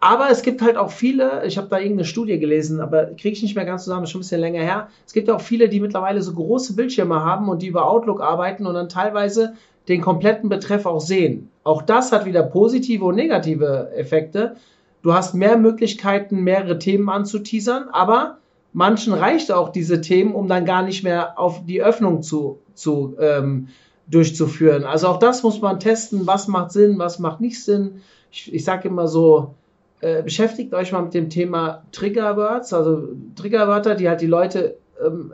aber 0.00 0.30
es 0.30 0.42
gibt 0.42 0.62
halt 0.62 0.76
auch 0.76 0.92
viele, 0.92 1.44
ich 1.44 1.58
habe 1.58 1.68
da 1.68 1.78
irgendeine 1.78 2.04
Studie 2.04 2.38
gelesen, 2.38 2.80
aber 2.80 3.06
kriege 3.06 3.30
ich 3.30 3.42
nicht 3.42 3.56
mehr 3.56 3.64
ganz 3.64 3.84
zusammen, 3.84 4.04
ist 4.04 4.10
schon 4.10 4.20
ein 4.20 4.22
bisschen 4.22 4.40
länger 4.40 4.62
her. 4.62 4.88
Es 5.06 5.12
gibt 5.12 5.28
auch 5.28 5.40
viele, 5.40 5.68
die 5.68 5.80
mittlerweile 5.80 6.22
so 6.22 6.32
große 6.34 6.74
Bildschirme 6.74 7.24
haben 7.24 7.48
und 7.48 7.62
die 7.62 7.66
über 7.66 7.90
Outlook 7.90 8.20
arbeiten 8.20 8.66
und 8.66 8.74
dann 8.74 8.88
teilweise 8.88 9.54
den 9.88 10.00
kompletten 10.00 10.48
Betreff 10.48 10.86
auch 10.86 11.00
sehen. 11.00 11.50
Auch 11.64 11.82
das 11.82 12.12
hat 12.12 12.26
wieder 12.26 12.44
positive 12.44 13.04
und 13.04 13.16
negative 13.16 13.90
Effekte. 13.96 14.56
Du 15.02 15.14
hast 15.14 15.34
mehr 15.34 15.56
Möglichkeiten, 15.56 16.44
mehrere 16.44 16.78
Themen 16.78 17.08
anzuteasern, 17.08 17.88
aber 17.90 18.38
manchen 18.72 19.12
reicht 19.14 19.50
auch 19.50 19.70
diese 19.70 20.00
Themen, 20.00 20.34
um 20.34 20.46
dann 20.46 20.64
gar 20.64 20.82
nicht 20.82 21.02
mehr 21.02 21.38
auf 21.38 21.64
die 21.66 21.82
Öffnung 21.82 22.22
zu, 22.22 22.60
zu 22.74 23.16
ähm, 23.18 23.68
durchzuführen. 24.06 24.84
Also 24.84 25.08
auch 25.08 25.18
das 25.18 25.42
muss 25.42 25.60
man 25.60 25.80
testen, 25.80 26.26
was 26.26 26.46
macht 26.46 26.70
Sinn, 26.70 26.98
was 26.98 27.18
macht 27.18 27.40
nicht 27.40 27.64
Sinn. 27.64 28.02
Ich, 28.30 28.52
ich 28.52 28.64
sage 28.64 28.88
immer 28.88 29.08
so, 29.08 29.54
äh, 30.00 30.22
beschäftigt 30.22 30.74
euch 30.74 30.92
mal 30.92 31.02
mit 31.02 31.14
dem 31.14 31.30
Thema 31.30 31.82
Triggerwords, 31.92 32.72
also 32.72 33.08
Triggerwörter, 33.36 33.94
die 33.94 34.08
halt 34.08 34.20
die 34.20 34.26
Leute 34.26 34.76
ähm, 35.04 35.32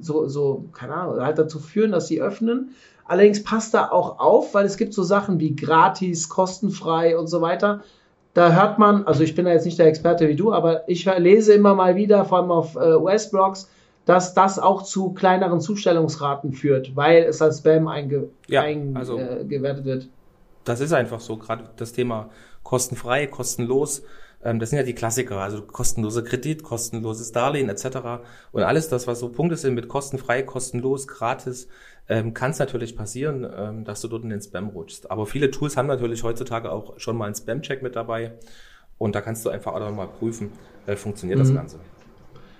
so, 0.00 0.28
so, 0.28 0.64
keine 0.72 0.94
Ahnung, 0.94 1.20
halt 1.20 1.38
dazu 1.38 1.58
führen, 1.58 1.92
dass 1.92 2.08
sie 2.08 2.20
öffnen. 2.20 2.70
Allerdings 3.04 3.42
passt 3.42 3.74
da 3.74 3.88
auch 3.88 4.18
auf, 4.18 4.54
weil 4.54 4.66
es 4.66 4.76
gibt 4.76 4.92
so 4.92 5.02
Sachen 5.02 5.38
wie 5.38 5.54
gratis, 5.54 6.28
kostenfrei 6.28 7.16
und 7.16 7.28
so 7.28 7.40
weiter. 7.40 7.82
Da 8.34 8.52
hört 8.52 8.78
man, 8.78 9.06
also 9.06 9.22
ich 9.22 9.34
bin 9.34 9.44
da 9.44 9.52
jetzt 9.52 9.64
nicht 9.64 9.78
der 9.78 9.86
Experte 9.86 10.28
wie 10.28 10.36
du, 10.36 10.52
aber 10.52 10.88
ich 10.88 11.04
lese 11.04 11.54
immer 11.54 11.74
mal 11.74 11.96
wieder, 11.96 12.24
vor 12.24 12.38
allem 12.38 12.50
auf 12.50 12.76
äh, 12.76 12.94
US-Blogs, 12.94 13.70
dass 14.04 14.34
das 14.34 14.58
auch 14.58 14.82
zu 14.82 15.12
kleineren 15.12 15.60
Zustellungsraten 15.60 16.52
führt, 16.52 16.94
weil 16.94 17.24
es 17.24 17.40
als 17.40 17.58
Spam 17.58 17.88
eingewertet 17.88 18.30
ja, 18.48 18.62
also, 18.94 19.18
äh, 19.18 19.84
wird. 19.84 20.08
Das 20.64 20.80
ist 20.80 20.92
einfach 20.92 21.20
so, 21.20 21.36
gerade 21.36 21.64
das 21.76 21.92
Thema 21.92 22.28
kostenfrei, 22.66 23.28
kostenlos. 23.28 24.02
Ähm, 24.42 24.58
das 24.58 24.70
sind 24.70 24.78
ja 24.78 24.84
die 24.84 24.94
Klassiker, 24.94 25.38
also 25.38 25.62
kostenloser 25.62 26.22
Kredit, 26.22 26.64
kostenloses 26.64 27.30
Darlehen 27.30 27.68
etc. 27.68 28.24
Und 28.50 28.64
alles 28.64 28.88
das, 28.88 29.06
was 29.06 29.20
so 29.20 29.28
Punkte 29.28 29.56
sind 29.56 29.74
mit 29.74 29.88
kostenfrei, 29.88 30.42
kostenlos, 30.42 31.06
gratis, 31.06 31.68
ähm, 32.08 32.34
kann 32.34 32.50
es 32.50 32.58
natürlich 32.58 32.96
passieren, 32.96 33.46
ähm, 33.56 33.84
dass 33.84 34.00
du 34.00 34.08
dort 34.08 34.24
in 34.24 34.30
den 34.30 34.42
Spam 34.42 34.68
rutschst. 34.68 35.10
Aber 35.12 35.26
viele 35.26 35.52
Tools 35.52 35.76
haben 35.76 35.86
natürlich 35.86 36.24
heutzutage 36.24 36.72
auch 36.72 36.98
schon 36.98 37.16
mal 37.16 37.26
einen 37.26 37.36
Spam-Check 37.36 37.82
mit 37.82 37.94
dabei. 37.94 38.32
Und 38.98 39.14
da 39.14 39.20
kannst 39.20 39.44
du 39.44 39.50
einfach 39.50 39.74
auch 39.74 39.90
mal 39.92 40.08
prüfen, 40.08 40.50
äh, 40.86 40.96
funktioniert 40.96 41.38
mhm. 41.38 41.44
das 41.44 41.54
Ganze. 41.54 41.78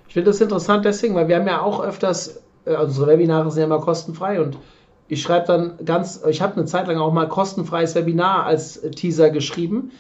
Ich 0.07 0.15
finde 0.15 0.31
das 0.31 0.41
interessant 0.41 0.85
deswegen, 0.85 1.17
weil 1.17 1.27
wir 1.27 1.37
haben 1.37 1.49
ja 1.49 1.63
auch 1.63 1.81
öfters, 1.83 2.43
äh, 2.65 2.71
also 2.71 2.87
unsere 2.87 3.07
Webinare 3.09 3.51
sind 3.51 3.61
ja 3.61 3.67
immer 3.67 3.81
kostenfrei 3.81 4.41
und 4.41 4.57
ich 5.09 5.23
schreibe 5.23 5.47
dann 5.47 5.73
ganz, 5.85 6.23
ich 6.29 6.43
habe 6.43 6.57
eine 6.57 6.65
Zeit 6.65 6.89
lang 6.89 6.99
auch 6.99 7.13
mal 7.13 7.29
kostenfreies 7.29 7.95
Webinar 7.95 8.45
als 8.45 8.81
Teaser 8.95 9.31
geschrieben, 9.31 9.93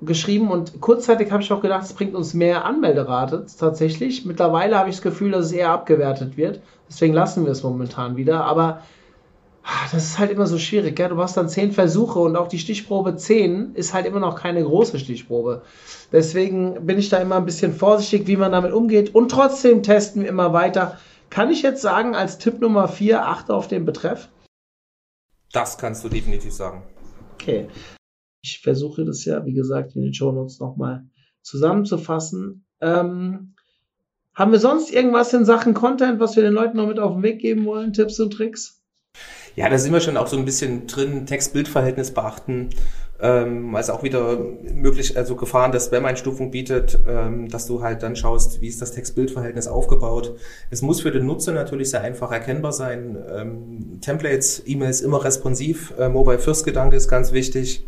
geschrieben 0.00 0.50
und 0.50 0.80
kurzzeitig 0.80 1.30
habe 1.32 1.42
ich 1.42 1.52
auch 1.52 1.60
gedacht, 1.60 1.84
es 1.84 1.92
bringt 1.92 2.14
uns 2.14 2.34
mehr 2.34 2.64
Anmelderate 2.64 3.46
tatsächlich. 3.58 4.24
Mittlerweile 4.24 4.78
habe 4.78 4.88
ich 4.88 4.96
das 4.96 5.02
Gefühl, 5.02 5.32
dass 5.32 5.46
es 5.46 5.52
eher 5.52 5.70
abgewertet 5.70 6.36
wird. 6.36 6.60
Deswegen 6.88 7.14
lassen 7.14 7.44
wir 7.44 7.52
es 7.52 7.62
momentan 7.62 8.16
wieder. 8.16 8.44
Aber 8.44 8.82
ah, 9.62 9.88
das 9.92 10.04
ist 10.04 10.18
halt 10.18 10.30
immer 10.30 10.46
so 10.46 10.58
schwierig. 10.58 10.96
Gell? 10.96 11.08
Du 11.08 11.16
hast 11.16 11.36
dann 11.36 11.48
zehn 11.48 11.72
Versuche 11.72 12.18
und 12.18 12.36
auch 12.36 12.48
die 12.48 12.58
Stichprobe 12.58 13.16
10 13.16 13.74
ist 13.74 13.94
halt 13.94 14.06
immer 14.06 14.20
noch 14.20 14.36
keine 14.36 14.62
große 14.62 14.98
Stichprobe. 14.98 15.62
Deswegen 16.12 16.86
bin 16.86 16.98
ich 16.98 17.08
da 17.08 17.16
immer 17.16 17.36
ein 17.36 17.46
bisschen 17.46 17.74
vorsichtig, 17.74 18.26
wie 18.26 18.36
man 18.36 18.52
damit 18.52 18.72
umgeht. 18.72 19.14
Und 19.14 19.30
trotzdem 19.30 19.82
testen 19.82 20.22
wir 20.22 20.28
immer 20.28 20.52
weiter. 20.52 20.98
Kann 21.30 21.50
ich 21.50 21.62
jetzt 21.62 21.82
sagen, 21.82 22.14
als 22.14 22.38
Tipp 22.38 22.60
Nummer 22.60 22.86
4, 22.86 23.26
achte 23.26 23.54
auf 23.54 23.66
den 23.66 23.84
Betreff? 23.86 24.28
Das 25.52 25.78
kannst 25.78 26.04
du 26.04 26.08
definitiv 26.08 26.52
sagen. 26.52 26.82
Okay. 27.34 27.68
Ich 28.42 28.60
versuche 28.62 29.04
das 29.04 29.24
ja, 29.24 29.44
wie 29.44 29.54
gesagt, 29.54 29.96
in 29.96 30.02
den 30.02 30.14
Show 30.14 30.32
Notes 30.32 30.60
nochmal 30.60 31.08
zusammenzufassen. 31.42 32.66
Ähm, 32.80 33.54
haben 34.34 34.52
wir 34.52 34.58
sonst 34.58 34.92
irgendwas 34.92 35.32
in 35.32 35.44
Sachen 35.44 35.74
Content, 35.74 36.20
was 36.20 36.36
wir 36.36 36.42
den 36.42 36.52
Leuten 36.52 36.76
noch 36.76 36.86
mit 36.86 36.98
auf 36.98 37.14
den 37.14 37.22
Weg 37.22 37.40
geben 37.40 37.64
wollen? 37.64 37.92
Tipps 37.92 38.20
und 38.20 38.32
Tricks? 38.32 38.82
Ja, 39.56 39.70
da 39.70 39.78
sind 39.78 39.92
wir 39.92 40.00
schon 40.00 40.18
auch 40.18 40.26
so 40.26 40.36
ein 40.36 40.44
bisschen 40.44 40.86
drin. 40.86 41.24
Text-Bild-Verhältnis 41.26 42.12
beachten 42.12 42.70
ähm, 43.20 43.74
es 43.76 43.88
auch 43.88 44.02
wieder 44.02 44.38
möglich, 44.74 45.16
also 45.16 45.36
Gefahren 45.36 45.72
der 45.72 45.80
Spam-Einstufung 45.80 46.50
bietet, 46.50 46.98
ähm, 47.08 47.48
dass 47.48 47.66
du 47.66 47.82
halt 47.82 48.02
dann 48.02 48.16
schaust, 48.16 48.60
wie 48.60 48.68
ist 48.68 48.82
das 48.82 48.92
Text-Bild-Verhältnis 48.92 49.66
aufgebaut. 49.66 50.36
Es 50.70 50.82
muss 50.82 51.00
für 51.00 51.10
den 51.10 51.24
Nutzer 51.24 51.52
natürlich 51.52 51.90
sehr 51.90 52.02
einfach 52.02 52.30
erkennbar 52.32 52.72
sein. 52.72 53.16
Ähm, 53.34 53.98
Templates, 54.02 54.62
E-Mails 54.66 55.00
immer 55.00 55.24
responsiv, 55.24 55.94
äh, 55.98 56.10
Mobile 56.10 56.38
First 56.38 56.66
Gedanke 56.66 56.96
ist 56.96 57.08
ganz 57.08 57.32
wichtig. 57.32 57.82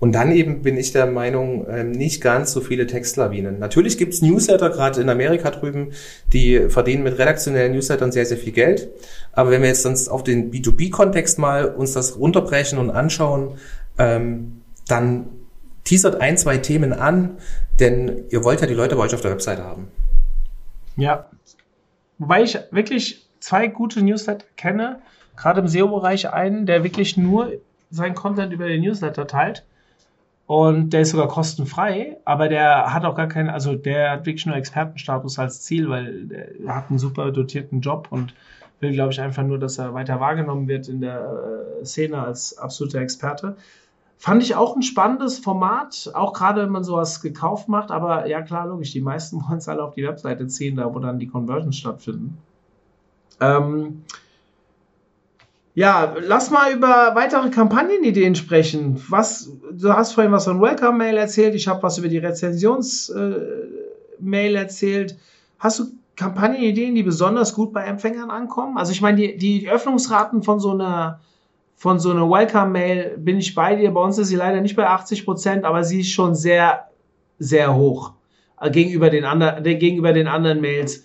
Und 0.00 0.12
dann 0.12 0.32
eben 0.32 0.62
bin 0.62 0.76
ich 0.76 0.92
der 0.92 1.06
Meinung, 1.06 1.66
ähm, 1.68 1.90
nicht 1.92 2.20
ganz 2.20 2.52
so 2.52 2.60
viele 2.60 2.86
Textlawinen. 2.86 3.58
Natürlich 3.58 3.96
gibt's 3.96 4.22
Newsletter, 4.22 4.70
gerade 4.70 5.00
in 5.00 5.08
Amerika 5.08 5.50
drüben, 5.50 5.92
die 6.32 6.68
verdienen 6.68 7.02
mit 7.04 7.18
redaktionellen 7.18 7.72
Newslettern 7.72 8.12
sehr, 8.12 8.26
sehr 8.26 8.36
viel 8.36 8.52
Geld. 8.52 8.88
Aber 9.32 9.50
wenn 9.50 9.62
wir 9.62 9.68
jetzt 9.68 9.82
sonst 9.82 10.08
auf 10.08 10.24
den 10.24 10.50
B2B-Kontext 10.50 11.38
mal 11.38 11.66
uns 11.66 11.92
das 11.92 12.18
runterbrechen 12.18 12.78
und 12.78 12.90
anschauen, 12.90 13.58
ähm, 13.98 14.62
dann 14.88 15.26
teasert 15.84 16.20
ein, 16.20 16.36
zwei 16.36 16.58
Themen 16.58 16.92
an, 16.92 17.38
denn 17.80 18.24
ihr 18.30 18.44
wollt 18.44 18.60
ja 18.60 18.66
die 18.66 18.74
Leute 18.74 18.96
bei 18.96 19.02
euch 19.02 19.14
auf 19.14 19.20
der 19.20 19.30
Webseite 19.30 19.64
haben. 19.64 19.88
Ja. 20.96 21.26
Wobei 22.18 22.42
ich 22.42 22.58
wirklich 22.70 23.26
zwei 23.40 23.66
gute 23.66 24.02
Newsletter 24.02 24.46
kenne, 24.56 25.00
gerade 25.36 25.60
im 25.60 25.68
SEO-Bereich 25.68 26.32
einen, 26.32 26.66
der 26.66 26.84
wirklich 26.84 27.16
nur 27.16 27.52
sein 27.90 28.14
Content 28.14 28.52
über 28.52 28.66
den 28.66 28.82
Newsletter 28.82 29.26
teilt. 29.26 29.64
Und 30.46 30.90
der 30.90 31.00
ist 31.02 31.10
sogar 31.10 31.28
kostenfrei, 31.28 32.18
aber 32.26 32.48
der 32.48 32.92
hat 32.92 33.06
auch 33.06 33.14
gar 33.14 33.28
keinen, 33.28 33.48
also 33.48 33.74
der 33.74 34.10
hat 34.10 34.26
wirklich 34.26 34.44
nur 34.44 34.56
Expertenstatus 34.56 35.38
als 35.38 35.62
Ziel, 35.62 35.88
weil 35.88 36.52
er 36.64 36.74
hat 36.74 36.90
einen 36.90 36.98
super 36.98 37.30
dotierten 37.30 37.80
Job 37.80 38.08
und 38.10 38.34
will, 38.80 38.92
glaube 38.92 39.12
ich, 39.12 39.20
einfach 39.20 39.42
nur, 39.42 39.58
dass 39.58 39.78
er 39.78 39.94
weiter 39.94 40.20
wahrgenommen 40.20 40.68
wird 40.68 40.88
in 40.88 41.00
der 41.00 41.80
äh, 41.80 41.84
Szene 41.84 42.18
als 42.18 42.58
absoluter 42.58 43.00
Experte. 43.00 43.56
Fand 44.18 44.42
ich 44.42 44.54
auch 44.54 44.76
ein 44.76 44.82
spannendes 44.82 45.38
Format, 45.38 46.10
auch 46.14 46.32
gerade 46.34 46.62
wenn 46.62 46.70
man 46.70 46.84
sowas 46.84 47.20
gekauft 47.20 47.68
macht. 47.68 47.90
Aber 47.90 48.26
ja, 48.26 48.42
klar, 48.42 48.66
logisch, 48.66 48.92
die 48.92 49.00
meisten 49.00 49.42
wollen 49.48 49.58
es 49.58 49.68
alle 49.68 49.82
auf 49.82 49.94
die 49.94 50.04
Webseite 50.04 50.46
ziehen, 50.46 50.76
da 50.76 50.94
wo 50.94 50.98
dann 50.98 51.18
die 51.18 51.26
Conversions 51.26 51.76
stattfinden. 51.76 52.38
Ähm, 53.40 54.04
ja, 55.74 56.14
lass 56.20 56.50
mal 56.50 56.72
über 56.72 57.12
weitere 57.14 57.50
Kampagnenideen 57.50 58.34
sprechen. 58.36 59.02
Was, 59.08 59.50
du 59.72 59.92
hast 59.92 60.12
vorhin 60.12 60.32
was 60.32 60.44
von 60.44 60.60
Welcome 60.60 60.98
Mail 60.98 61.16
erzählt, 61.16 61.56
ich 61.56 61.66
habe 61.66 61.82
was 61.82 61.98
über 61.98 62.06
die 62.08 62.18
Rezensions-Mail 62.18 64.54
äh, 64.54 64.58
erzählt. 64.58 65.18
Hast 65.58 65.80
du 65.80 65.86
Kampagnenideen, 66.14 66.94
die 66.94 67.02
besonders 67.02 67.54
gut 67.54 67.72
bei 67.72 67.82
Empfängern 67.84 68.30
ankommen? 68.30 68.78
Also 68.78 68.92
ich 68.92 69.00
meine, 69.00 69.16
die, 69.16 69.36
die 69.36 69.68
Öffnungsraten 69.68 70.44
von 70.44 70.60
so 70.60 70.70
einer 70.70 71.18
von 71.76 71.98
so 71.98 72.12
einer 72.12 72.30
Welcome-Mail 72.30 73.18
bin 73.18 73.38
ich 73.38 73.52
bei 73.54 73.74
dir. 73.74 73.90
Bei 73.90 74.00
uns 74.00 74.16
ist 74.16 74.28
sie 74.28 74.36
leider 74.36 74.60
nicht 74.60 74.76
bei 74.76 74.86
80 74.86 75.24
Prozent, 75.24 75.64
aber 75.64 75.82
sie 75.82 75.98
ist 76.00 76.12
schon 76.12 76.36
sehr, 76.36 76.88
sehr 77.38 77.74
hoch 77.74 78.12
äh, 78.60 78.70
gegenüber 78.70 79.10
den 79.10 79.24
anderen, 79.24 79.64
gegenüber 79.64 80.12
den 80.12 80.28
anderen 80.28 80.60
Mails. 80.60 81.02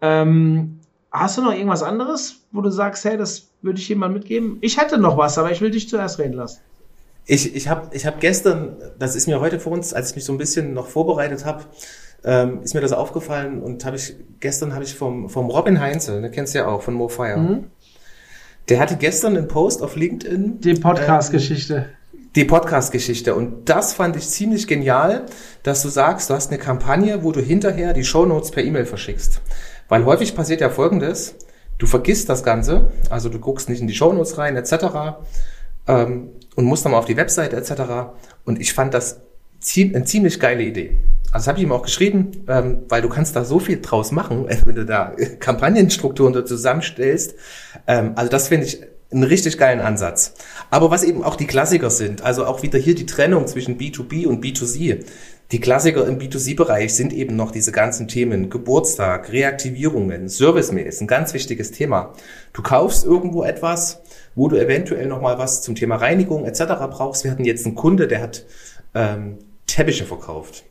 Ähm, 0.00 0.78
hast 1.10 1.38
du 1.38 1.42
noch 1.42 1.52
irgendwas 1.52 1.82
anderes, 1.82 2.44
wo 2.52 2.60
du 2.60 2.70
sagst, 2.70 3.04
hey, 3.04 3.16
das 3.16 3.51
würde 3.62 3.78
ich 3.78 3.88
jemand 3.88 4.14
mitgeben? 4.14 4.58
Ich 4.60 4.78
hätte 4.78 4.98
noch 4.98 5.16
was, 5.16 5.38
aber 5.38 5.50
ich 5.50 5.60
will 5.60 5.70
dich 5.70 5.88
zuerst 5.88 6.18
reden 6.18 6.34
lassen. 6.34 6.60
Ich, 7.24 7.54
ich 7.54 7.68
habe 7.68 7.88
ich 7.92 8.04
hab 8.04 8.20
gestern, 8.20 8.76
das 8.98 9.14
ist 9.14 9.28
mir 9.28 9.40
heute 9.40 9.60
vor 9.60 9.72
uns, 9.72 9.94
als 9.94 10.10
ich 10.10 10.16
mich 10.16 10.24
so 10.24 10.32
ein 10.32 10.38
bisschen 10.38 10.74
noch 10.74 10.88
vorbereitet 10.88 11.44
habe, 11.44 11.64
ähm, 12.24 12.60
ist 12.62 12.74
mir 12.74 12.80
das 12.80 12.92
aufgefallen 12.92 13.62
und 13.62 13.84
habe 13.84 13.96
ich 13.96 14.14
gestern 14.40 14.74
habe 14.74 14.84
ich 14.84 14.94
vom, 14.94 15.28
vom 15.28 15.48
Robin 15.48 15.80
Heinze, 15.80 16.20
ne, 16.20 16.30
kennst 16.30 16.54
du 16.54 16.58
ja 16.58 16.66
auch, 16.66 16.82
von 16.82 16.94
MoFire. 16.94 17.36
Mhm. 17.36 17.64
Der 18.68 18.80
hatte 18.80 18.96
gestern 18.96 19.36
einen 19.36 19.48
Post 19.48 19.82
auf 19.82 19.96
LinkedIn. 19.96 20.60
Die 20.60 20.74
Podcast-Geschichte. 20.74 21.74
Ähm, 21.74 21.84
die 22.34 22.44
Podcast-Geschichte. 22.44 23.34
Und 23.34 23.68
das 23.68 23.92
fand 23.92 24.16
ich 24.16 24.28
ziemlich 24.28 24.66
genial, 24.66 25.26
dass 25.62 25.82
du 25.82 25.88
sagst, 25.88 26.30
du 26.30 26.34
hast 26.34 26.50
eine 26.50 26.58
Kampagne, 26.58 27.24
wo 27.24 27.32
du 27.32 27.40
hinterher 27.40 27.92
die 27.92 28.04
Shownotes 28.04 28.50
per 28.50 28.64
E-Mail 28.64 28.86
verschickst. 28.86 29.40
Weil 29.88 30.04
häufig 30.04 30.34
passiert 30.34 30.60
ja 30.60 30.70
Folgendes. 30.70 31.34
Du 31.82 31.88
vergisst 31.88 32.28
das 32.28 32.44
Ganze, 32.44 32.92
also 33.10 33.28
du 33.28 33.40
guckst 33.40 33.68
nicht 33.68 33.80
in 33.80 33.88
die 33.88 33.94
Shownotes 33.94 34.38
rein, 34.38 34.54
etc. 34.54 35.16
Ähm, 35.88 36.28
und 36.54 36.64
musst 36.64 36.84
dann 36.84 36.92
mal 36.92 36.98
auf 36.98 37.06
die 37.06 37.16
Webseite, 37.16 37.56
etc. 37.56 37.72
Und 38.44 38.60
ich 38.60 38.72
fand 38.72 38.94
das 38.94 39.20
eine 39.76 40.04
ziemlich 40.04 40.38
geile 40.38 40.62
Idee. 40.62 40.96
Also 41.32 41.48
habe 41.48 41.58
ich 41.58 41.64
ihm 41.64 41.72
auch 41.72 41.82
geschrieben, 41.82 42.44
ähm, 42.46 42.84
weil 42.88 43.02
du 43.02 43.08
kannst 43.08 43.34
da 43.34 43.44
so 43.44 43.58
viel 43.58 43.80
draus 43.80 44.12
machen, 44.12 44.46
wenn 44.64 44.76
du 44.76 44.86
da 44.86 45.16
Kampagnenstrukturen 45.40 46.46
zusammenstellst. 46.46 47.34
Ähm, 47.88 48.12
also 48.14 48.30
das 48.30 48.46
finde 48.46 48.66
ich 48.66 48.80
einen 49.12 49.24
richtig 49.24 49.58
geilen 49.58 49.80
Ansatz. 49.80 50.34
Aber 50.70 50.90
was 50.90 51.04
eben 51.04 51.22
auch 51.22 51.36
die 51.36 51.46
Klassiker 51.46 51.90
sind, 51.90 52.22
also 52.22 52.46
auch 52.46 52.62
wieder 52.62 52.78
hier 52.78 52.94
die 52.94 53.06
Trennung 53.06 53.46
zwischen 53.46 53.78
B2B 53.78 54.26
und 54.26 54.44
B2C. 54.44 55.04
Die 55.52 55.60
Klassiker 55.60 56.06
im 56.06 56.18
B2C-Bereich 56.18 56.94
sind 56.94 57.12
eben 57.12 57.36
noch 57.36 57.50
diese 57.50 57.72
ganzen 57.72 58.08
Themen. 58.08 58.48
Geburtstag, 58.48 59.30
Reaktivierungen, 59.30 60.30
Service-Mails, 60.30 61.02
ein 61.02 61.06
ganz 61.06 61.34
wichtiges 61.34 61.72
Thema. 61.72 62.14
Du 62.54 62.62
kaufst 62.62 63.04
irgendwo 63.04 63.44
etwas, 63.44 64.00
wo 64.34 64.48
du 64.48 64.56
eventuell 64.56 65.06
nochmal 65.06 65.38
was 65.38 65.60
zum 65.60 65.74
Thema 65.74 65.96
Reinigung 65.96 66.46
etc. 66.46 66.62
brauchst. 66.90 67.24
Wir 67.24 67.30
hatten 67.30 67.44
jetzt 67.44 67.66
einen 67.66 67.74
Kunde, 67.74 68.08
der 68.08 68.22
hat 68.22 68.46
ähm, 68.94 69.38
Teppiche 69.66 70.06
verkauft. 70.06 70.64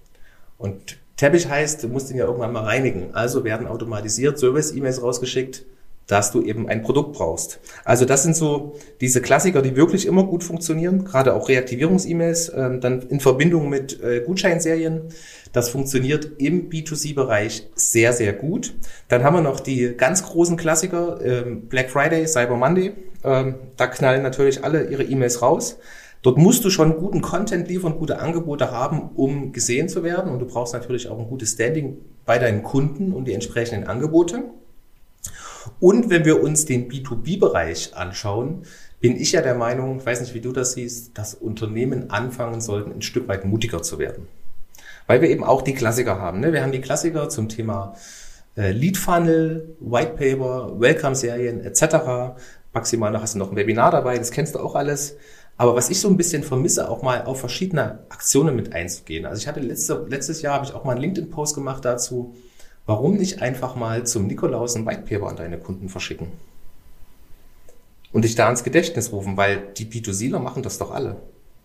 Und 0.57 0.97
Teppich 1.15 1.47
heißt, 1.47 1.83
du 1.83 1.87
musst 1.87 2.09
ihn 2.09 2.17
ja 2.17 2.25
irgendwann 2.25 2.51
mal 2.51 2.63
reinigen. 2.63 3.13
Also 3.13 3.43
werden 3.43 3.67
automatisiert 3.67 4.39
Service-E-Mails 4.39 5.03
rausgeschickt, 5.03 5.63
dass 6.07 6.31
du 6.31 6.41
eben 6.41 6.67
ein 6.67 6.81
Produkt 6.81 7.13
brauchst. 7.13 7.59
Also 7.85 8.05
das 8.05 8.23
sind 8.23 8.35
so 8.35 8.75
diese 8.99 9.21
Klassiker, 9.21 9.61
die 9.61 9.75
wirklich 9.75 10.05
immer 10.05 10.25
gut 10.25 10.43
funktionieren, 10.43 11.05
gerade 11.05 11.33
auch 11.33 11.47
Reaktivierungs-E-Mails, 11.47 12.49
äh, 12.49 12.79
dann 12.79 13.01
in 13.03 13.19
Verbindung 13.19 13.69
mit 13.69 14.01
äh, 14.01 14.21
Gutscheinserien. 14.21 15.03
Das 15.53 15.69
funktioniert 15.69 16.31
im 16.37 16.69
B2C-Bereich 16.69 17.69
sehr, 17.75 18.13
sehr 18.13 18.33
gut. 18.33 18.73
Dann 19.07 19.23
haben 19.23 19.35
wir 19.35 19.41
noch 19.41 19.59
die 19.59 19.95
ganz 19.95 20.23
großen 20.23 20.57
Klassiker, 20.57 21.21
äh, 21.21 21.43
Black 21.45 21.89
Friday, 21.89 22.27
Cyber 22.27 22.57
Monday. 22.57 22.93
Ähm, 23.23 23.55
da 23.77 23.87
knallen 23.87 24.23
natürlich 24.23 24.63
alle 24.63 24.89
ihre 24.89 25.03
E-Mails 25.03 25.41
raus. 25.41 25.77
Dort 26.21 26.37
musst 26.37 26.63
du 26.63 26.69
schon 26.69 26.97
guten 26.97 27.21
Content 27.21 27.67
liefern, 27.67 27.97
gute 27.97 28.19
Angebote 28.19 28.71
haben, 28.71 29.09
um 29.15 29.53
gesehen 29.53 29.89
zu 29.89 30.03
werden. 30.03 30.31
Und 30.31 30.39
du 30.39 30.45
brauchst 30.45 30.73
natürlich 30.73 31.09
auch 31.09 31.17
ein 31.17 31.27
gutes 31.27 31.53
Standing 31.53 31.97
bei 32.25 32.37
deinen 32.37 32.63
Kunden 32.63 33.11
und 33.11 33.25
die 33.25 33.33
entsprechenden 33.33 33.87
Angebote. 33.87 34.43
Und 35.79 36.09
wenn 36.09 36.25
wir 36.25 36.41
uns 36.41 36.65
den 36.65 36.89
B2B-Bereich 36.89 37.95
anschauen, 37.95 38.63
bin 38.99 39.15
ich 39.15 39.31
ja 39.31 39.41
der 39.41 39.55
Meinung, 39.55 39.97
ich 39.97 40.05
weiß 40.05 40.21
nicht, 40.21 40.33
wie 40.33 40.41
du 40.41 40.51
das 40.51 40.73
siehst, 40.73 41.17
dass 41.17 41.33
Unternehmen 41.33 42.11
anfangen 42.11 42.61
sollten, 42.61 42.91
ein 42.91 43.01
Stück 43.01 43.27
weit 43.27 43.45
mutiger 43.45 43.81
zu 43.81 43.99
werden. 43.99 44.27
Weil 45.07 45.21
wir 45.21 45.29
eben 45.29 45.43
auch 45.43 45.63
die 45.63 45.73
Klassiker 45.73 46.19
haben. 46.19 46.39
Ne? 46.39 46.53
Wir 46.53 46.61
haben 46.61 46.71
die 46.71 46.81
Klassiker 46.81 47.27
zum 47.29 47.49
Thema 47.49 47.95
äh, 48.55 48.71
Lead 48.71 48.97
Funnel, 48.97 49.75
White 49.79 50.13
Paper, 50.17 50.79
Welcome-Serien 50.79 51.61
etc. 51.61 52.35
Maximal 52.73 53.11
noch 53.11 53.21
hast 53.21 53.35
du 53.35 53.39
noch 53.39 53.51
ein 53.51 53.55
Webinar 53.55 53.91
dabei, 53.91 54.17
das 54.17 54.31
kennst 54.31 54.55
du 54.55 54.59
auch 54.59 54.75
alles. 54.75 55.17
Aber 55.57 55.75
was 55.75 55.89
ich 55.89 55.99
so 55.99 56.07
ein 56.07 56.17
bisschen 56.17 56.43
vermisse, 56.43 56.89
auch 56.89 57.01
mal 57.01 57.23
auf 57.23 57.39
verschiedene 57.39 57.99
Aktionen 58.09 58.55
mit 58.55 58.73
einzugehen. 58.73 59.25
Also 59.25 59.41
ich 59.41 59.47
hatte 59.47 59.59
letzte, 59.59 60.05
letztes 60.09 60.41
Jahr 60.41 60.55
habe 60.55 60.65
ich 60.65 60.73
auch 60.73 60.85
mal 60.85 60.93
einen 60.93 61.01
LinkedIn-Post 61.01 61.55
gemacht 61.55 61.85
dazu, 61.85 62.35
warum 62.85 63.15
nicht 63.15 63.41
einfach 63.41 63.75
mal 63.75 64.05
zum 64.05 64.27
Nikolaus 64.27 64.75
ein 64.75 64.85
Whitepaper 64.85 65.27
an 65.27 65.35
deine 65.35 65.57
Kunden 65.57 65.89
verschicken? 65.89 66.27
Und 68.11 68.25
dich 68.25 68.35
da 68.35 68.49
ins 68.49 68.63
Gedächtnis 68.63 69.11
rufen, 69.11 69.37
weil 69.37 69.69
die 69.77 69.85
B2Cler 69.85 70.39
machen 70.39 70.63
das 70.63 70.77
doch 70.77 70.91
alle. 70.91 71.17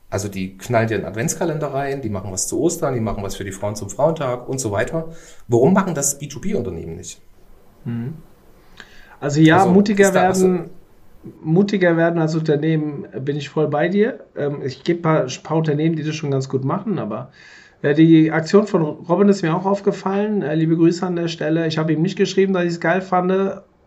Also 0.08 0.28
die 0.28 0.56
knallen 0.56 0.86
dir 0.86 0.96
einen 0.96 1.04
Adventskalender 1.04 1.74
rein, 1.74 2.00
die 2.00 2.08
machen 2.08 2.30
was 2.30 2.46
zu 2.46 2.60
Ostern, 2.60 2.94
die 2.94 3.00
machen 3.00 3.24
was 3.24 3.34
für 3.34 3.44
die 3.44 3.50
Frauen 3.50 3.74
zum 3.74 3.90
Frauentag 3.90 4.48
und 4.48 4.58
so 4.60 4.70
weiter. 4.70 5.08
Warum 5.48 5.72
machen 5.72 5.94
das 5.94 6.20
B2B-Unternehmen 6.20 6.96
nicht? 6.96 7.20
Mhm. 7.84 8.14
Also 9.18 9.40
ja, 9.40 9.60
also, 9.60 9.72
mutiger 9.72 10.14
werden, 10.14 10.70
mutiger 11.42 11.96
werden 11.96 12.20
als 12.20 12.36
Unternehmen, 12.36 13.06
bin 13.24 13.36
ich 13.36 13.48
voll 13.48 13.66
bei 13.68 13.88
dir. 13.88 14.20
Ähm, 14.36 14.62
ich 14.62 14.84
gebe 14.84 15.08
ein 15.08 15.28
paar, 15.42 15.56
Unternehmen, 15.56 15.96
die 15.96 16.04
das 16.04 16.14
schon 16.14 16.30
ganz 16.30 16.48
gut 16.48 16.64
machen, 16.64 16.98
aber 16.98 17.32
die 17.82 18.32
Aktion 18.32 18.66
von 18.66 18.82
Robin 18.82 19.28
ist 19.28 19.42
mir 19.42 19.54
auch 19.54 19.66
aufgefallen. 19.66 20.42
Äh, 20.42 20.54
liebe 20.54 20.76
Grüße 20.76 21.06
an 21.06 21.16
der 21.16 21.28
Stelle. 21.28 21.66
Ich 21.66 21.78
habe 21.78 21.92
ihm 21.92 22.02
nicht 22.02 22.16
geschrieben, 22.16 22.52
dass 22.52 22.64
ich 22.64 22.70
es 22.70 22.80
geil 22.80 23.00
fand. 23.00 23.32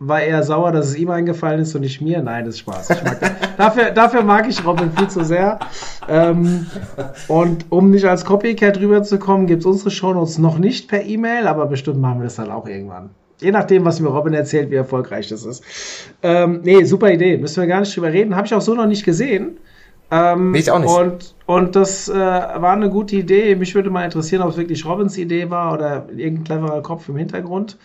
War 0.02 0.22
eher 0.22 0.44
sauer, 0.44 0.72
dass 0.72 0.88
es 0.88 0.98
ihm 0.98 1.10
eingefallen 1.10 1.60
ist 1.60 1.76
und 1.76 1.82
nicht 1.82 2.00
mir. 2.00 2.22
Nein, 2.22 2.46
das 2.46 2.56
ist 2.56 2.60
Spaß. 2.60 2.88
dafür, 3.58 3.92
dafür 3.92 4.24
mag 4.24 4.48
ich 4.48 4.66
Robin 4.66 4.92
viel 4.94 5.10
zu 5.10 5.26
sehr. 5.26 5.60
Ähm, 6.08 6.68
und 7.28 7.66
um 7.70 7.92
nicht 7.92 8.06
als 8.06 8.24
Copycat 8.24 8.80
rüberzukommen, 8.80 9.46
gibt 9.46 9.62
es 9.62 9.66
unsere 9.66 9.92
Shownotes 9.92 10.38
noch 10.38 10.58
nicht 10.58 10.88
per 10.88 11.04
E-Mail, 11.04 11.48
aber 11.48 11.66
bestimmt 11.66 12.00
machen 12.00 12.20
wir 12.20 12.24
das 12.26 12.36
dann 12.36 12.50
auch 12.50 12.68
irgendwann. 12.68 13.10
Je 13.42 13.52
nachdem, 13.52 13.86
was 13.86 14.00
mir 14.00 14.10
Robin 14.10 14.34
erzählt, 14.34 14.70
wie 14.70 14.76
erfolgreich 14.76 15.28
das 15.30 15.46
ist. 15.46 15.64
Ähm, 16.24 16.62
nee, 16.64 16.84
super 16.84 17.12
Idee. 17.12 17.38
Müssen 17.38 17.62
wir 17.62 17.68
gar 17.68 17.82
nicht 17.82 17.96
drüber 17.96 18.12
reden. 18.12 18.36
Habe 18.36 18.48
ich 18.48 18.54
auch 18.54 18.62
so 18.62 18.76
noch 18.76 18.86
nicht 18.86 19.04
gesehen. 19.04 19.58
Ähm, 20.12 20.56
ich 20.56 20.72
auch 20.72 20.80
nicht. 20.80 20.90
Und, 20.90 21.36
und 21.46 21.76
das 21.76 22.10
äh, 22.10 22.14
war 22.16 22.72
eine 22.72 22.90
gute 22.90 23.16
Idee. 23.16 23.56
Mich 23.56 23.76
würde 23.76 23.90
mal 23.90 24.06
interessieren, 24.06 24.42
ob 24.42 24.50
es 24.50 24.58
wirklich 24.58 24.86
Robins 24.86 25.18
Idee 25.18 25.50
war 25.50 25.74
oder 25.74 26.08
irgendein 26.16 26.44
cleverer 26.44 26.82
Kopf 26.82 27.08
im 27.10 27.18
Hintergrund. 27.18 27.78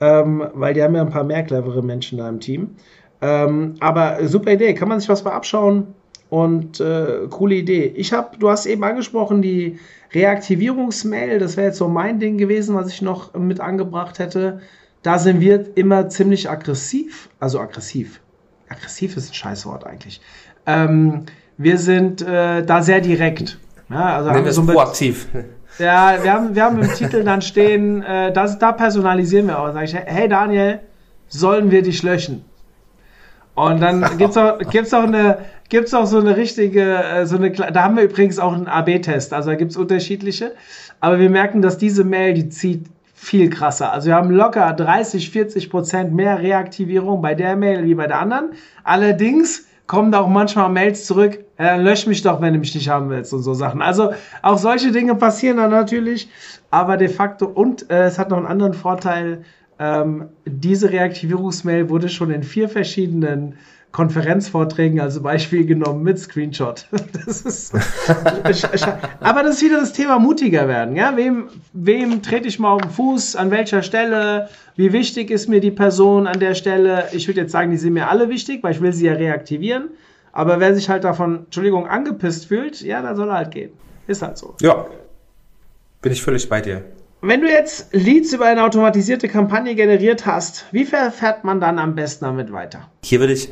Ähm, 0.00 0.46
weil 0.54 0.74
die 0.74 0.82
haben 0.82 0.94
ja 0.94 1.02
ein 1.02 1.10
paar 1.10 1.24
mehr 1.24 1.42
clevere 1.42 1.82
Menschen 1.82 2.18
da 2.18 2.28
im 2.28 2.40
Team. 2.40 2.76
Ähm, 3.22 3.74
aber 3.80 4.18
super 4.26 4.52
Idee. 4.52 4.74
Kann 4.74 4.88
man 4.88 5.00
sich 5.00 5.08
was 5.08 5.24
mal 5.24 5.32
abschauen? 5.32 5.94
Und 6.28 6.80
äh, 6.80 7.28
coole 7.30 7.54
Idee. 7.54 7.92
Ich 7.94 8.12
habe, 8.12 8.36
du 8.38 8.50
hast 8.50 8.66
eben 8.66 8.82
angesprochen, 8.84 9.42
die 9.42 9.78
Reaktivierungsmail. 10.12 11.38
Das 11.38 11.56
wäre 11.56 11.68
jetzt 11.68 11.78
so 11.78 11.88
mein 11.88 12.18
Ding 12.18 12.36
gewesen, 12.36 12.74
was 12.74 12.88
ich 12.88 13.00
noch 13.00 13.34
mit 13.34 13.60
angebracht 13.60 14.18
hätte 14.18 14.60
da 15.06 15.20
sind 15.20 15.40
wir 15.40 15.76
immer 15.76 16.08
ziemlich 16.08 16.50
aggressiv. 16.50 17.28
Also 17.38 17.60
aggressiv. 17.60 18.20
Aggressiv 18.68 19.16
ist 19.16 19.30
ein 19.30 19.34
Scheißwort 19.34 19.86
eigentlich. 19.86 20.20
Ähm, 20.66 21.26
wir 21.58 21.78
sind 21.78 22.22
äh, 22.22 22.64
da 22.64 22.82
sehr 22.82 23.00
direkt. 23.00 23.58
Ja, 23.88 24.16
also 24.16 24.30
Nennen 24.30 24.44
wir 24.44 24.52
so 24.52 24.66
proaktiv. 24.66 25.28
Ja, 25.78 26.22
wir 26.22 26.32
haben, 26.32 26.54
wir 26.54 26.64
haben 26.64 26.80
im 26.80 26.92
Titel 26.92 27.22
dann 27.22 27.42
stehen, 27.42 28.02
äh, 28.02 28.32
das, 28.32 28.58
da 28.58 28.72
personalisieren 28.72 29.46
wir 29.46 29.58
auch. 29.58 29.72
Sag 29.72 29.84
ich, 29.84 29.94
hey 29.94 30.28
Daniel, 30.28 30.80
sollen 31.28 31.70
wir 31.70 31.82
dich 31.82 32.02
löschen? 32.02 32.44
Und 33.54 33.80
dann 33.80 34.04
gibt's 34.18 34.36
auch, 34.36 34.58
gibt's 34.58 34.94
auch 34.94 35.04
eine, 35.04 35.38
gibt's 35.68 35.92
auch 35.94 36.06
so 36.06 36.18
eine 36.18 36.36
richtige, 36.36 36.82
äh, 36.82 37.26
so 37.26 37.36
eine, 37.36 37.50
da 37.50 37.82
haben 37.82 37.96
wir 37.96 38.04
übrigens 38.04 38.38
auch 38.38 38.54
einen 38.54 38.68
AB-Test, 38.68 39.32
also 39.32 39.50
da 39.50 39.56
gibt's 39.56 39.76
unterschiedliche. 39.76 40.52
Aber 41.00 41.18
wir 41.18 41.30
merken, 41.30 41.62
dass 41.62 41.78
diese 41.78 42.04
Mail, 42.04 42.34
die 42.34 42.48
zieht 42.48 42.86
viel 43.14 43.50
krasser. 43.50 43.92
Also 43.92 44.08
wir 44.08 44.14
haben 44.14 44.30
locker 44.30 44.72
30, 44.72 45.30
40 45.30 45.70
Prozent 45.70 46.14
mehr 46.14 46.40
Reaktivierung 46.40 47.22
bei 47.22 47.34
der 47.34 47.56
Mail 47.56 47.84
wie 47.84 47.94
bei 47.94 48.06
der 48.06 48.20
anderen. 48.20 48.50
Allerdings 48.84 49.66
kommen 49.86 50.12
da 50.12 50.20
auch 50.20 50.28
manchmal 50.28 50.68
Mails 50.68 51.06
zurück, 51.06 51.45
ja, 51.58 51.76
lösch 51.76 52.06
mich 52.06 52.22
doch, 52.22 52.40
wenn 52.40 52.52
du 52.52 52.58
mich 52.58 52.74
nicht 52.74 52.88
haben 52.88 53.08
willst 53.08 53.32
und 53.32 53.42
so 53.42 53.54
Sachen. 53.54 53.82
Also 53.82 54.12
auch 54.42 54.58
solche 54.58 54.92
Dinge 54.92 55.14
passieren 55.14 55.56
dann 55.56 55.70
natürlich, 55.70 56.28
aber 56.70 56.96
de 56.96 57.08
facto 57.08 57.46
und 57.46 57.90
äh, 57.90 58.04
es 58.04 58.18
hat 58.18 58.30
noch 58.30 58.38
einen 58.38 58.46
anderen 58.46 58.74
Vorteil. 58.74 59.44
Ähm, 59.78 60.28
diese 60.46 60.90
Reaktivierungsmail 60.90 61.90
wurde 61.90 62.08
schon 62.08 62.30
in 62.30 62.42
vier 62.42 62.68
verschiedenen 62.68 63.56
Konferenzvorträgen 63.92 65.00
als 65.00 65.22
Beispiel 65.22 65.64
genommen 65.64 66.02
mit 66.02 66.18
Screenshot. 66.18 66.86
Das 67.26 67.40
ist, 67.42 67.74
aber 69.20 69.42
das 69.42 69.56
ist 69.56 69.62
wieder 69.62 69.80
das 69.80 69.94
Thema 69.94 70.18
mutiger 70.18 70.68
werden. 70.68 70.96
Ja? 70.96 71.16
Wem, 71.16 71.48
wem 71.72 72.20
trete 72.22 72.46
ich 72.46 72.58
mal 72.58 72.72
auf 72.72 72.82
den 72.82 72.90
Fuß? 72.90 73.36
An 73.36 73.50
welcher 73.50 73.82
Stelle? 73.82 74.48
Wie 74.76 74.92
wichtig 74.92 75.30
ist 75.30 75.48
mir 75.48 75.60
die 75.60 75.70
Person 75.70 76.26
an 76.26 76.38
der 76.38 76.54
Stelle? 76.54 77.08
Ich 77.12 77.26
würde 77.26 77.40
jetzt 77.40 77.52
sagen, 77.52 77.70
die 77.70 77.78
sind 77.78 77.94
mir 77.94 78.08
alle 78.08 78.28
wichtig, 78.28 78.62
weil 78.62 78.72
ich 78.72 78.82
will 78.82 78.92
sie 78.92 79.06
ja 79.06 79.14
reaktivieren. 79.14 79.88
Aber 80.36 80.60
wer 80.60 80.74
sich 80.74 80.90
halt 80.90 81.02
davon, 81.04 81.46
Entschuldigung, 81.46 81.86
angepisst 81.86 82.48
fühlt, 82.48 82.82
ja, 82.82 83.00
dann 83.00 83.16
soll 83.16 83.30
er 83.30 83.36
halt 83.36 83.52
gehen. 83.52 83.70
Ist 84.06 84.20
halt 84.20 84.36
so. 84.36 84.54
Ja, 84.60 84.86
bin 86.02 86.12
ich 86.12 86.22
völlig 86.22 86.46
bei 86.50 86.60
dir. 86.60 86.84
Wenn 87.22 87.40
du 87.40 87.48
jetzt 87.48 87.94
Leads 87.94 88.34
über 88.34 88.44
eine 88.44 88.62
automatisierte 88.62 89.28
Kampagne 89.28 89.74
generiert 89.74 90.26
hast, 90.26 90.66
wie 90.72 90.84
verfährt 90.84 91.44
man 91.44 91.58
dann 91.58 91.78
am 91.78 91.94
besten 91.94 92.26
damit 92.26 92.52
weiter? 92.52 92.90
Hier 93.02 93.20
würde 93.20 93.32
ich, 93.32 93.48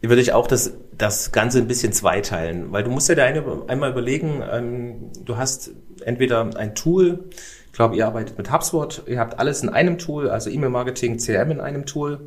würde 0.00 0.22
ich 0.22 0.32
auch 0.32 0.46
das, 0.46 0.72
das 0.96 1.32
Ganze 1.32 1.58
ein 1.58 1.68
bisschen 1.68 1.92
zweiteilen, 1.92 2.72
weil 2.72 2.82
du 2.82 2.90
musst 2.90 3.10
ja 3.10 3.22
eine, 3.22 3.44
einmal 3.68 3.90
überlegen, 3.90 4.42
ähm, 4.50 5.10
du 5.22 5.36
hast 5.36 5.72
entweder 6.02 6.48
ein 6.56 6.74
Tool, 6.74 7.24
ich 7.66 7.72
glaube, 7.72 7.94
ihr 7.94 8.06
arbeitet 8.06 8.38
mit 8.38 8.50
HubSpot, 8.50 9.02
ihr 9.06 9.20
habt 9.20 9.38
alles 9.38 9.62
in 9.62 9.68
einem 9.68 9.98
Tool, 9.98 10.30
also 10.30 10.48
E-Mail-Marketing, 10.48 11.18
CRM 11.18 11.50
in 11.50 11.60
einem 11.60 11.84
Tool. 11.84 12.20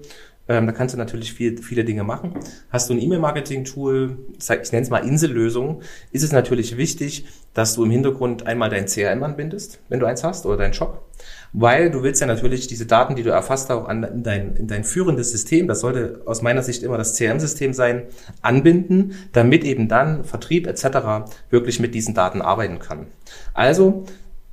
Ähm, 0.49 0.65
da 0.65 0.71
kannst 0.71 0.95
du 0.95 0.97
natürlich 0.97 1.31
viel, 1.31 1.61
viele 1.61 1.85
Dinge 1.85 2.03
machen. 2.03 2.33
Hast 2.71 2.89
du 2.89 2.95
ein 2.95 2.99
E-Mail-Marketing-Tool, 2.99 4.17
ich 4.39 4.71
nenne 4.71 4.83
es 4.83 4.89
mal 4.89 5.05
Insellösung, 5.07 5.83
ist 6.11 6.23
es 6.23 6.31
natürlich 6.31 6.75
wichtig, 6.75 7.25
dass 7.53 7.75
du 7.75 7.83
im 7.85 7.91
Hintergrund 7.91 8.47
einmal 8.47 8.71
dein 8.71 8.87
CRM 8.87 9.21
anbindest, 9.21 9.79
wenn 9.89 9.99
du 9.99 10.07
eins 10.07 10.23
hast, 10.23 10.47
oder 10.47 10.57
deinen 10.57 10.73
Shop. 10.73 11.05
Weil 11.53 11.91
du 11.91 12.01
willst 12.01 12.19
ja 12.19 12.25
natürlich 12.25 12.65
diese 12.65 12.87
Daten, 12.87 13.15
die 13.15 13.21
du 13.21 13.29
erfasst, 13.29 13.71
auch 13.71 13.87
an, 13.87 14.03
in, 14.03 14.23
dein, 14.23 14.55
in 14.55 14.67
dein 14.67 14.83
führendes 14.83 15.31
System, 15.31 15.67
das 15.67 15.81
sollte 15.81 16.21
aus 16.25 16.41
meiner 16.41 16.63
Sicht 16.63 16.81
immer 16.81 16.97
das 16.97 17.15
CRM-System 17.15 17.73
sein, 17.73 18.07
anbinden, 18.41 19.13
damit 19.33 19.63
eben 19.63 19.87
dann 19.87 20.23
Vertrieb 20.23 20.65
etc. 20.65 21.31
wirklich 21.51 21.79
mit 21.79 21.93
diesen 21.93 22.15
Daten 22.15 22.41
arbeiten 22.41 22.79
kann. 22.79 23.05
Also, 23.53 24.05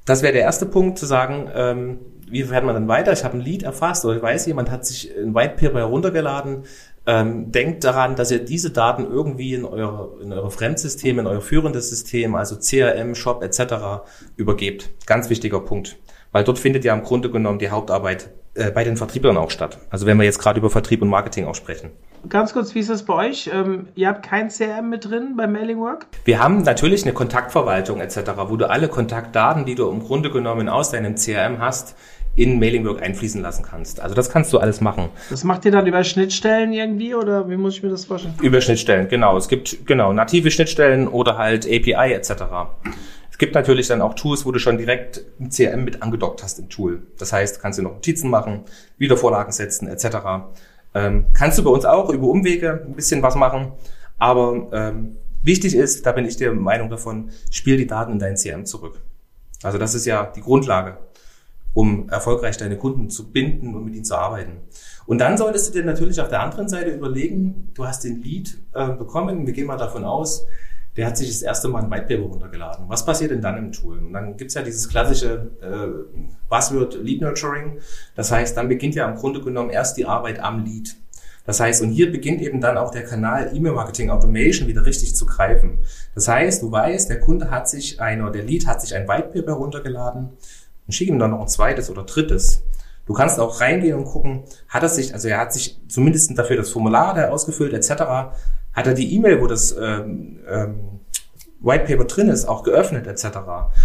das 0.04 0.22
wäre 0.22 0.34
der 0.34 0.42
erste 0.42 0.66
Punkt, 0.66 0.98
zu 0.98 1.06
sagen, 1.06 1.50
ähm, 1.54 1.98
wie 2.28 2.42
fährt 2.42 2.64
man 2.64 2.74
dann 2.74 2.88
weiter? 2.88 3.12
Ich 3.12 3.24
habe 3.24 3.36
ein 3.36 3.40
Lied 3.40 3.62
erfasst 3.62 4.04
oder 4.04 4.16
ich 4.16 4.22
weiß, 4.22 4.46
jemand 4.46 4.70
hat 4.70 4.86
sich 4.86 5.10
ein 5.16 5.34
White 5.34 5.54
Paper 5.56 5.78
heruntergeladen. 5.78 6.64
Ähm, 7.08 7.52
denkt 7.52 7.84
daran, 7.84 8.16
dass 8.16 8.32
ihr 8.32 8.44
diese 8.44 8.70
Daten 8.70 9.04
irgendwie 9.04 9.54
in 9.54 9.64
eure, 9.64 10.20
in 10.22 10.32
eure 10.32 10.50
Fremdsysteme, 10.50 11.20
in 11.20 11.28
euer 11.28 11.40
führendes 11.40 11.88
System, 11.88 12.34
also 12.34 12.56
CRM, 12.56 13.14
Shop 13.14 13.44
etc. 13.44 14.02
übergebt. 14.36 14.90
Ganz 15.06 15.30
wichtiger 15.30 15.60
Punkt. 15.60 15.96
Weil 16.32 16.42
dort 16.42 16.58
findet 16.58 16.84
ja 16.84 16.92
im 16.94 17.04
Grunde 17.04 17.30
genommen 17.30 17.60
die 17.60 17.70
Hauptarbeit 17.70 18.30
äh, 18.54 18.72
bei 18.72 18.82
den 18.82 18.96
Vertrieblern 18.96 19.36
auch 19.36 19.50
statt. 19.50 19.78
Also 19.90 20.06
wenn 20.06 20.18
wir 20.18 20.24
jetzt 20.24 20.40
gerade 20.40 20.58
über 20.58 20.68
Vertrieb 20.68 21.00
und 21.02 21.08
Marketing 21.08 21.46
auch 21.46 21.54
sprechen. 21.54 21.90
Ganz 22.28 22.52
kurz, 22.52 22.74
wie 22.74 22.80
ist 22.80 22.90
das 22.90 23.04
bei 23.04 23.14
euch? 23.14 23.50
Ähm, 23.52 23.88
ihr 23.94 24.08
habt 24.08 24.26
kein 24.26 24.48
CRM 24.48 24.88
mit 24.88 25.04
drin 25.04 25.34
beim 25.36 25.52
Mailing 25.52 25.78
Work? 25.78 26.06
Wir 26.24 26.42
haben 26.42 26.62
natürlich 26.62 27.04
eine 27.04 27.12
Kontaktverwaltung 27.12 28.00
etc., 28.00 28.20
wo 28.48 28.56
du 28.56 28.68
alle 28.68 28.88
Kontaktdaten, 28.88 29.64
die 29.64 29.74
du 29.74 29.88
im 29.90 30.00
Grunde 30.00 30.30
genommen 30.30 30.68
aus 30.68 30.90
deinem 30.90 31.16
CRM 31.16 31.58
hast, 31.60 31.94
in 32.34 32.58
Mailingwork 32.58 33.02
einfließen 33.02 33.40
lassen 33.40 33.64
kannst. 33.64 34.00
Also 34.00 34.14
das 34.14 34.30
kannst 34.30 34.52
du 34.52 34.58
alles 34.58 34.80
machen. 34.80 35.08
Das 35.30 35.44
macht 35.44 35.64
ihr 35.64 35.70
dann 35.70 35.86
über 35.86 36.04
Schnittstellen 36.04 36.72
irgendwie 36.72 37.14
oder 37.14 37.48
wie 37.48 37.56
muss 37.56 37.76
ich 37.76 37.82
mir 37.82 37.88
das 37.88 38.04
vorstellen? 38.04 38.34
Über 38.42 38.60
Schnittstellen, 38.60 39.08
genau. 39.08 39.36
Es 39.36 39.48
gibt 39.48 39.86
genau 39.86 40.12
native 40.12 40.50
Schnittstellen 40.50 41.08
oder 41.08 41.38
halt 41.38 41.64
API 41.66 42.12
etc. 42.12 42.32
Es 43.30 43.38
gibt 43.38 43.54
natürlich 43.54 43.86
dann 43.88 44.02
auch 44.02 44.14
Tools, 44.14 44.44
wo 44.46 44.52
du 44.52 44.58
schon 44.58 44.78
direkt 44.78 45.22
ein 45.40 45.50
CRM 45.50 45.84
mit 45.84 46.02
angedockt 46.02 46.42
hast 46.42 46.58
im 46.58 46.68
Tool. 46.68 47.02
Das 47.18 47.32
heißt, 47.32 47.60
kannst 47.60 47.78
du 47.78 47.82
noch 47.82 47.94
Notizen 47.94 48.30
machen, 48.30 48.64
Wiedervorlagen 48.98 49.52
setzen 49.52 49.88
etc. 49.88 50.16
Ähm, 50.96 51.26
kannst 51.34 51.58
du 51.58 51.62
bei 51.62 51.70
uns 51.70 51.84
auch 51.84 52.08
über 52.10 52.26
Umwege 52.26 52.84
ein 52.86 52.94
bisschen 52.94 53.22
was 53.22 53.34
machen, 53.34 53.72
aber 54.18 54.68
ähm, 54.72 55.16
wichtig 55.42 55.74
ist, 55.74 56.06
da 56.06 56.12
bin 56.12 56.24
ich 56.24 56.36
der 56.36 56.52
Meinung 56.54 56.88
davon, 56.88 57.30
spiel 57.50 57.76
die 57.76 57.86
Daten 57.86 58.12
in 58.12 58.18
dein 58.18 58.36
CRM 58.36 58.64
zurück. 58.64 59.02
Also 59.62 59.76
das 59.78 59.94
ist 59.94 60.06
ja 60.06 60.32
die 60.34 60.40
Grundlage 60.40 60.98
um 61.76 62.08
erfolgreich 62.08 62.56
deine 62.56 62.78
Kunden 62.78 63.10
zu 63.10 63.30
binden 63.30 63.74
und 63.74 63.84
mit 63.84 63.94
ihnen 63.94 64.04
zu 64.04 64.16
arbeiten. 64.16 64.62
Und 65.04 65.18
dann 65.18 65.36
solltest 65.36 65.68
du 65.68 65.78
dir 65.78 65.84
natürlich 65.84 66.18
auf 66.22 66.30
der 66.30 66.40
anderen 66.40 66.70
Seite 66.70 66.88
überlegen, 66.88 67.70
du 67.74 67.86
hast 67.86 68.02
den 68.02 68.22
Lead 68.22 68.56
äh, 68.72 68.88
bekommen, 68.88 69.46
wir 69.46 69.52
gehen 69.52 69.66
mal 69.66 69.76
davon 69.76 70.02
aus, 70.02 70.46
der 70.96 71.06
hat 71.06 71.16
sich 71.16 71.28
das 71.28 71.42
erste 71.42 71.68
Mal 71.68 71.84
ein 71.84 71.90
Whitepaper 71.90 72.22
runtergeladen. 72.22 72.88
Was 72.88 73.04
passiert 73.04 73.30
denn 73.30 73.42
dann 73.42 73.58
im 73.58 73.72
Tool? 73.72 73.98
Und 73.98 74.12
dann 74.12 74.36
gibt's 74.36 74.54
ja 74.54 74.62
dieses 74.62 74.88
klassische 74.88 75.50
äh, 75.60 76.26
Buzzword 76.48 77.02
Lead 77.02 77.20
Nurturing. 77.20 77.78
Das 78.14 78.32
heißt, 78.32 78.56
dann 78.56 78.68
beginnt 78.68 78.94
ja 78.94 79.08
im 79.08 79.16
Grunde 79.16 79.40
genommen 79.40 79.70
erst 79.70 79.96
die 79.96 80.06
Arbeit 80.06 80.40
am 80.40 80.64
Lead. 80.64 80.96
Das 81.44 81.60
heißt, 81.60 81.82
und 81.82 81.90
hier 81.90 82.10
beginnt 82.10 82.40
eben 82.40 82.60
dann 82.60 82.76
auch 82.76 82.90
der 82.90 83.04
Kanal 83.04 83.52
E-Mail 83.54 83.72
Marketing 83.72 84.10
Automation 84.10 84.68
wieder 84.68 84.84
richtig 84.84 85.14
zu 85.14 85.26
greifen. 85.26 85.78
Das 86.14 86.26
heißt, 86.26 86.62
du 86.62 86.72
weißt, 86.72 87.08
der 87.08 87.20
Kunde 87.20 87.50
hat 87.50 87.68
sich 87.68 88.00
ein, 88.00 88.22
oder 88.22 88.32
der 88.32 88.42
Lead 88.42 88.66
hat 88.66 88.80
sich 88.80 88.94
ein 88.94 89.06
Whitepaper 89.06 89.52
runtergeladen 89.52 90.30
und 90.86 90.92
schick 90.92 91.08
ihm 91.08 91.18
dann 91.18 91.30
noch 91.30 91.42
ein 91.42 91.48
zweites 91.48 91.88
oder 91.88 92.02
drittes. 92.02 92.62
Du 93.06 93.12
kannst 93.12 93.38
auch 93.38 93.60
reingehen 93.60 93.96
und 93.96 94.04
gucken, 94.04 94.42
hat 94.68 94.82
er 94.82 94.88
sich, 94.88 95.14
also 95.14 95.28
er 95.28 95.38
hat 95.38 95.52
sich 95.52 95.80
zumindest 95.88 96.36
dafür 96.36 96.56
das 96.56 96.70
Formular 96.70 97.14
da 97.14 97.28
ausgefüllt 97.28 97.72
etc., 97.72 98.34
hat 98.76 98.86
er 98.86 98.94
die 98.94 99.14
E-Mail, 99.14 99.40
wo 99.40 99.46
das 99.46 99.74
ähm, 99.76 100.38
ähm, 100.48 100.96
White 101.60 101.84
Paper 101.86 102.04
drin 102.04 102.28
ist, 102.28 102.44
auch 102.44 102.62
geöffnet 102.62 103.06
etc. 103.06 103.38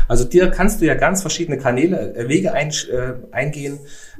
Also 0.07 0.25
dir 0.25 0.51
kannst 0.51 0.81
du 0.81 0.85
ja 0.85 0.93
ganz 0.93 1.21
verschiedene 1.21 1.57
Kanäle, 1.57 2.13
äh, 2.13 2.27
Wege 2.27 2.53
ein, 2.53 2.69
äh, 2.69 3.13
eingehen, 3.31 3.79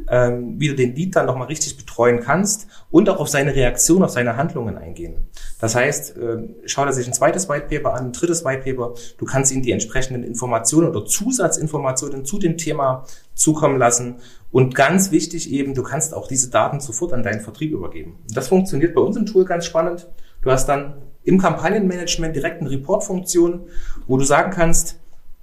ähm, 0.09 0.55
wie 0.57 0.69
du 0.69 0.76
den 0.76 0.95
Lead 0.95 1.15
dann 1.15 1.26
nochmal 1.26 1.47
richtig 1.47 1.78
betreuen 1.78 2.22
kannst 2.22 2.67
und 2.89 3.09
auch 3.09 3.19
auf 3.19 3.28
seine 3.28 3.53
Reaktion, 3.53 4.03
auf 4.03 4.11
seine 4.11 4.38
Handlungen 4.38 4.78
eingehen. 4.78 5.28
Das 5.59 5.76
heißt, 5.76 6.17
äh, 6.17 6.38
schaut 6.65 6.88
er 6.88 6.93
sich 6.93 7.05
ein 7.05 7.13
zweites 7.13 7.49
White 7.49 7.67
Paper 7.69 7.93
an, 7.93 8.07
ein 8.07 8.11
drittes 8.13 8.45
White 8.45 8.63
Paper, 8.63 8.95
du 9.17 9.26
kannst 9.26 9.51
ihm 9.51 9.61
die 9.61 9.72
entsprechenden 9.72 10.24
Informationen 10.24 10.88
oder 10.88 11.05
Zusatzinformationen 11.05 12.26
zu 12.26 12.39
dem 12.39 12.57
Thema 12.57 13.05
zukommen 13.36 13.78
lassen 13.78 14.15
und 14.51 14.76
ganz 14.76 15.11
wichtig 15.11 15.51
eben, 15.51 15.74
du 15.74 15.84
kannst 15.84 16.13
auch 16.13 16.28
diese 16.28 16.49
Daten 16.49 16.80
sofort 16.80 17.13
an 17.13 17.22
deinen 17.22 17.41
Vertrieb 17.41 17.74
übergeben. 17.74 18.19
Das 18.34 18.47
funktioniert 18.47 18.95
bei 18.95 19.01
uns 19.01 19.17
im 19.17 19.26
Tool 19.26 19.45
ganz 19.45 19.65
spannend. 19.65 20.07
Du 20.41 20.51
hast 20.51 20.67
dann 20.67 20.95
im 21.23 21.37
Kampagnenmanagement 21.37 22.35
direkt 22.35 22.61
eine 22.61 22.71
Report-Funktion, 22.71 23.61
wo 24.07 24.17
du 24.17 24.23
sagen 24.23 24.51
kannst, 24.51 24.99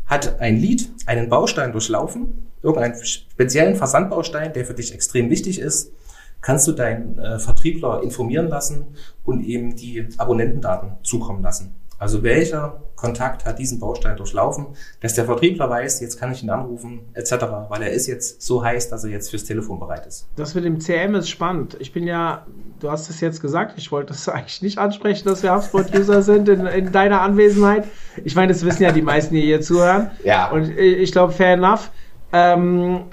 hat 0.07 0.40
ein 0.40 0.57
Lead 0.59 0.88
einen 1.07 1.28
Baustein 1.28 1.72
durchlaufen, 1.72 2.49
irgendeinen 2.62 3.05
speziellen 3.05 3.76
Versandbaustein, 3.76 4.53
der 4.53 4.64
für 4.64 4.74
dich 4.74 4.92
extrem 4.92 5.30
wichtig 5.30 5.61
ist, 5.61 5.92
kannst 6.40 6.66
du 6.66 6.72
deinen 6.72 7.18
äh, 7.18 7.38
Vertriebler 7.38 8.03
informieren 8.03 8.49
lassen 8.49 8.86
und 9.24 9.44
eben 9.44 9.76
die 9.76 10.09
Abonnentendaten 10.16 10.92
zukommen 11.03 11.42
lassen. 11.42 11.74
Also 11.99 12.22
welcher 12.22 12.80
Kontakt 12.94 13.44
hat 13.44 13.59
diesen 13.59 13.80
Baustein 13.80 14.16
durchlaufen, 14.16 14.66
dass 15.01 15.14
der 15.14 15.24
Vertriebler 15.24 15.68
weiß, 15.68 16.01
jetzt 16.01 16.18
kann 16.18 16.30
ich 16.30 16.44
ihn 16.44 16.51
anrufen, 16.51 17.01
etc., 17.14 17.34
weil 17.68 17.82
er 17.82 17.90
ist 17.90 18.07
jetzt 18.07 18.40
so 18.40 18.62
heiß, 18.62 18.88
dass 18.88 19.03
er 19.03 19.11
jetzt 19.11 19.30
fürs 19.30 19.44
Telefon 19.44 19.80
bereit 19.80 20.07
ist. 20.07 20.28
Das 20.36 20.55
mit 20.55 20.64
dem 20.64 20.80
CM 20.80 21.16
ist 21.16 21.28
spannend. 21.28 21.76
Ich 21.80 21.92
bin 21.92 22.07
ja, 22.07 22.46
du 22.78 22.90
hast 22.90 23.11
es 23.11 23.20
jetzt 23.20 23.40
gesagt, 23.40 23.74
ich 23.78 23.90
wollte 23.90 24.09
das 24.12 24.28
eigentlich 24.28 24.62
nicht 24.62 24.78
ansprechen, 24.78 25.26
dass 25.26 25.42
wir 25.42 25.53
HubSpot-User 25.55 26.22
sind 26.22 26.49
in, 26.49 26.66
in, 26.66 26.92
deiner 26.92 27.20
Anwesenheit. 27.20 27.84
Ich 28.24 28.36
meine, 28.36 28.53
das 28.53 28.64
wissen 28.64 28.82
ja 28.84 28.92
die 28.92 29.03
meisten, 29.03 29.34
die 29.34 29.42
hier 29.42 29.61
zuhören. 29.61 30.12
Ja. 30.22 30.51
Und 30.51 30.70
ich 30.78 31.11
glaube, 31.11 31.32
fair 31.32 31.55
enough. 31.55 31.90
Ähm, 32.32 33.05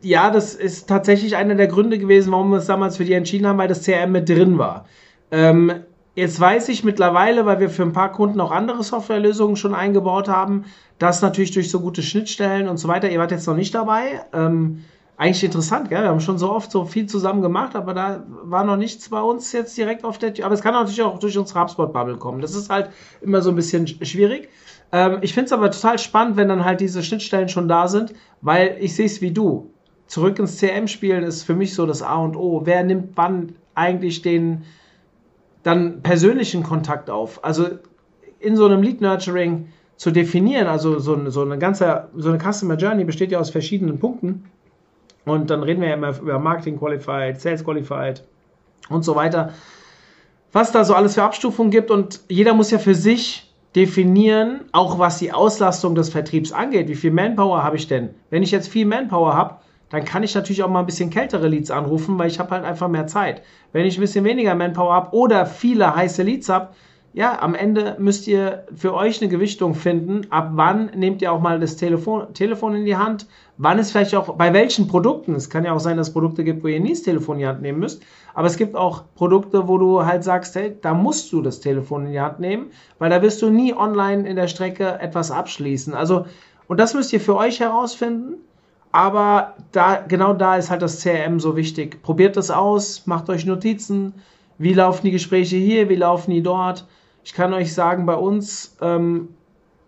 ja, 0.00 0.30
das 0.30 0.54
ist 0.54 0.88
tatsächlich 0.88 1.34
einer 1.34 1.56
der 1.56 1.66
Gründe 1.66 1.98
gewesen, 1.98 2.30
warum 2.30 2.50
wir 2.50 2.58
es 2.58 2.66
damals 2.66 2.98
für 2.98 3.04
die 3.04 3.14
entschieden 3.14 3.46
haben, 3.48 3.58
weil 3.58 3.68
das 3.68 3.82
CRM 3.82 4.12
mit 4.12 4.28
drin 4.28 4.58
war. 4.58 4.86
Ähm, 5.30 5.72
Jetzt 6.18 6.40
weiß 6.40 6.68
ich 6.70 6.82
mittlerweile, 6.82 7.46
weil 7.46 7.60
wir 7.60 7.70
für 7.70 7.84
ein 7.84 7.92
paar 7.92 8.10
Kunden 8.10 8.40
auch 8.40 8.50
andere 8.50 8.82
Softwarelösungen 8.82 9.54
schon 9.54 9.72
eingebaut 9.72 10.28
haben, 10.28 10.64
dass 10.98 11.22
natürlich 11.22 11.52
durch 11.52 11.70
so 11.70 11.78
gute 11.78 12.02
Schnittstellen 12.02 12.66
und 12.66 12.76
so 12.76 12.88
weiter, 12.88 13.08
ihr 13.08 13.20
wart 13.20 13.30
jetzt 13.30 13.46
noch 13.46 13.54
nicht 13.54 13.72
dabei, 13.72 14.22
ähm, 14.32 14.84
eigentlich 15.16 15.44
interessant, 15.44 15.88
gell? 15.88 16.02
wir 16.02 16.08
haben 16.08 16.18
schon 16.18 16.36
so 16.36 16.50
oft 16.50 16.72
so 16.72 16.86
viel 16.86 17.06
zusammen 17.06 17.40
gemacht, 17.40 17.76
aber 17.76 17.94
da 17.94 18.24
war 18.42 18.64
noch 18.64 18.76
nichts 18.76 19.08
bei 19.10 19.20
uns 19.20 19.52
jetzt 19.52 19.78
direkt 19.78 20.04
auf 20.04 20.18
der 20.18 20.34
Tür. 20.34 20.46
Aber 20.46 20.56
es 20.56 20.60
kann 20.60 20.74
natürlich 20.74 21.02
auch 21.02 21.20
durch 21.20 21.38
unsere 21.38 21.60
HubSpot-Bubble 21.60 22.16
kommen. 22.16 22.40
Das 22.40 22.56
ist 22.56 22.68
halt 22.68 22.90
immer 23.20 23.40
so 23.40 23.50
ein 23.50 23.56
bisschen 23.56 23.86
schwierig. 23.86 24.48
Ähm, 24.90 25.18
ich 25.20 25.32
finde 25.34 25.46
es 25.46 25.52
aber 25.52 25.70
total 25.70 26.00
spannend, 26.00 26.36
wenn 26.36 26.48
dann 26.48 26.64
halt 26.64 26.80
diese 26.80 27.04
Schnittstellen 27.04 27.48
schon 27.48 27.68
da 27.68 27.86
sind, 27.86 28.12
weil 28.40 28.76
ich 28.80 28.96
sehe 28.96 29.06
es 29.06 29.20
wie 29.20 29.30
du. 29.30 29.70
Zurück 30.08 30.40
ins 30.40 30.56
CM 30.56 30.88
spielen 30.88 31.22
ist 31.22 31.44
für 31.44 31.54
mich 31.54 31.74
so 31.74 31.86
das 31.86 32.02
A 32.02 32.16
und 32.16 32.34
O. 32.34 32.62
Wer 32.64 32.82
nimmt 32.82 33.10
wann 33.14 33.54
eigentlich 33.76 34.22
den, 34.22 34.64
dann 35.62 36.02
persönlichen 36.02 36.62
Kontakt 36.62 37.10
auf. 37.10 37.44
Also 37.44 37.66
in 38.40 38.56
so 38.56 38.66
einem 38.66 38.82
Lead 38.82 39.00
Nurturing 39.00 39.68
zu 39.96 40.10
definieren, 40.10 40.68
also 40.68 40.98
so 40.98 41.14
eine, 41.14 41.30
so 41.30 41.42
eine 41.42 41.58
ganze, 41.58 42.08
so 42.16 42.28
eine 42.28 42.38
Customer 42.38 42.76
Journey 42.76 43.04
besteht 43.04 43.32
ja 43.32 43.40
aus 43.40 43.50
verschiedenen 43.50 43.98
Punkten. 43.98 44.44
Und 45.24 45.50
dann 45.50 45.62
reden 45.62 45.80
wir 45.82 45.88
ja 45.88 45.94
immer 45.94 46.18
über 46.18 46.38
Marketing 46.38 46.78
Qualified, 46.78 47.40
Sales 47.40 47.64
Qualified 47.64 48.22
und 48.88 49.04
so 49.04 49.14
weiter. 49.14 49.52
Was 50.52 50.72
da 50.72 50.84
so 50.84 50.94
alles 50.94 51.14
für 51.14 51.22
Abstufungen 51.22 51.70
gibt 51.70 51.90
und 51.90 52.20
jeder 52.28 52.54
muss 52.54 52.70
ja 52.70 52.78
für 52.78 52.94
sich 52.94 53.52
definieren, 53.76 54.60
auch 54.72 54.98
was 54.98 55.18
die 55.18 55.32
Auslastung 55.32 55.94
des 55.94 56.08
Vertriebs 56.08 56.52
angeht. 56.52 56.88
Wie 56.88 56.94
viel 56.94 57.10
Manpower 57.10 57.62
habe 57.62 57.76
ich 57.76 57.86
denn? 57.86 58.10
Wenn 58.30 58.42
ich 58.42 58.50
jetzt 58.50 58.68
viel 58.68 58.86
Manpower 58.86 59.34
habe, 59.34 59.56
dann 59.90 60.04
kann 60.04 60.22
ich 60.22 60.34
natürlich 60.34 60.62
auch 60.62 60.68
mal 60.68 60.80
ein 60.80 60.86
bisschen 60.86 61.10
kältere 61.10 61.48
Leads 61.48 61.70
anrufen, 61.70 62.18
weil 62.18 62.28
ich 62.28 62.38
habe 62.38 62.50
halt 62.50 62.64
einfach 62.64 62.88
mehr 62.88 63.06
Zeit. 63.06 63.42
Wenn 63.72 63.86
ich 63.86 63.96
ein 63.96 64.02
bisschen 64.02 64.24
weniger 64.24 64.54
Manpower 64.54 64.94
habe 64.94 65.16
oder 65.16 65.46
viele 65.46 65.94
heiße 65.94 66.22
Leads 66.22 66.48
habe, 66.48 66.70
ja, 67.14 67.40
am 67.40 67.54
Ende 67.54 67.96
müsst 67.98 68.28
ihr 68.28 68.64
für 68.76 68.94
euch 68.94 69.20
eine 69.20 69.30
Gewichtung 69.30 69.74
finden. 69.74 70.26
Ab 70.30 70.50
wann 70.52 70.90
nehmt 70.94 71.22
ihr 71.22 71.32
auch 71.32 71.40
mal 71.40 71.58
das 71.58 71.76
Telefon, 71.76 72.32
Telefon 72.34 72.74
in 72.76 72.84
die 72.84 72.96
Hand? 72.96 73.26
Wann 73.56 73.78
ist 73.78 73.92
vielleicht 73.92 74.14
auch, 74.14 74.36
bei 74.36 74.52
welchen 74.52 74.88
Produkten? 74.88 75.34
Es 75.34 75.50
kann 75.50 75.64
ja 75.64 75.72
auch 75.72 75.80
sein, 75.80 75.96
dass 75.96 76.08
es 76.08 76.12
Produkte 76.12 76.44
gibt, 76.44 76.62
wo 76.62 76.68
ihr 76.68 76.80
nie 76.80 76.90
das 76.90 77.02
Telefon 77.02 77.36
in 77.36 77.40
die 77.40 77.46
Hand 77.46 77.62
nehmen 77.62 77.80
müsst. 77.80 78.02
Aber 78.34 78.46
es 78.46 78.56
gibt 78.56 78.76
auch 78.76 79.02
Produkte, 79.16 79.66
wo 79.66 79.78
du 79.78 80.04
halt 80.04 80.22
sagst, 80.22 80.54
hey, 80.54 80.76
da 80.80 80.94
musst 80.94 81.32
du 81.32 81.42
das 81.42 81.60
Telefon 81.60 82.06
in 82.06 82.12
die 82.12 82.20
Hand 82.20 82.40
nehmen, 82.40 82.66
weil 82.98 83.10
da 83.10 83.20
wirst 83.22 83.42
du 83.42 83.48
nie 83.50 83.74
online 83.74 84.28
in 84.28 84.36
der 84.36 84.46
Strecke 84.46 85.00
etwas 85.00 85.30
abschließen. 85.30 85.94
Also, 85.94 86.26
und 86.68 86.78
das 86.78 86.94
müsst 86.94 87.12
ihr 87.12 87.20
für 87.20 87.36
euch 87.36 87.58
herausfinden. 87.58 88.34
Aber 88.92 89.54
da, 89.72 90.02
genau 90.06 90.32
da 90.32 90.56
ist 90.56 90.70
halt 90.70 90.82
das 90.82 91.02
CRM 91.02 91.40
so 91.40 91.56
wichtig. 91.56 92.02
Probiert 92.02 92.36
das 92.36 92.50
aus, 92.50 93.06
macht 93.06 93.28
euch 93.28 93.44
Notizen. 93.44 94.14
Wie 94.56 94.72
laufen 94.72 95.06
die 95.06 95.12
Gespräche 95.12 95.56
hier? 95.56 95.88
Wie 95.88 95.96
laufen 95.96 96.30
die 96.30 96.42
dort? 96.42 96.86
Ich 97.22 97.34
kann 97.34 97.52
euch 97.52 97.74
sagen, 97.74 98.06
bei 98.06 98.14
uns, 98.14 98.76
ähm, 98.80 99.28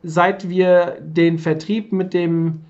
seit 0.02 0.48
wir 0.48 0.98
den 1.00 1.38
Vertrieb 1.38 1.92
mit 1.92 2.12
dem 2.12 2.60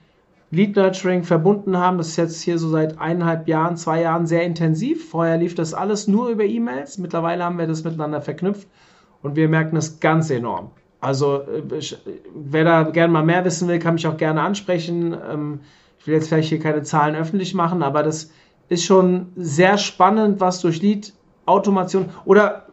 Lead 0.52 0.76
Nurturing 0.76 1.22
verbunden 1.22 1.76
haben, 1.76 1.98
das 1.98 2.08
ist 2.08 2.16
jetzt 2.16 2.42
hier 2.42 2.58
so 2.58 2.68
seit 2.68 3.00
eineinhalb 3.00 3.46
Jahren, 3.46 3.76
zwei 3.76 4.02
Jahren 4.02 4.26
sehr 4.26 4.42
intensiv. 4.42 5.08
Vorher 5.10 5.36
lief 5.36 5.54
das 5.54 5.74
alles 5.74 6.08
nur 6.08 6.28
über 6.28 6.44
E-Mails. 6.44 6.98
Mittlerweile 6.98 7.44
haben 7.44 7.58
wir 7.58 7.66
das 7.66 7.84
miteinander 7.84 8.20
verknüpft 8.20 8.66
und 9.22 9.36
wir 9.36 9.48
merken 9.48 9.74
das 9.74 10.00
ganz 10.00 10.30
enorm. 10.30 10.70
Also, 11.00 11.42
äh, 11.42 11.80
wer 12.34 12.64
da 12.64 12.82
gerne 12.84 13.12
mal 13.12 13.24
mehr 13.24 13.44
wissen 13.44 13.68
will, 13.68 13.78
kann 13.78 13.94
mich 13.94 14.06
auch 14.06 14.16
gerne 14.16 14.42
ansprechen. 14.42 15.16
Ähm, 15.30 15.60
ich 16.00 16.06
will 16.06 16.14
jetzt 16.14 16.28
vielleicht 16.28 16.48
hier 16.48 16.58
keine 16.58 16.82
Zahlen 16.82 17.14
öffentlich 17.14 17.54
machen, 17.54 17.82
aber 17.82 18.02
das 18.02 18.32
ist 18.68 18.84
schon 18.84 19.32
sehr 19.36 19.78
spannend, 19.78 20.40
was 20.40 20.60
durch 20.60 20.80
Lead-Automation 20.80 22.06
oder 22.24 22.66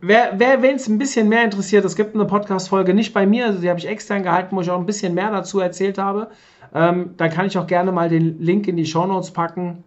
wer, 0.00 0.34
wer 0.36 0.62
wen 0.62 0.76
es 0.76 0.88
ein 0.88 0.98
bisschen 0.98 1.28
mehr 1.28 1.44
interessiert, 1.44 1.84
es 1.84 1.96
gibt 1.96 2.14
eine 2.14 2.26
Podcast-Folge 2.26 2.92
nicht 2.92 3.14
bei 3.14 3.26
mir, 3.26 3.46
also 3.46 3.60
die 3.60 3.70
habe 3.70 3.78
ich 3.78 3.88
extern 3.88 4.22
gehalten, 4.22 4.54
wo 4.54 4.60
ich 4.60 4.70
auch 4.70 4.78
ein 4.78 4.86
bisschen 4.86 5.14
mehr 5.14 5.30
dazu 5.30 5.60
erzählt 5.60 5.96
habe. 5.96 6.28
Ähm, 6.74 7.14
da 7.16 7.28
kann 7.28 7.46
ich 7.46 7.56
auch 7.56 7.66
gerne 7.66 7.92
mal 7.92 8.08
den 8.08 8.40
Link 8.40 8.68
in 8.68 8.76
die 8.76 8.86
Show 8.86 9.06
Notes 9.06 9.30
packen. 9.30 9.84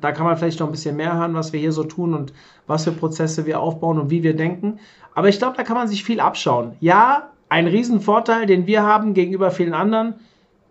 Da 0.00 0.12
kann 0.12 0.26
man 0.26 0.36
vielleicht 0.36 0.60
noch 0.60 0.68
ein 0.68 0.72
bisschen 0.72 0.96
mehr 0.96 1.14
hören, 1.14 1.34
was 1.34 1.52
wir 1.52 1.58
hier 1.58 1.72
so 1.72 1.82
tun 1.82 2.14
und 2.14 2.32
was 2.68 2.84
für 2.84 2.92
Prozesse 2.92 3.46
wir 3.46 3.60
aufbauen 3.60 3.98
und 3.98 4.10
wie 4.10 4.22
wir 4.22 4.36
denken. 4.36 4.78
Aber 5.14 5.28
ich 5.28 5.38
glaube, 5.38 5.56
da 5.56 5.64
kann 5.64 5.76
man 5.76 5.88
sich 5.88 6.04
viel 6.04 6.20
abschauen. 6.20 6.76
Ja, 6.78 7.30
ein 7.48 7.66
Riesenvorteil, 7.66 8.46
den 8.46 8.66
wir 8.66 8.82
haben 8.82 9.14
gegenüber 9.14 9.50
vielen 9.50 9.74
anderen, 9.74 10.14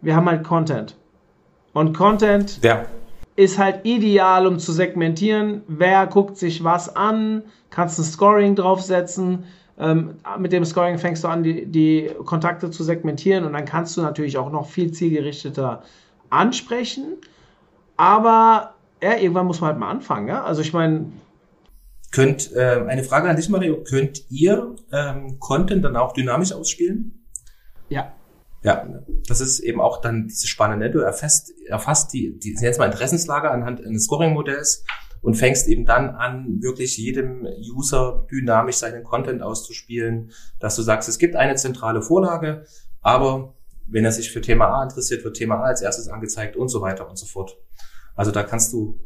wir 0.01 0.15
haben 0.15 0.27
halt 0.27 0.43
Content. 0.43 0.95
Und 1.73 1.93
Content 1.95 2.59
ja 2.63 2.85
ist 3.37 3.59
halt 3.59 3.85
ideal, 3.85 4.47
um 4.47 4.59
zu 4.59 4.73
segmentieren, 4.73 5.61
wer 5.67 6.07
guckt 6.07 6.37
sich 6.37 6.63
was 6.63 6.93
an, 6.93 7.43
kannst 7.69 7.99
ein 7.99 8.03
Scoring 8.03 8.55
draufsetzen. 8.55 9.45
Ähm, 9.79 10.15
mit 10.39 10.51
dem 10.51 10.65
Scoring 10.65 10.97
fängst 10.97 11.23
du 11.23 11.27
an, 11.27 11.43
die, 11.43 11.67
die 11.67 12.09
Kontakte 12.25 12.71
zu 12.71 12.83
segmentieren 12.83 13.45
und 13.45 13.53
dann 13.53 13.65
kannst 13.65 13.95
du 13.95 14.01
natürlich 14.01 14.39
auch 14.39 14.51
noch 14.51 14.67
viel 14.67 14.91
zielgerichteter 14.91 15.83
ansprechen. 16.31 17.17
Aber 17.95 18.73
ja, 19.03 19.17
irgendwann 19.17 19.45
muss 19.45 19.61
man 19.61 19.69
halt 19.69 19.79
mal 19.79 19.91
anfangen. 19.91 20.27
Ja? 20.27 20.43
Also 20.43 20.61
ich 20.61 20.73
meine, 20.73 21.05
Könnt, 22.11 22.51
äh, 22.53 22.83
eine 22.87 23.03
Frage 23.03 23.29
an 23.29 23.35
dich, 23.35 23.49
Mario. 23.49 23.83
Könnt 23.83 24.31
ihr 24.31 24.75
ähm, 24.91 25.39
Content 25.39 25.85
dann 25.85 25.95
auch 25.95 26.13
dynamisch 26.13 26.53
ausspielen? 26.53 27.23
Ja. 27.89 28.13
Ja, 28.63 28.87
das 29.27 29.39
ist 29.39 29.59
eben 29.59 29.79
auch 29.79 30.01
dann 30.01 30.27
diese 30.27 30.47
Spannende. 30.47 30.89
Du 30.89 30.99
erfasst, 30.99 31.53
erfasst 31.67 32.13
die, 32.13 32.37
die 32.39 32.55
jetzt 32.59 32.79
mal 32.79 32.85
Interessenslage 32.85 33.49
anhand 33.49 33.85
eines 33.85 34.05
Scoring-Modells 34.05 34.83
und 35.21 35.35
fängst 35.35 35.67
eben 35.67 35.85
dann 35.85 36.09
an, 36.09 36.61
wirklich 36.61 36.97
jedem 36.97 37.45
User 37.45 38.25
dynamisch 38.31 38.77
seinen 38.77 39.03
Content 39.03 39.41
auszuspielen, 39.41 40.31
dass 40.59 40.75
du 40.75 40.81
sagst, 40.81 41.09
es 41.09 41.19
gibt 41.19 41.35
eine 41.35 41.55
zentrale 41.55 42.01
Vorlage, 42.01 42.65
aber 43.01 43.55
wenn 43.87 44.05
er 44.05 44.11
sich 44.11 44.31
für 44.31 44.41
Thema 44.41 44.67
A 44.67 44.83
interessiert, 44.83 45.23
wird 45.23 45.37
Thema 45.37 45.55
A 45.55 45.63
als 45.63 45.81
erstes 45.81 46.07
angezeigt 46.07 46.55
und 46.55 46.69
so 46.69 46.81
weiter 46.81 47.09
und 47.09 47.17
so 47.17 47.25
fort. 47.25 47.57
Also 48.15 48.31
da 48.31 48.43
kannst 48.43 48.73
du 48.73 48.99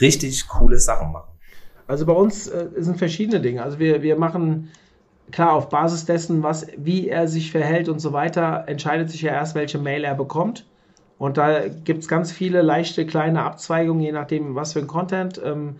richtig 0.00 0.46
coole 0.48 0.78
Sachen 0.78 1.12
machen. 1.12 1.30
Also 1.86 2.06
bei 2.06 2.12
uns 2.12 2.46
äh, 2.46 2.68
sind 2.76 2.98
verschiedene 2.98 3.40
Dinge. 3.40 3.62
Also 3.62 3.78
wir, 3.78 4.02
wir 4.02 4.16
machen 4.16 4.70
klar, 5.30 5.52
auf 5.52 5.68
Basis 5.68 6.04
dessen, 6.04 6.42
was, 6.42 6.66
wie 6.76 7.08
er 7.08 7.28
sich 7.28 7.50
verhält 7.50 7.88
und 7.88 7.98
so 8.00 8.12
weiter, 8.12 8.64
entscheidet 8.66 9.10
sich 9.10 9.22
ja 9.22 9.32
erst, 9.32 9.54
welche 9.54 9.78
Mail 9.78 10.04
er 10.04 10.14
bekommt. 10.14 10.66
Und 11.18 11.36
da 11.36 11.68
gibt 11.68 12.00
es 12.00 12.08
ganz 12.08 12.32
viele 12.32 12.62
leichte 12.62 13.04
kleine 13.04 13.42
Abzweigungen, 13.42 14.02
je 14.02 14.12
nachdem, 14.12 14.54
was 14.54 14.72
für 14.72 14.78
ein 14.78 14.86
Content. 14.86 15.40
Ähm, 15.44 15.76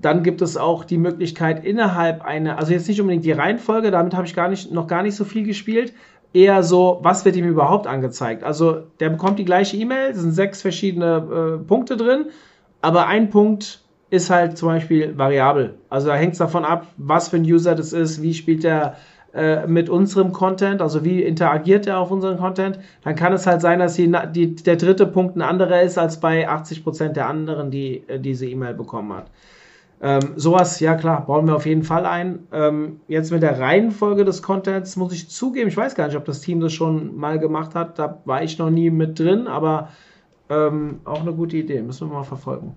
dann 0.00 0.22
gibt 0.22 0.40
es 0.40 0.56
auch 0.56 0.84
die 0.84 0.96
Möglichkeit 0.96 1.64
innerhalb 1.64 2.24
einer, 2.24 2.58
also 2.58 2.72
jetzt 2.72 2.88
nicht 2.88 3.00
unbedingt 3.00 3.24
die 3.24 3.32
Reihenfolge, 3.32 3.90
damit 3.90 4.14
habe 4.14 4.26
ich 4.26 4.34
gar 4.34 4.48
nicht, 4.48 4.72
noch 4.72 4.86
gar 4.86 5.02
nicht 5.02 5.14
so 5.14 5.24
viel 5.24 5.44
gespielt. 5.44 5.92
Eher 6.32 6.62
so, 6.62 6.98
was 7.02 7.26
wird 7.26 7.36
ihm 7.36 7.46
überhaupt 7.46 7.86
angezeigt? 7.86 8.42
Also 8.42 8.84
der 9.00 9.10
bekommt 9.10 9.38
die 9.38 9.44
gleiche 9.44 9.76
E-Mail, 9.76 10.14
sind 10.14 10.32
sechs 10.32 10.62
verschiedene 10.62 11.58
äh, 11.60 11.66
Punkte 11.66 11.98
drin, 11.98 12.26
aber 12.80 13.06
ein 13.06 13.28
Punkt 13.28 13.81
ist 14.12 14.28
halt 14.28 14.58
zum 14.58 14.68
Beispiel 14.68 15.16
variabel. 15.16 15.72
Also 15.88 16.08
da 16.08 16.14
hängt 16.14 16.34
es 16.34 16.38
davon 16.38 16.66
ab, 16.66 16.86
was 16.98 17.28
für 17.28 17.36
ein 17.36 17.44
User 17.44 17.74
das 17.74 17.94
ist, 17.94 18.20
wie 18.20 18.34
spielt 18.34 18.62
er 18.62 18.96
äh, 19.32 19.66
mit 19.66 19.88
unserem 19.88 20.32
Content, 20.32 20.82
also 20.82 21.02
wie 21.02 21.22
interagiert 21.22 21.86
er 21.86 21.98
auf 21.98 22.10
unseren 22.10 22.36
Content. 22.36 22.78
Dann 23.04 23.14
kann 23.14 23.32
es 23.32 23.46
halt 23.46 23.62
sein, 23.62 23.78
dass 23.78 23.94
die, 23.94 24.12
die, 24.34 24.54
der 24.54 24.76
dritte 24.76 25.06
Punkt 25.06 25.36
ein 25.36 25.40
anderer 25.40 25.80
ist 25.80 25.96
als 25.96 26.20
bei 26.20 26.46
80% 26.46 27.08
der 27.14 27.26
anderen, 27.26 27.70
die 27.70 28.02
äh, 28.06 28.20
diese 28.20 28.46
E-Mail 28.46 28.74
bekommen 28.74 29.14
hat. 29.14 29.30
Ähm, 30.02 30.34
sowas, 30.36 30.78
ja 30.80 30.94
klar, 30.94 31.24
bauen 31.24 31.46
wir 31.46 31.56
auf 31.56 31.64
jeden 31.64 31.84
Fall 31.84 32.04
ein. 32.04 32.40
Ähm, 32.52 33.00
jetzt 33.08 33.32
mit 33.32 33.42
der 33.42 33.58
Reihenfolge 33.58 34.26
des 34.26 34.42
Contents 34.42 34.96
muss 34.96 35.14
ich 35.14 35.30
zugeben, 35.30 35.68
ich 35.68 35.76
weiß 35.78 35.94
gar 35.94 36.08
nicht, 36.08 36.18
ob 36.18 36.26
das 36.26 36.42
Team 36.42 36.60
das 36.60 36.74
schon 36.74 37.16
mal 37.16 37.38
gemacht 37.38 37.74
hat. 37.74 37.98
Da 37.98 38.18
war 38.26 38.42
ich 38.42 38.58
noch 38.58 38.68
nie 38.68 38.90
mit 38.90 39.18
drin, 39.18 39.46
aber 39.46 39.88
ähm, 40.50 41.00
auch 41.06 41.22
eine 41.22 41.32
gute 41.32 41.56
Idee. 41.56 41.80
Müssen 41.80 42.10
wir 42.10 42.14
mal 42.16 42.24
verfolgen. 42.24 42.76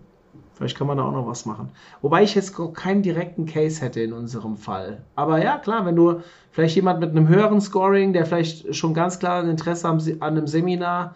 Vielleicht 0.56 0.78
kann 0.78 0.88
man 0.88 0.98
da 0.98 1.04
auch 1.04 1.12
noch 1.12 1.28
was 1.28 1.46
machen. 1.46 1.70
Wobei 2.02 2.24
ich 2.24 2.34
jetzt 2.34 2.56
keinen 2.74 3.02
direkten 3.02 3.46
Case 3.46 3.82
hätte 3.82 4.00
in 4.00 4.14
unserem 4.14 4.56
Fall. 4.56 5.04
Aber 5.16 5.44
ja, 5.44 5.58
klar, 5.58 5.86
wenn 5.86 5.98
du 5.98 6.22
vielleicht 6.52 6.78
jemand 6.78 7.02
mit 7.02 7.12
einem 7.12 7.28
höheren 7.28 7.60
Scoring, 7.60 8.14
der 8.14 8.26
vielleicht 8.26 8.74
schon 8.74 8.94
ganz 8.94 9.20
klar 9.20 9.44
ein 9.44 9.50
Interesse 9.50 9.88
an 9.90 10.00
einem 10.22 10.48
Seminar, 10.48 11.16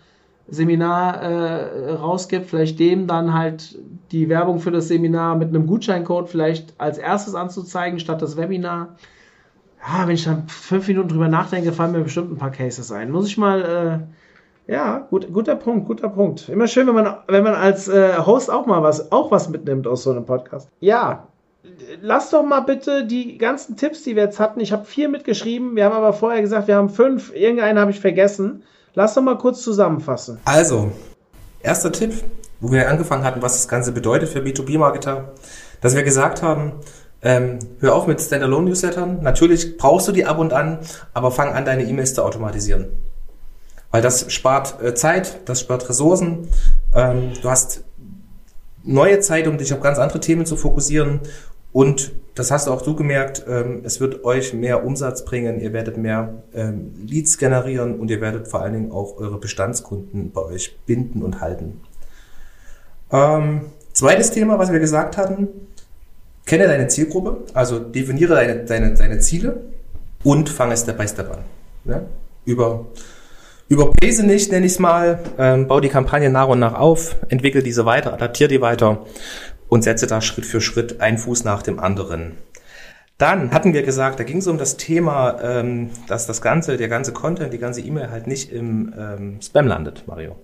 Seminar 0.49 1.21
äh, 1.21 1.91
rausgibt, 1.93 2.47
vielleicht 2.47 2.79
dem 2.79 3.07
dann 3.07 3.33
halt 3.33 3.77
die 4.11 4.27
Werbung 4.27 4.59
für 4.59 4.71
das 4.71 4.89
Seminar 4.89 5.35
mit 5.35 5.49
einem 5.49 5.67
Gutscheincode 5.67 6.27
vielleicht 6.27 6.73
als 6.79 6.97
erstes 6.97 7.35
anzuzeigen, 7.35 7.99
statt 7.99 8.21
das 8.21 8.35
Webinar. 8.35 8.97
Ja, 9.81 10.05
wenn 10.07 10.15
ich 10.15 10.25
dann 10.25 10.49
fünf 10.49 10.87
Minuten 10.87 11.09
drüber 11.09 11.29
nachdenke, 11.29 11.71
fallen 11.71 11.93
mir 11.93 12.01
bestimmt 12.01 12.31
ein 12.31 12.37
paar 12.37 12.51
Cases 12.51 12.91
ein. 12.91 13.11
Muss 13.11 13.27
ich 13.27 13.37
mal 13.37 13.61
äh, 13.61 14.18
ja, 14.69 15.07
gut, 15.09 15.33
guter 15.33 15.55
Punkt, 15.55 15.87
guter 15.87 16.09
Punkt. 16.09 16.47
Immer 16.47 16.67
schön, 16.67 16.85
wenn 16.85 16.93
man, 16.93 17.17
wenn 17.27 17.43
man 17.43 17.55
als 17.55 17.87
äh, 17.87 18.17
Host 18.19 18.51
auch 18.51 18.67
mal 18.67 18.83
was, 18.83 19.11
auch 19.11 19.31
was 19.31 19.49
mitnimmt 19.49 19.87
aus 19.87 20.03
so 20.03 20.11
einem 20.11 20.25
Podcast. 20.25 20.69
Ja, 20.79 21.27
lass 22.01 22.29
doch 22.29 22.43
mal 22.43 22.59
bitte 22.59 23.05
die 23.05 23.39
ganzen 23.39 23.77
Tipps, 23.77 24.03
die 24.03 24.15
wir 24.15 24.23
jetzt 24.23 24.39
hatten. 24.39 24.59
Ich 24.59 24.71
habe 24.71 24.85
vier 24.85 25.09
mitgeschrieben. 25.09 25.75
Wir 25.75 25.85
haben 25.85 25.95
aber 25.95 26.13
vorher 26.13 26.41
gesagt, 26.41 26.67
wir 26.67 26.75
haben 26.75 26.89
fünf. 26.89 27.33
Irgendeinen 27.33 27.79
habe 27.79 27.89
ich 27.89 27.99
vergessen. 27.99 28.63
Lass 28.93 29.15
doch 29.15 29.23
mal 29.23 29.39
kurz 29.39 29.63
zusammenfassen. 29.63 30.39
Also, 30.45 30.91
erster 31.63 31.91
Tipp, 31.91 32.13
wo 32.59 32.71
wir 32.71 32.89
angefangen 32.89 33.23
hatten, 33.23 33.41
was 33.41 33.53
das 33.53 33.67
Ganze 33.67 33.91
bedeutet 33.91 34.29
für 34.29 34.39
B2B-Marketer, 34.39 35.31
dass 35.81 35.95
wir 35.95 36.03
gesagt 36.03 36.43
haben, 36.43 36.73
ähm, 37.23 37.57
hör 37.79 37.95
auf 37.95 38.05
mit 38.05 38.21
Standalone-Newslettern. 38.21 39.23
Natürlich 39.23 39.77
brauchst 39.77 40.07
du 40.07 40.11
die 40.11 40.25
ab 40.25 40.37
und 40.37 40.53
an, 40.53 40.77
aber 41.15 41.31
fang 41.31 41.53
an, 41.53 41.65
deine 41.65 41.83
E-Mails 41.83 42.13
zu 42.13 42.23
automatisieren. 42.23 42.89
Weil 43.91 44.01
das 44.01 44.31
spart 44.31 44.81
äh, 44.81 44.93
Zeit, 44.93 45.41
das 45.45 45.61
spart 45.61 45.89
Ressourcen. 45.89 46.47
Ähm, 46.93 47.31
du 47.41 47.49
hast 47.49 47.83
neue 48.83 49.19
Zeit, 49.19 49.47
um 49.47 49.57
dich 49.57 49.73
auf 49.73 49.81
ganz 49.81 49.97
andere 49.97 50.19
Themen 50.19 50.45
zu 50.45 50.55
fokussieren. 50.55 51.21
Und 51.71 52.11
das 52.35 52.51
hast 52.51 52.67
auch 52.67 52.81
du 52.81 52.95
gemerkt, 52.95 53.45
ähm, 53.47 53.81
es 53.83 53.99
wird 53.99 54.23
euch 54.23 54.53
mehr 54.53 54.85
Umsatz 54.85 55.25
bringen, 55.25 55.59
ihr 55.59 55.73
werdet 55.73 55.97
mehr 55.97 56.41
ähm, 56.53 56.93
Leads 57.05 57.37
generieren 57.37 57.99
und 57.99 58.09
ihr 58.09 58.21
werdet 58.21 58.47
vor 58.47 58.61
allen 58.61 58.73
Dingen 58.73 58.91
auch 58.91 59.17
eure 59.17 59.37
Bestandskunden 59.37 60.31
bei 60.31 60.41
euch 60.41 60.77
binden 60.85 61.21
und 61.21 61.41
halten. 61.41 61.81
Ähm, 63.11 63.65
zweites 63.93 64.31
Thema, 64.31 64.57
was 64.57 64.71
wir 64.71 64.79
gesagt 64.79 65.17
hatten, 65.17 65.47
kenne 66.45 66.67
deine 66.67 66.87
Zielgruppe, 66.87 67.37
also 67.53 67.77
definiere 67.79 68.35
deine, 68.35 68.65
deine, 68.65 68.95
deine 68.95 69.19
Ziele 69.19 69.61
und 70.23 70.49
fange 70.49 70.77
Step 70.77 70.97
by 70.97 71.07
Step 71.07 71.31
an. 71.31 71.39
Ja? 71.85 72.01
Über 72.45 72.85
Überpese 73.69 74.25
nicht, 74.25 74.51
nenne 74.51 74.65
ich 74.65 74.73
es 74.73 74.79
mal, 74.79 75.19
ähm, 75.37 75.67
bau 75.67 75.79
die 75.79 75.89
Kampagne 75.89 76.29
nach 76.29 76.47
und 76.47 76.59
nach 76.59 76.73
auf, 76.73 77.15
entwickle 77.29 77.61
diese 77.61 77.85
weiter, 77.85 78.13
adaptiere 78.13 78.49
die 78.49 78.61
weiter 78.61 79.05
und 79.67 79.83
setze 79.83 80.07
da 80.07 80.21
Schritt 80.21 80.45
für 80.45 80.59
Schritt 80.59 81.01
einen 81.01 81.19
Fuß 81.19 81.43
nach 81.43 81.61
dem 81.61 81.79
anderen. 81.79 82.35
Dann 83.19 83.51
hatten 83.51 83.73
wir 83.73 83.83
gesagt, 83.83 84.19
da 84.19 84.23
ging 84.23 84.37
es 84.37 84.47
um 84.47 84.57
das 84.57 84.77
Thema, 84.77 85.39
ähm, 85.43 85.91
dass 86.07 86.25
das 86.25 86.41
ganze, 86.41 86.77
der 86.77 86.87
ganze 86.87 87.13
Content, 87.13 87.53
die 87.53 87.59
ganze 87.59 87.81
E-Mail 87.81 88.09
halt 88.09 88.25
nicht 88.25 88.51
im 88.51 88.91
ähm, 88.97 89.39
Spam 89.41 89.67
landet, 89.67 90.03
Mario. 90.07 90.35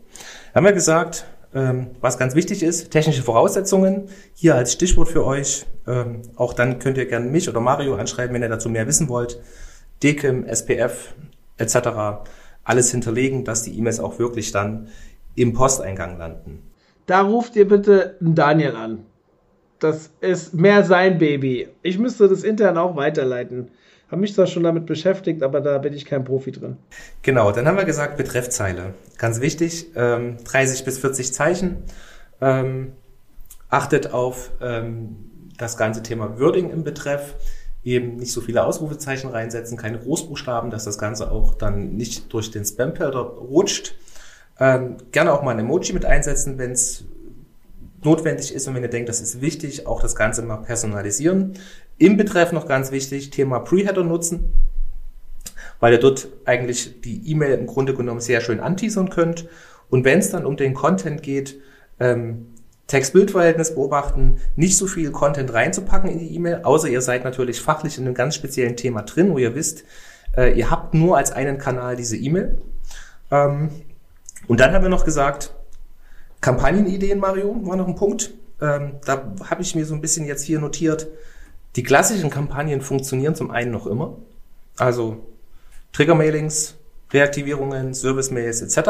Da 0.53 0.57
haben 0.57 0.65
wir 0.65 0.73
gesagt, 0.73 1.26
Ähm, 1.55 1.91
was 2.01 2.17
ganz 2.17 2.36
wichtig 2.36 2.63
ist, 2.63 2.91
technische 2.91 3.23
Voraussetzungen. 3.23 4.09
Hier 4.34 4.55
als 4.55 4.73
Stichwort 4.73 5.07
für 5.07 5.26
euch. 5.26 5.65
Ähm, 5.88 6.23
auch 6.36 6.51
dann 6.51 6.80
könnt 6.80 6.97
ihr 6.97 7.05
gerne 7.05 7.28
mich 7.28 7.47
oder 7.47 7.61
Mario 7.61 7.95
anschreiben, 7.95 8.34
wenn 8.34 8.41
ihr 8.41 8.49
dazu 8.49 8.67
mehr 8.67 8.88
wissen 8.88 9.07
wollt. 9.07 9.39
DKIM, 10.03 10.45
SPF 10.45 11.13
etc. 11.57 11.76
Alles 12.66 12.91
hinterlegen, 12.91 13.45
dass 13.45 13.63
die 13.63 13.78
E-Mails 13.78 14.01
auch 14.01 14.20
wirklich 14.20 14.51
dann 14.51 14.89
im 15.36 15.53
Posteingang 15.53 16.18
landen. 16.18 16.63
Da 17.05 17.22
ruft 17.22 17.55
ihr 17.55 17.68
bitte 17.68 18.18
Daniel 18.20 18.76
an. 18.76 19.05
Das 19.80 20.09
ist 20.20 20.53
mehr 20.53 20.84
sein 20.84 21.18
Baby. 21.18 21.70
Ich 21.82 21.99
müsste 21.99 22.28
das 22.28 22.43
intern 22.43 22.78
auch 22.78 22.95
weiterleiten. 22.95 23.70
Habe 24.09 24.22
mich 24.22 24.34
zwar 24.34 24.47
schon 24.47 24.63
damit 24.63 24.86
beschäftigt, 24.86 25.43
aber 25.43 25.61
da 25.61 25.78
bin 25.78 25.93
ich 25.93 26.05
kein 26.05 26.24
Profi 26.24 26.51
drin. 26.51 26.78
Genau, 27.22 27.51
dann 27.51 27.68
haben 27.68 27.78
wir 27.78 27.86
gesagt 27.86 28.18
Betreffzeile. 28.18 28.93
Ganz 29.18 29.41
wichtig, 29.41 29.88
ähm, 29.95 30.38
30 30.43 30.86
bis 30.86 30.99
40 30.99 31.34
Zeichen. 31.34 31.78
Ähm, 32.41 32.93
achtet 33.70 34.13
auf 34.13 34.51
ähm, 34.61 35.51
das 35.57 35.78
ganze 35.78 36.03
Thema 36.03 36.39
Wording 36.39 36.70
im 36.70 36.84
Betreff. 36.84 37.36
Eben 37.86 38.17
nicht 38.17 38.33
so 38.33 38.41
viele 38.41 38.65
Ausrufezeichen 38.65 39.29
reinsetzen, 39.29 39.77
keine 39.77 39.99
Großbuchstaben, 39.99 40.71
dass 40.71 40.83
das 40.83 40.97
Ganze 40.97 41.31
auch 41.31 41.53
dann 41.53 41.95
nicht 41.95 42.33
durch 42.33 42.51
den 42.51 42.65
Spam-Filter 42.65 43.19
rutscht. 43.19 43.95
Ähm, 44.59 44.97
gerne 45.11 45.31
auch 45.31 45.43
mal 45.43 45.51
ein 45.51 45.59
Emoji 45.59 45.93
mit 45.93 46.03
einsetzen, 46.03 46.57
wenn 46.57 46.71
es 46.71 47.05
notwendig 48.03 48.53
ist 48.53 48.67
und 48.67 48.75
wenn 48.75 48.83
ihr 48.83 48.89
denkt, 48.89 49.09
das 49.09 49.21
ist 49.21 49.41
wichtig, 49.41 49.88
auch 49.88 50.01
das 50.01 50.15
Ganze 50.15 50.41
mal 50.41 50.57
personalisieren. 50.57 51.53
Im 51.97 52.17
Betreff 52.17 52.51
noch 52.51 52.67
ganz 52.67 52.91
wichtig, 52.91 53.29
Thema 53.29 53.59
Preheader 53.59 54.03
nutzen, 54.03 54.51
weil 55.79 55.93
ihr 55.93 55.99
dort 55.99 56.27
eigentlich 56.45 57.01
die 57.01 57.29
E-Mail 57.29 57.57
im 57.57 57.67
Grunde 57.67 57.93
genommen 57.93 58.19
sehr 58.19 58.41
schön 58.41 58.59
anteasern 58.59 59.09
könnt. 59.09 59.47
Und 59.89 60.05
wenn 60.05 60.19
es 60.19 60.31
dann 60.31 60.45
um 60.45 60.57
den 60.57 60.73
Content 60.73 61.21
geht, 61.21 61.61
ähm, 61.99 62.47
Text-Bild-Verhältnis 62.88 63.73
beobachten, 63.73 64.39
nicht 64.55 64.77
so 64.77 64.86
viel 64.86 65.11
Content 65.11 65.53
reinzupacken 65.53 66.09
in 66.09 66.19
die 66.19 66.36
E-Mail, 66.36 66.61
außer 66.63 66.88
ihr 66.88 67.01
seid 67.01 67.23
natürlich 67.23 67.59
fachlich 67.59 67.97
in 67.97 68.05
einem 68.05 68.13
ganz 68.13 68.36
speziellen 68.36 68.77
Thema 68.77 69.01
drin, 69.01 69.31
wo 69.31 69.38
ihr 69.38 69.55
wisst, 69.55 69.83
äh, 70.38 70.57
ihr 70.57 70.69
habt 70.69 70.93
nur 70.93 71.17
als 71.17 71.31
einen 71.31 71.57
Kanal 71.57 71.95
diese 71.95 72.15
E-Mail. 72.15 72.57
Ähm, 73.31 73.69
und 74.47 74.59
dann 74.59 74.73
haben 74.73 74.83
wir 74.83 74.89
noch 74.89 75.05
gesagt, 75.05 75.53
Kampagnenideen, 76.41 77.19
Mario, 77.19 77.59
war 77.65 77.75
noch 77.75 77.88
ein 77.88 77.95
Punkt. 77.95 78.31
Ähm, 78.61 78.97
da 79.03 79.33
habe 79.49 79.63
ich 79.63 79.73
mir 79.73 79.86
so 79.86 79.95
ein 79.95 80.01
bisschen 80.01 80.27
jetzt 80.27 80.43
hier 80.43 80.59
notiert, 80.59 81.07
die 81.75 81.83
klassischen 81.83 82.29
Kampagnen 82.29 82.81
funktionieren 82.81 83.36
zum 83.36 83.51
einen 83.51 83.71
noch 83.71 83.88
immer. 83.88 84.17
Also 84.77 85.25
Trigger-Mailings, 85.93 86.75
Reaktivierungen, 87.11 87.93
Service-Mails 87.93 88.61
etc. 88.61 88.89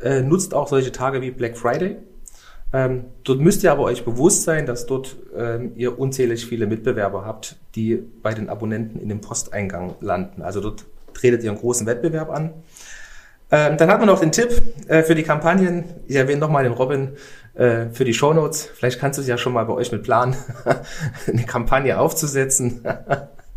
Äh, 0.00 0.22
nutzt 0.22 0.54
auch 0.54 0.68
solche 0.68 0.92
Tage 0.92 1.20
wie 1.20 1.30
Black 1.30 1.56
Friday. 1.58 1.98
Ähm, 2.72 3.04
dort 3.24 3.40
müsst 3.40 3.62
ihr 3.62 3.72
aber 3.72 3.82
euch 3.82 4.04
bewusst 4.04 4.44
sein, 4.44 4.64
dass 4.64 4.86
dort 4.86 5.16
ähm, 5.36 5.72
ihr 5.76 5.98
unzählig 5.98 6.46
viele 6.46 6.66
Mitbewerber 6.66 7.24
habt, 7.24 7.56
die 7.74 8.02
bei 8.22 8.32
den 8.32 8.48
Abonnenten 8.48 8.98
in 8.98 9.08
dem 9.08 9.20
Posteingang 9.20 9.94
landen. 10.00 10.42
Also 10.42 10.60
dort 10.60 10.86
tretet 11.12 11.42
ihr 11.42 11.50
einen 11.50 11.60
großen 11.60 11.86
Wettbewerb 11.86 12.30
an. 12.30 12.54
Ähm, 13.50 13.76
dann 13.76 13.90
hat 13.90 13.98
man 13.98 14.06
noch 14.06 14.20
den 14.20 14.32
Tipp 14.32 14.62
äh, 14.88 15.02
für 15.02 15.14
die 15.14 15.22
Kampagnen. 15.22 15.84
Ich 16.06 16.16
erwähne 16.16 16.40
nochmal 16.40 16.64
den 16.64 16.72
Robin 16.72 17.10
äh, 17.52 17.90
für 17.92 18.06
die 18.06 18.14
Shownotes. 18.14 18.70
Vielleicht 18.74 18.98
kannst 18.98 19.18
du 19.18 19.22
es 19.22 19.28
ja 19.28 19.36
schon 19.36 19.52
mal 19.52 19.66
bei 19.66 19.74
euch 19.74 19.92
mit 19.92 20.02
planen, 20.02 20.34
eine 21.26 21.44
Kampagne 21.44 21.98
aufzusetzen. 21.98 22.82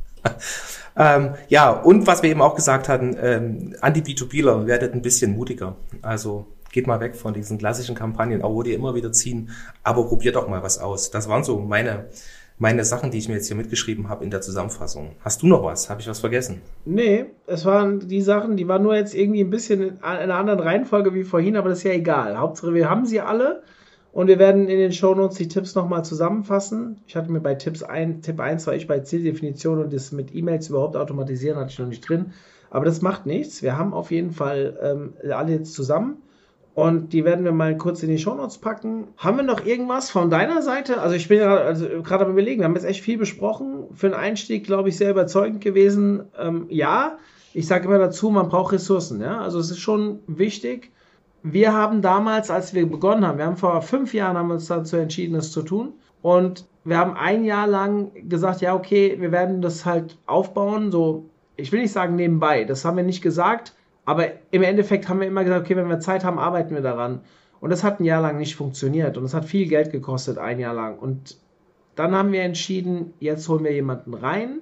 ähm, 0.97 1.36
ja, 1.47 1.72
und 1.72 2.05
was 2.05 2.22
wir 2.22 2.30
eben 2.30 2.41
auch 2.41 2.55
gesagt 2.55 2.89
hatten, 2.89 3.16
ähm, 3.22 3.76
Anti-B2Bler, 3.80 4.66
werdet 4.68 4.93
ein 4.93 5.01
bisschen 5.01 5.32
mutiger. 5.32 5.78
Also 6.01 6.47
geht 6.76 6.88
mal 6.88 6.99
weg 6.99 7.15
von 7.15 7.34
diesen 7.34 7.57
klassischen 7.57 7.95
Kampagnen, 7.95 8.41
auch 8.41 8.53
wo 8.53 8.61
die 8.61 8.73
immer 8.73 8.93
wieder 8.95 9.13
ziehen, 9.13 9.49
aber 9.82 10.05
probiert 10.05 10.36
doch 10.36 10.47
mal 10.49 10.61
was 10.61 10.78
aus. 10.78 11.09
Das 11.09 11.30
waren 11.30 11.43
so 11.43 11.57
meine 11.59 12.09
meine 12.57 12.86
Sachen, 12.86 13.11
die 13.11 13.17
ich 13.17 13.28
mir 13.28 13.36
jetzt 13.36 13.47
hier 13.47 13.57
mitgeschrieben 13.57 14.07
habe 14.07 14.23
in 14.23 14.30
der 14.30 14.41
Zusammenfassung. 14.41 15.11
Hast 15.19 15.41
du 15.41 15.47
noch 15.47 15.63
was? 15.63 15.89
Habe 15.89 15.99
ich 16.01 16.07
was 16.07 16.19
vergessen? 16.19 16.61
Nee, 16.86 17.26
es 17.47 17.65
waren 17.65 17.99
die 18.07 18.21
Sachen, 18.21 18.55
die 18.55 18.67
waren 18.67 18.84
nur 18.84 18.95
jetzt 18.95 19.13
irgendwie 19.13 19.41
ein 19.41 19.49
bisschen 19.49 19.82
in 19.82 20.03
einer 20.03 20.36
anderen 20.36 20.59
Reihenfolge 20.59 21.13
wie 21.13 21.23
vorhin, 21.23 21.57
aber 21.57 21.69
das 21.69 21.80
ist 21.80 21.84
ja 21.84 21.91
egal. 21.91 22.38
Hauptsache, 22.38 22.73
wir 22.73 22.89
haben 22.89 23.05
sie 23.05 23.19
alle 23.19 23.63
und 24.13 24.28
wir 24.28 24.39
werden 24.39 24.69
in 24.69 24.78
den 24.78 24.93
Shownotes 24.93 25.38
die 25.38 25.49
Tipps 25.49 25.76
nochmal 25.76 26.05
zusammenfassen. 26.05 27.01
Ich 27.07 27.15
hatte 27.17 27.32
mir 27.32 27.41
bei 27.41 27.55
Tipps 27.55 27.84
ein, 27.84 28.21
Tipp 28.21 28.39
1 28.39 28.67
war 28.67 28.76
ich 28.76 28.88
bei 28.88 28.99
Zieldefinition 28.99 29.80
und 29.80 29.93
das 29.93 30.13
mit 30.13 30.34
E-Mails 30.34 30.69
überhaupt 30.69 30.95
automatisieren 30.95 31.57
hatte 31.57 31.71
ich 31.71 31.80
noch 31.80 31.88
nicht 31.88 32.07
drin. 32.07 32.34
Aber 32.69 32.86
das 32.86 33.01
macht 33.01 33.26
nichts. 33.26 33.61
Wir 33.61 33.78
haben 33.78 33.93
auf 33.93 34.11
jeden 34.11 34.32
Fall 34.32 34.78
ähm, 34.82 35.13
alle 35.32 35.53
jetzt 35.53 35.73
zusammen. 35.73 36.21
Und 36.76 37.13
die 37.13 37.23
werden 37.23 37.45
wir 37.45 37.53
mal 37.53 37.78
kurz 37.78 38.03
in 38.03 38.09
die 38.09 38.17
Shownotes 38.17 38.57
packen. 38.57 39.07
Haben 39.15 39.38
wir 39.38 39.43
noch 39.43 39.65
irgendwas 39.65 40.11
von 40.11 40.30
deiner 40.30 40.61
Seite? 40.61 40.99
Also 40.99 41.15
ich 41.15 41.30
bin 41.30 41.39
ja 41.39 41.55
also 41.55 41.88
gerade 42.03 42.26
am 42.26 42.32
überlegen, 42.32 42.59
wir 42.59 42.65
haben 42.65 42.76
jetzt 42.76 42.84
echt 42.84 43.01
viel 43.01 43.17
besprochen. 43.17 43.86
Für 43.93 44.09
den 44.09 44.13
Einstieg, 44.13 44.65
glaube 44.65 44.89
ich, 44.89 44.97
sehr 44.97 45.11
überzeugend 45.11 45.61
gewesen. 45.61 46.26
Ähm, 46.38 46.65
ja, 46.67 47.17
ich 47.53 47.65
sage 47.65 47.86
immer 47.86 47.97
dazu, 47.97 48.30
man 48.30 48.49
braucht 48.49 48.73
Ressourcen. 48.73 49.21
Ja? 49.21 49.39
Also 49.39 49.57
es 49.57 49.71
ist 49.71 49.80
schon 49.80 50.19
wichtig. 50.28 50.91
Wir 51.43 51.71
haben 51.71 52.01
damals, 52.01 52.51
als 52.51 52.73
wir 52.73 52.86
begonnen 52.89 53.26
haben, 53.26 53.38
wir 53.38 53.45
haben 53.45 53.55
vor 53.55 53.82
fünf 53.82 54.13
Jahren 54.13 54.36
haben 54.36 54.51
uns 54.51 54.67
dazu 54.67 54.97
entschieden, 54.97 55.36
das 55.36 55.53
zu 55.53 55.61
tun. 55.61 55.93
Und 56.21 56.65
wir 56.84 56.97
haben 56.97 57.15
ein 57.15 57.45
Jahr 57.45 57.67
lang 57.67 58.11
gesagt, 58.28 58.59
ja, 58.59 58.76
okay, 58.76 59.15
wir 59.19 59.32
werden 59.32 59.61
das 59.61 59.86
halt 59.86 60.17
aufbauen, 60.26 60.91
so, 60.91 61.30
ich 61.55 61.71
will 61.71 61.82
nicht 61.82 61.93
sagen 61.93 62.15
nebenbei, 62.15 62.65
das 62.65 62.84
haben 62.84 62.97
wir 62.97 63.03
nicht 63.03 63.21
gesagt, 63.21 63.74
aber 64.06 64.28
im 64.51 64.64
Endeffekt 64.64 65.10
haben 65.10 65.20
wir 65.20 65.28
immer 65.28 65.43
gesagt, 65.43 65.66
okay, 65.66 65.76
wenn 65.76 65.89
wir 65.89 65.99
Zeit 65.99 66.24
haben, 66.24 66.39
arbeiten 66.39 66.76
wir 66.76 66.82
daran. 66.82 67.22
Und 67.60 67.72
das 67.72 67.84
hat 67.84 67.99
ein 67.99 68.06
Jahr 68.06 68.22
lang 68.22 68.38
nicht 68.38 68.56
funktioniert. 68.56 69.18
Und 69.18 69.26
es 69.26 69.34
hat 69.34 69.45
viel 69.45 69.68
Geld 69.68 69.91
gekostet, 69.91 70.38
ein 70.38 70.60
Jahr 70.60 70.76
lang. 70.76 70.99
Und 70.99 71.38
dann 71.95 72.14
haben 72.14 72.32
wir 72.32 72.43
entschieden, 72.43 73.14
jetzt 73.20 73.47
holen 73.49 73.64
wir 73.64 73.72
jemanden 73.72 74.14
rein, 74.14 74.60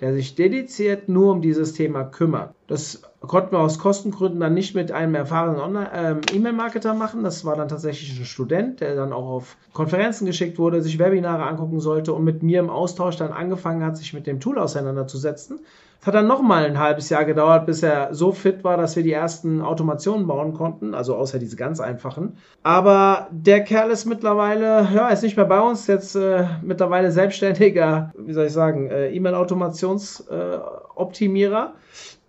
der 0.00 0.14
sich 0.14 0.34
dediziert 0.34 1.08
nur 1.08 1.32
um 1.32 1.42
dieses 1.42 1.74
Thema 1.74 2.04
kümmert. 2.04 2.54
Das 2.66 3.02
konnten 3.20 3.52
wir 3.52 3.60
aus 3.60 3.78
Kostengründen 3.78 4.40
dann 4.40 4.54
nicht 4.54 4.74
mit 4.74 4.92
einem 4.92 5.14
erfahrenen 5.14 5.86
ähm, 5.94 6.20
E-Mail-Marketer 6.32 6.94
machen. 6.94 7.24
Das 7.24 7.44
war 7.44 7.56
dann 7.56 7.68
tatsächlich 7.68 8.18
ein 8.18 8.24
Student, 8.24 8.80
der 8.80 8.94
dann 8.94 9.12
auch 9.12 9.28
auf 9.28 9.56
Konferenzen 9.72 10.26
geschickt 10.26 10.58
wurde, 10.58 10.82
sich 10.82 10.98
Webinare 10.98 11.44
angucken 11.44 11.80
sollte 11.80 12.12
und 12.12 12.24
mit 12.24 12.42
mir 12.42 12.60
im 12.60 12.70
Austausch 12.70 13.16
dann 13.16 13.32
angefangen 13.32 13.84
hat, 13.84 13.96
sich 13.96 14.12
mit 14.12 14.26
dem 14.26 14.40
Tool 14.40 14.58
auseinanderzusetzen. 14.58 15.60
Es 16.00 16.06
hat 16.06 16.14
dann 16.14 16.26
nochmal 16.26 16.66
ein 16.66 16.78
halbes 16.78 17.08
Jahr 17.08 17.24
gedauert, 17.24 17.64
bis 17.66 17.82
er 17.82 18.14
so 18.14 18.30
fit 18.30 18.62
war, 18.64 18.76
dass 18.76 18.94
wir 18.96 19.02
die 19.02 19.12
ersten 19.12 19.62
Automationen 19.62 20.26
bauen 20.26 20.52
konnten, 20.52 20.94
also 20.94 21.16
außer 21.16 21.38
diese 21.38 21.56
ganz 21.56 21.80
einfachen. 21.80 22.36
Aber 22.62 23.28
der 23.30 23.64
Kerl 23.64 23.90
ist 23.90 24.04
mittlerweile, 24.04 24.88
ja, 24.94 25.08
ist 25.08 25.22
nicht 25.22 25.36
mehr 25.36 25.46
bei 25.46 25.60
uns, 25.60 25.86
jetzt 25.86 26.14
äh, 26.14 26.44
mittlerweile 26.62 27.10
selbstständiger, 27.10 28.12
wie 28.16 28.34
soll 28.34 28.46
ich 28.46 28.52
sagen, 28.52 28.90
äh, 28.90 29.10
E-Mail-Automationsoptimierer. 29.10 31.72
Äh, 31.74 31.78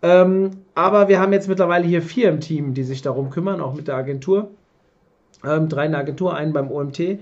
ähm, 0.02 0.52
aber 0.76 1.08
wir 1.08 1.20
haben 1.20 1.34
jetzt 1.34 1.48
mittlerweile 1.48 1.86
hier 1.86 2.02
vier 2.02 2.30
im 2.30 2.40
Team, 2.40 2.74
die 2.74 2.84
sich 2.84 3.02
darum 3.02 3.30
kümmern, 3.30 3.62
auch 3.62 3.74
mit 3.74 3.88
der 3.88 3.96
Agentur. 3.96 4.52
Ähm, 5.44 5.70
drei 5.70 5.86
in 5.86 5.92
der 5.92 6.02
Agentur, 6.02 6.36
einen 6.36 6.54
beim 6.54 6.72
OMT. 6.72 7.20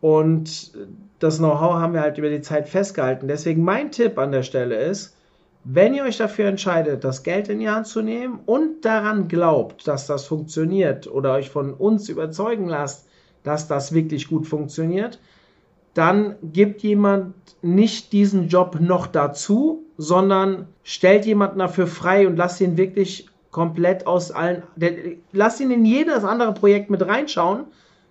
Und 0.00 0.72
das 1.18 1.38
Know-how 1.38 1.74
haben 1.74 1.94
wir 1.94 2.00
halt 2.00 2.18
über 2.18 2.30
die 2.30 2.40
Zeit 2.40 2.68
festgehalten. 2.68 3.28
Deswegen 3.28 3.64
mein 3.64 3.90
Tipp 3.90 4.18
an 4.18 4.32
der 4.32 4.42
Stelle 4.42 4.76
ist, 4.76 5.16
wenn 5.64 5.94
ihr 5.94 6.04
euch 6.04 6.16
dafür 6.16 6.46
entscheidet, 6.46 7.04
das 7.04 7.22
Geld 7.22 7.48
in 7.48 7.58
die 7.58 7.68
Hand 7.68 7.86
zu 7.86 8.00
nehmen 8.00 8.40
und 8.46 8.84
daran 8.84 9.28
glaubt, 9.28 9.88
dass 9.88 10.06
das 10.06 10.24
funktioniert 10.26 11.06
oder 11.06 11.34
euch 11.34 11.50
von 11.50 11.74
uns 11.74 12.08
überzeugen 12.08 12.68
lasst, 12.68 13.06
dass 13.42 13.68
das 13.68 13.92
wirklich 13.92 14.28
gut 14.28 14.46
funktioniert, 14.46 15.18
dann 15.94 16.36
gibt 16.42 16.82
jemand 16.82 17.34
nicht 17.62 18.12
diesen 18.12 18.48
Job 18.48 18.78
noch 18.80 19.06
dazu, 19.06 19.84
sondern 19.96 20.68
stellt 20.84 21.26
jemanden 21.26 21.58
dafür 21.58 21.86
frei 21.86 22.26
und 22.26 22.36
lasst 22.36 22.60
ihn 22.60 22.76
wirklich 22.76 23.28
komplett 23.50 24.06
aus 24.06 24.30
allen, 24.30 24.62
lasst 25.32 25.60
ihn 25.60 25.70
in 25.70 25.84
jedes 25.84 26.24
andere 26.24 26.54
Projekt 26.54 26.90
mit 26.90 27.04
reinschauen, 27.04 27.64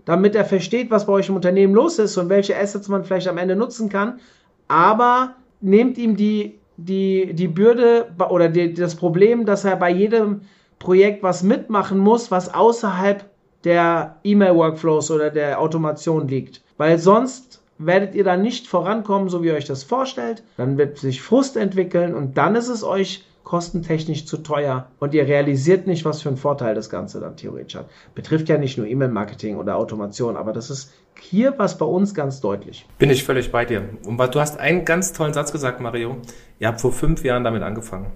damit 0.06 0.36
er 0.36 0.46
versteht, 0.46 0.92
was 0.92 1.06
bei 1.06 1.14
euch 1.14 1.30
im 1.30 1.36
Unternehmen 1.36 1.74
los 1.74 2.00
ist 2.00 2.18
und 2.18 2.30
welche 2.30 2.58
Assets 2.58 2.88
man 2.90 3.04
vielleicht 3.04 3.28
am 3.28 3.38
Ende 3.38 3.56
nutzen 3.56 3.90
kann. 3.90 4.20
Aber 4.68 5.36
nehmt 5.62 5.98
ihm 5.98 6.18
die 6.18 6.60
die, 6.78 7.34
die 7.34 7.48
Bürde 7.48 8.08
oder 8.30 8.50
die, 8.50 8.74
das 8.74 8.96
Problem, 8.96 9.46
dass 9.46 9.66
er 9.66 9.76
bei 9.76 9.90
jedem 9.90 10.42
Projekt 10.80 11.24
was 11.24 11.44
mitmachen 11.44 11.98
muss, 11.98 12.32
was 12.32 12.54
außerhalb 12.54 13.26
der 13.64 14.18
E-Mail-Workflows 14.24 15.12
oder 15.12 15.32
der 15.32 15.60
Automation 15.60 16.28
liegt. 16.28 16.62
Weil 16.78 17.00
sonst 17.00 17.64
werdet 17.78 18.16
ihr 18.16 18.24
dann 18.24 18.42
nicht 18.42 18.68
vorankommen, 18.68 19.30
so 19.30 19.44
wie 19.44 19.48
ihr 19.48 19.56
euch 19.56 19.66
das 19.66 19.84
vorstellt. 19.84 20.44
Dann 20.58 20.78
wird 20.78 20.98
sich 20.98 21.22
Frust 21.22 21.58
entwickeln 21.58 22.16
und 22.16 22.38
dann 22.38 22.56
ist 22.56 22.70
es 22.70 22.84
euch 22.84 23.24
kostentechnisch 23.48 24.26
zu 24.26 24.38
teuer 24.40 24.92
und 25.00 25.14
ihr 25.14 25.26
realisiert 25.26 25.88
nicht, 25.88 26.04
was 26.04 26.22
für 26.22 26.28
einen 26.28 26.38
Vorteil 26.38 26.76
das 26.76 26.90
Ganze 26.90 27.22
dann 27.22 27.38
theoretisch 27.38 27.76
hat. 27.76 27.90
Betrifft 28.14 28.50
ja 28.50 28.58
nicht 28.58 28.78
nur 28.78 28.86
E-Mail-Marketing 28.88 29.56
oder 29.56 29.78
Automation, 29.78 30.36
aber 30.36 30.52
das 30.52 30.70
ist 30.70 30.92
hier 31.18 31.54
was 31.58 31.78
bei 31.78 31.86
uns 31.86 32.14
ganz 32.14 32.42
deutlich. 32.42 32.86
Bin 32.98 33.10
ich 33.10 33.24
völlig 33.24 33.50
bei 33.50 33.64
dir. 33.64 33.88
Und 34.06 34.18
du 34.18 34.40
hast 34.42 34.60
einen 34.60 34.84
ganz 34.84 35.14
tollen 35.14 35.34
Satz 35.34 35.54
gesagt, 35.54 35.80
Mario. 35.80 36.18
Ihr 36.60 36.68
habt 36.68 36.82
vor 36.82 36.92
fünf 36.92 37.24
Jahren 37.24 37.46
damit 37.46 37.64
angefangen. 37.64 38.12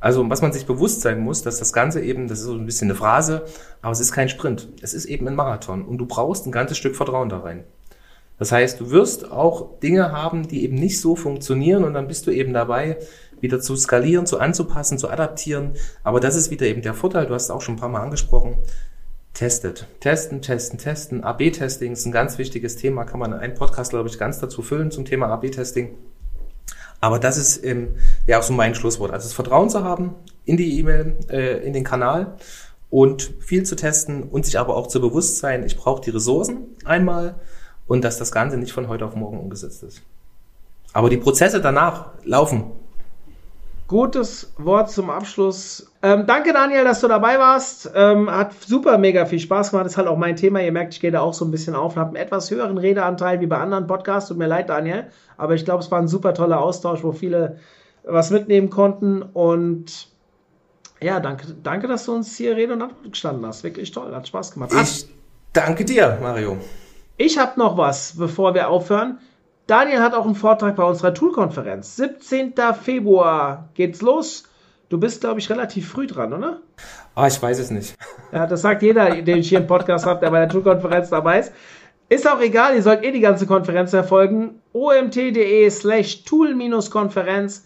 Also 0.00 0.28
was 0.28 0.42
man 0.42 0.52
sich 0.52 0.66
bewusst 0.66 1.02
sein 1.02 1.20
muss, 1.20 1.42
dass 1.42 1.60
das 1.60 1.72
Ganze 1.72 2.00
eben, 2.00 2.26
das 2.26 2.40
ist 2.40 2.46
so 2.46 2.54
ein 2.54 2.66
bisschen 2.66 2.90
eine 2.90 2.96
Phrase, 2.96 3.44
aber 3.80 3.92
es 3.92 4.00
ist 4.00 4.12
kein 4.12 4.28
Sprint. 4.28 4.68
Es 4.82 4.92
ist 4.92 5.04
eben 5.04 5.28
ein 5.28 5.36
Marathon 5.36 5.84
und 5.84 5.98
du 5.98 6.06
brauchst 6.06 6.46
ein 6.46 6.52
ganzes 6.52 6.78
Stück 6.78 6.96
Vertrauen 6.96 7.28
da 7.28 7.38
rein. 7.38 7.64
Das 8.38 8.50
heißt, 8.50 8.80
du 8.80 8.90
wirst 8.90 9.30
auch 9.30 9.78
Dinge 9.80 10.12
haben, 10.12 10.48
die 10.48 10.64
eben 10.64 10.76
nicht 10.76 11.00
so 11.00 11.14
funktionieren 11.16 11.84
und 11.84 11.94
dann 11.94 12.08
bist 12.08 12.26
du 12.26 12.30
eben 12.30 12.52
dabei, 12.52 12.98
wieder 13.40 13.60
zu 13.60 13.76
skalieren, 13.76 14.26
zu 14.26 14.40
anzupassen, 14.40 14.98
zu 14.98 15.08
adaptieren. 15.08 15.74
Aber 16.02 16.18
das 16.20 16.34
ist 16.34 16.50
wieder 16.50 16.66
eben 16.66 16.82
der 16.82 16.94
Vorteil, 16.94 17.26
du 17.26 17.34
hast 17.34 17.44
es 17.44 17.50
auch 17.50 17.60
schon 17.60 17.74
ein 17.74 17.80
paar 17.80 17.88
Mal 17.88 18.02
angesprochen, 18.02 18.56
testet. 19.34 19.86
Testen, 20.00 20.40
testen, 20.42 20.78
testen. 20.78 21.24
AB-Testing 21.24 21.92
ist 21.92 22.06
ein 22.06 22.12
ganz 22.12 22.38
wichtiges 22.38 22.76
Thema, 22.76 23.04
kann 23.04 23.20
man 23.20 23.32
in 23.32 23.38
einem 23.38 23.54
Podcast, 23.54 23.90
glaube 23.90 24.08
ich, 24.08 24.18
ganz 24.18 24.38
dazu 24.38 24.62
füllen 24.62 24.90
zum 24.90 25.04
Thema 25.04 25.28
AB-Testing. 25.28 25.94
Aber 27.00 27.18
das 27.18 27.36
ist 27.36 27.62
ähm, 27.64 27.96
ja 28.26 28.38
auch 28.38 28.42
so 28.42 28.54
mein 28.54 28.74
Schlusswort. 28.74 29.12
Also 29.12 29.26
das 29.26 29.34
Vertrauen 29.34 29.68
zu 29.68 29.84
haben 29.84 30.14
in 30.44 30.56
die 30.56 30.78
E-Mail, 30.78 31.16
äh, 31.28 31.66
in 31.66 31.74
den 31.74 31.84
Kanal 31.84 32.36
und 32.88 33.34
viel 33.40 33.64
zu 33.64 33.76
testen 33.76 34.22
und 34.22 34.46
sich 34.46 34.58
aber 34.58 34.76
auch 34.76 34.86
zu 34.86 35.00
bewusst 35.00 35.38
sein, 35.38 35.66
ich 35.66 35.76
brauche 35.76 36.00
die 36.00 36.10
Ressourcen 36.10 36.68
einmal 36.84 37.34
und 37.86 38.04
dass 38.04 38.18
das 38.18 38.32
Ganze 38.32 38.56
nicht 38.56 38.72
von 38.72 38.88
heute 38.88 39.04
auf 39.04 39.14
morgen 39.14 39.38
umgesetzt 39.38 39.82
ist. 39.82 40.02
Aber 40.92 41.10
die 41.10 41.16
Prozesse 41.16 41.60
danach 41.60 42.10
laufen. 42.24 42.72
Gutes 43.86 44.54
Wort 44.56 44.90
zum 44.90 45.10
Abschluss. 45.10 45.92
Ähm, 46.02 46.24
danke, 46.26 46.54
Daniel, 46.54 46.84
dass 46.84 47.00
du 47.00 47.08
dabei 47.08 47.38
warst. 47.38 47.90
Ähm, 47.94 48.30
hat 48.30 48.54
super 48.54 48.96
mega 48.96 49.26
viel 49.26 49.40
Spaß 49.40 49.72
gemacht. 49.72 49.86
Ist 49.86 49.98
halt 49.98 50.08
auch 50.08 50.16
mein 50.16 50.36
Thema. 50.36 50.62
Ihr 50.62 50.72
merkt, 50.72 50.94
ich 50.94 51.00
gehe 51.00 51.10
da 51.10 51.20
auch 51.20 51.34
so 51.34 51.44
ein 51.44 51.50
bisschen 51.50 51.74
auf 51.74 51.94
und 51.94 52.00
habe 52.00 52.08
einen 52.10 52.24
etwas 52.24 52.50
höheren 52.50 52.78
Redeanteil 52.78 53.40
wie 53.40 53.46
bei 53.46 53.58
anderen 53.58 53.86
Podcasts. 53.86 54.28
Tut 54.28 54.38
mir 54.38 54.46
leid, 54.46 54.70
Daniel. 54.70 55.08
Aber 55.36 55.54
ich 55.54 55.66
glaube, 55.66 55.82
es 55.82 55.90
war 55.90 55.98
ein 55.98 56.08
super 56.08 56.32
toller 56.32 56.62
Austausch, 56.62 57.02
wo 57.02 57.12
viele 57.12 57.58
was 58.04 58.30
mitnehmen 58.30 58.70
konnten. 58.70 59.20
Und 59.20 60.08
ja, 61.02 61.20
danke, 61.20 61.48
danke, 61.62 61.86
dass 61.86 62.06
du 62.06 62.14
uns 62.14 62.34
hier 62.36 62.56
Rede 62.56 62.72
und 62.72 62.80
Antwort 62.80 63.12
gestanden 63.12 63.44
hast. 63.44 63.64
Wirklich 63.64 63.90
toll. 63.90 64.14
Hat 64.14 64.26
Spaß 64.26 64.52
gemacht. 64.52 64.72
Ich 64.82 65.06
danke 65.52 65.84
dir, 65.84 66.18
Mario. 66.22 66.56
Ich 67.16 67.38
habe 67.38 67.60
noch 67.60 67.76
was, 67.76 68.16
bevor 68.16 68.54
wir 68.54 68.68
aufhören. 68.68 69.18
Daniel 69.68 70.00
hat 70.00 70.14
auch 70.14 70.26
einen 70.26 70.34
Vortrag 70.34 70.74
bei 70.74 70.82
unserer 70.82 71.14
Tool-Konferenz. 71.14 71.94
17. 71.96 72.54
Februar 72.82 73.68
geht's 73.74 74.02
los. 74.02 74.48
Du 74.88 74.98
bist, 74.98 75.20
glaube 75.20 75.38
ich, 75.38 75.48
relativ 75.48 75.88
früh 75.88 76.08
dran, 76.08 76.32
oder? 76.32 76.60
Ah, 77.14 77.28
ich 77.28 77.40
weiß 77.40 77.60
es 77.60 77.70
nicht. 77.70 77.94
Ja, 78.32 78.46
das 78.46 78.62
sagt 78.62 78.82
jeder, 78.82 79.22
den 79.22 79.38
ich 79.38 79.48
hier 79.48 79.60
im 79.60 79.68
Podcast 79.68 80.06
habe, 80.06 80.20
der 80.20 80.30
bei 80.30 80.40
der 80.40 80.48
Tool-Konferenz 80.48 81.10
dabei 81.10 81.38
ist. 81.38 81.52
Ist 82.08 82.28
auch 82.28 82.40
egal, 82.40 82.74
ihr 82.74 82.82
sollt 82.82 83.04
eh 83.04 83.12
die 83.12 83.20
ganze 83.20 83.46
Konferenz 83.46 83.90
verfolgen. 83.90 84.60
omt.de 84.72 85.70
slash 85.70 86.24
tool-konferenz. 86.24 87.64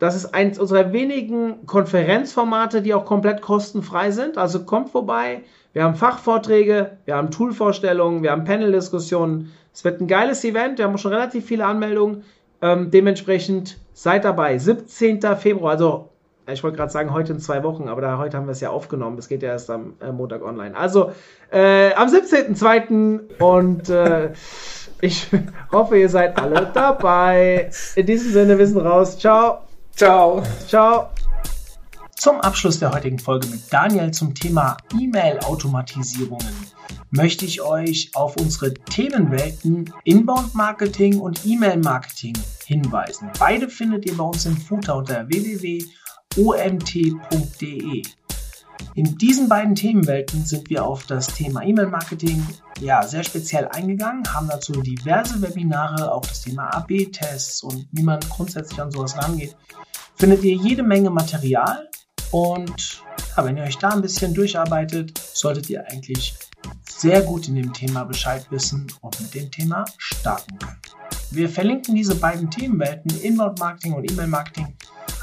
Das 0.00 0.16
ist 0.16 0.34
eins 0.34 0.58
unserer 0.58 0.92
wenigen 0.92 1.66
Konferenzformate, 1.66 2.82
die 2.82 2.94
auch 2.94 3.04
komplett 3.04 3.40
kostenfrei 3.42 4.10
sind. 4.10 4.36
Also 4.36 4.64
kommt 4.64 4.90
vorbei. 4.90 5.44
Wir 5.72 5.84
haben 5.84 5.94
Fachvorträge, 5.94 6.98
wir 7.04 7.16
haben 7.16 7.30
Toolvorstellungen, 7.30 8.22
wir 8.22 8.32
haben 8.32 8.44
Panel-Diskussionen. 8.44 9.52
Es 9.72 9.84
wird 9.84 10.00
ein 10.00 10.06
geiles 10.06 10.44
Event. 10.44 10.78
Wir 10.78 10.84
haben 10.84 10.98
schon 10.98 11.12
relativ 11.12 11.46
viele 11.46 11.64
Anmeldungen. 11.64 12.24
Ähm, 12.60 12.90
dementsprechend 12.90 13.78
seid 13.94 14.24
dabei. 14.24 14.58
17. 14.58 15.20
Februar, 15.36 15.72
also 15.72 16.10
ich 16.50 16.62
wollte 16.62 16.76
gerade 16.76 16.92
sagen, 16.92 17.12
heute 17.12 17.32
in 17.32 17.40
zwei 17.40 17.62
Wochen, 17.62 17.88
aber 17.88 18.00
da, 18.00 18.18
heute 18.18 18.36
haben 18.36 18.46
wir 18.46 18.52
es 18.52 18.60
ja 18.60 18.70
aufgenommen. 18.70 19.16
Es 19.18 19.28
geht 19.28 19.42
ja 19.42 19.50
erst 19.50 19.70
am 19.70 19.94
äh, 20.00 20.10
Montag 20.10 20.42
online. 20.42 20.76
Also 20.76 21.12
äh, 21.50 21.92
am 21.94 22.08
17.02. 22.08 23.40
und 23.40 23.88
äh, 23.88 24.32
ich 25.00 25.28
hoffe, 25.70 25.98
ihr 25.98 26.08
seid 26.08 26.40
alle 26.40 26.70
dabei. 26.72 27.70
In 27.94 28.06
diesem 28.06 28.32
Sinne, 28.32 28.58
wir 28.58 28.66
sind 28.66 28.78
raus. 28.78 29.18
Ciao. 29.18 29.60
Ciao. 29.94 30.42
Ciao. 30.66 31.11
Zum 32.22 32.40
Abschluss 32.40 32.78
der 32.78 32.92
heutigen 32.92 33.18
Folge 33.18 33.48
mit 33.48 33.72
Daniel 33.72 34.12
zum 34.12 34.32
Thema 34.32 34.76
E-Mail-Automatisierungen 34.96 36.54
möchte 37.10 37.44
ich 37.44 37.62
euch 37.62 38.12
auf 38.14 38.36
unsere 38.36 38.72
Themenwelten 38.72 39.92
Inbound 40.04 40.54
Marketing 40.54 41.18
und 41.18 41.44
E-Mail 41.44 41.78
Marketing 41.78 42.38
hinweisen. 42.64 43.28
Beide 43.40 43.68
findet 43.68 44.06
ihr 44.06 44.16
bei 44.16 44.22
uns 44.22 44.46
im 44.46 44.56
Footer 44.56 44.98
unter 44.98 45.26
www.omt.de. 45.26 45.82
In 48.94 49.18
diesen 49.18 49.48
beiden 49.48 49.74
Themenwelten 49.74 50.44
sind 50.44 50.70
wir 50.70 50.84
auf 50.86 51.04
das 51.06 51.26
Thema 51.26 51.64
E-Mail-Marketing 51.64 52.46
ja, 52.78 53.02
sehr 53.02 53.24
speziell 53.24 53.66
eingegangen, 53.66 54.32
haben 54.32 54.46
dazu 54.48 54.80
diverse 54.80 55.42
Webinare, 55.42 56.12
auch 56.12 56.24
das 56.24 56.42
Thema 56.42 56.72
AB-Tests 56.72 57.64
und 57.64 57.88
wie 57.90 58.04
man 58.04 58.20
grundsätzlich 58.20 58.80
an 58.80 58.92
sowas 58.92 59.18
rangeht. 59.18 59.56
Findet 60.14 60.44
ihr 60.44 60.54
jede 60.54 60.84
Menge 60.84 61.10
Material 61.10 61.88
und 62.32 63.02
ja, 63.36 63.44
wenn 63.44 63.56
ihr 63.56 63.62
euch 63.62 63.78
da 63.78 63.90
ein 63.90 64.02
bisschen 64.02 64.34
durcharbeitet, 64.34 65.16
solltet 65.32 65.70
ihr 65.70 65.86
eigentlich 65.88 66.34
sehr 66.88 67.22
gut 67.22 67.48
in 67.48 67.54
dem 67.54 67.72
Thema 67.72 68.04
Bescheid 68.04 68.46
wissen 68.50 68.86
und 69.00 69.20
mit 69.20 69.34
dem 69.34 69.50
Thema 69.50 69.84
starten 69.98 70.58
können. 70.58 70.80
Wir 71.30 71.48
verlinken 71.48 71.94
diese 71.94 72.14
beiden 72.14 72.50
Themenwelten, 72.50 73.18
Inbound 73.20 73.58
Marketing 73.58 73.94
und 73.94 74.10
E-Mail 74.10 74.26
Marketing, 74.26 74.76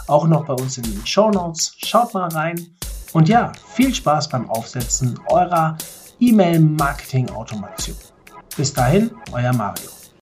auch 0.08 0.28
noch 0.28 0.46
bei 0.46 0.54
uns 0.54 0.78
in 0.78 0.84
den 0.84 1.06
Show 1.06 1.30
Notes. 1.30 1.76
Schaut 1.78 2.14
mal 2.14 2.30
rein 2.30 2.68
und 3.14 3.30
ja, 3.30 3.52
viel 3.74 3.94
Spaß 3.94 4.30
beim 4.30 4.50
Aufsetzen 4.50 5.20
eurer 5.28 5.78
E-Mail 6.20 6.60
Marketing 6.60 7.30
Automation. 7.30 7.96
Bis 8.56 8.74
dahin, 8.74 9.12
euer 9.32 9.54
Mario. 9.54 9.99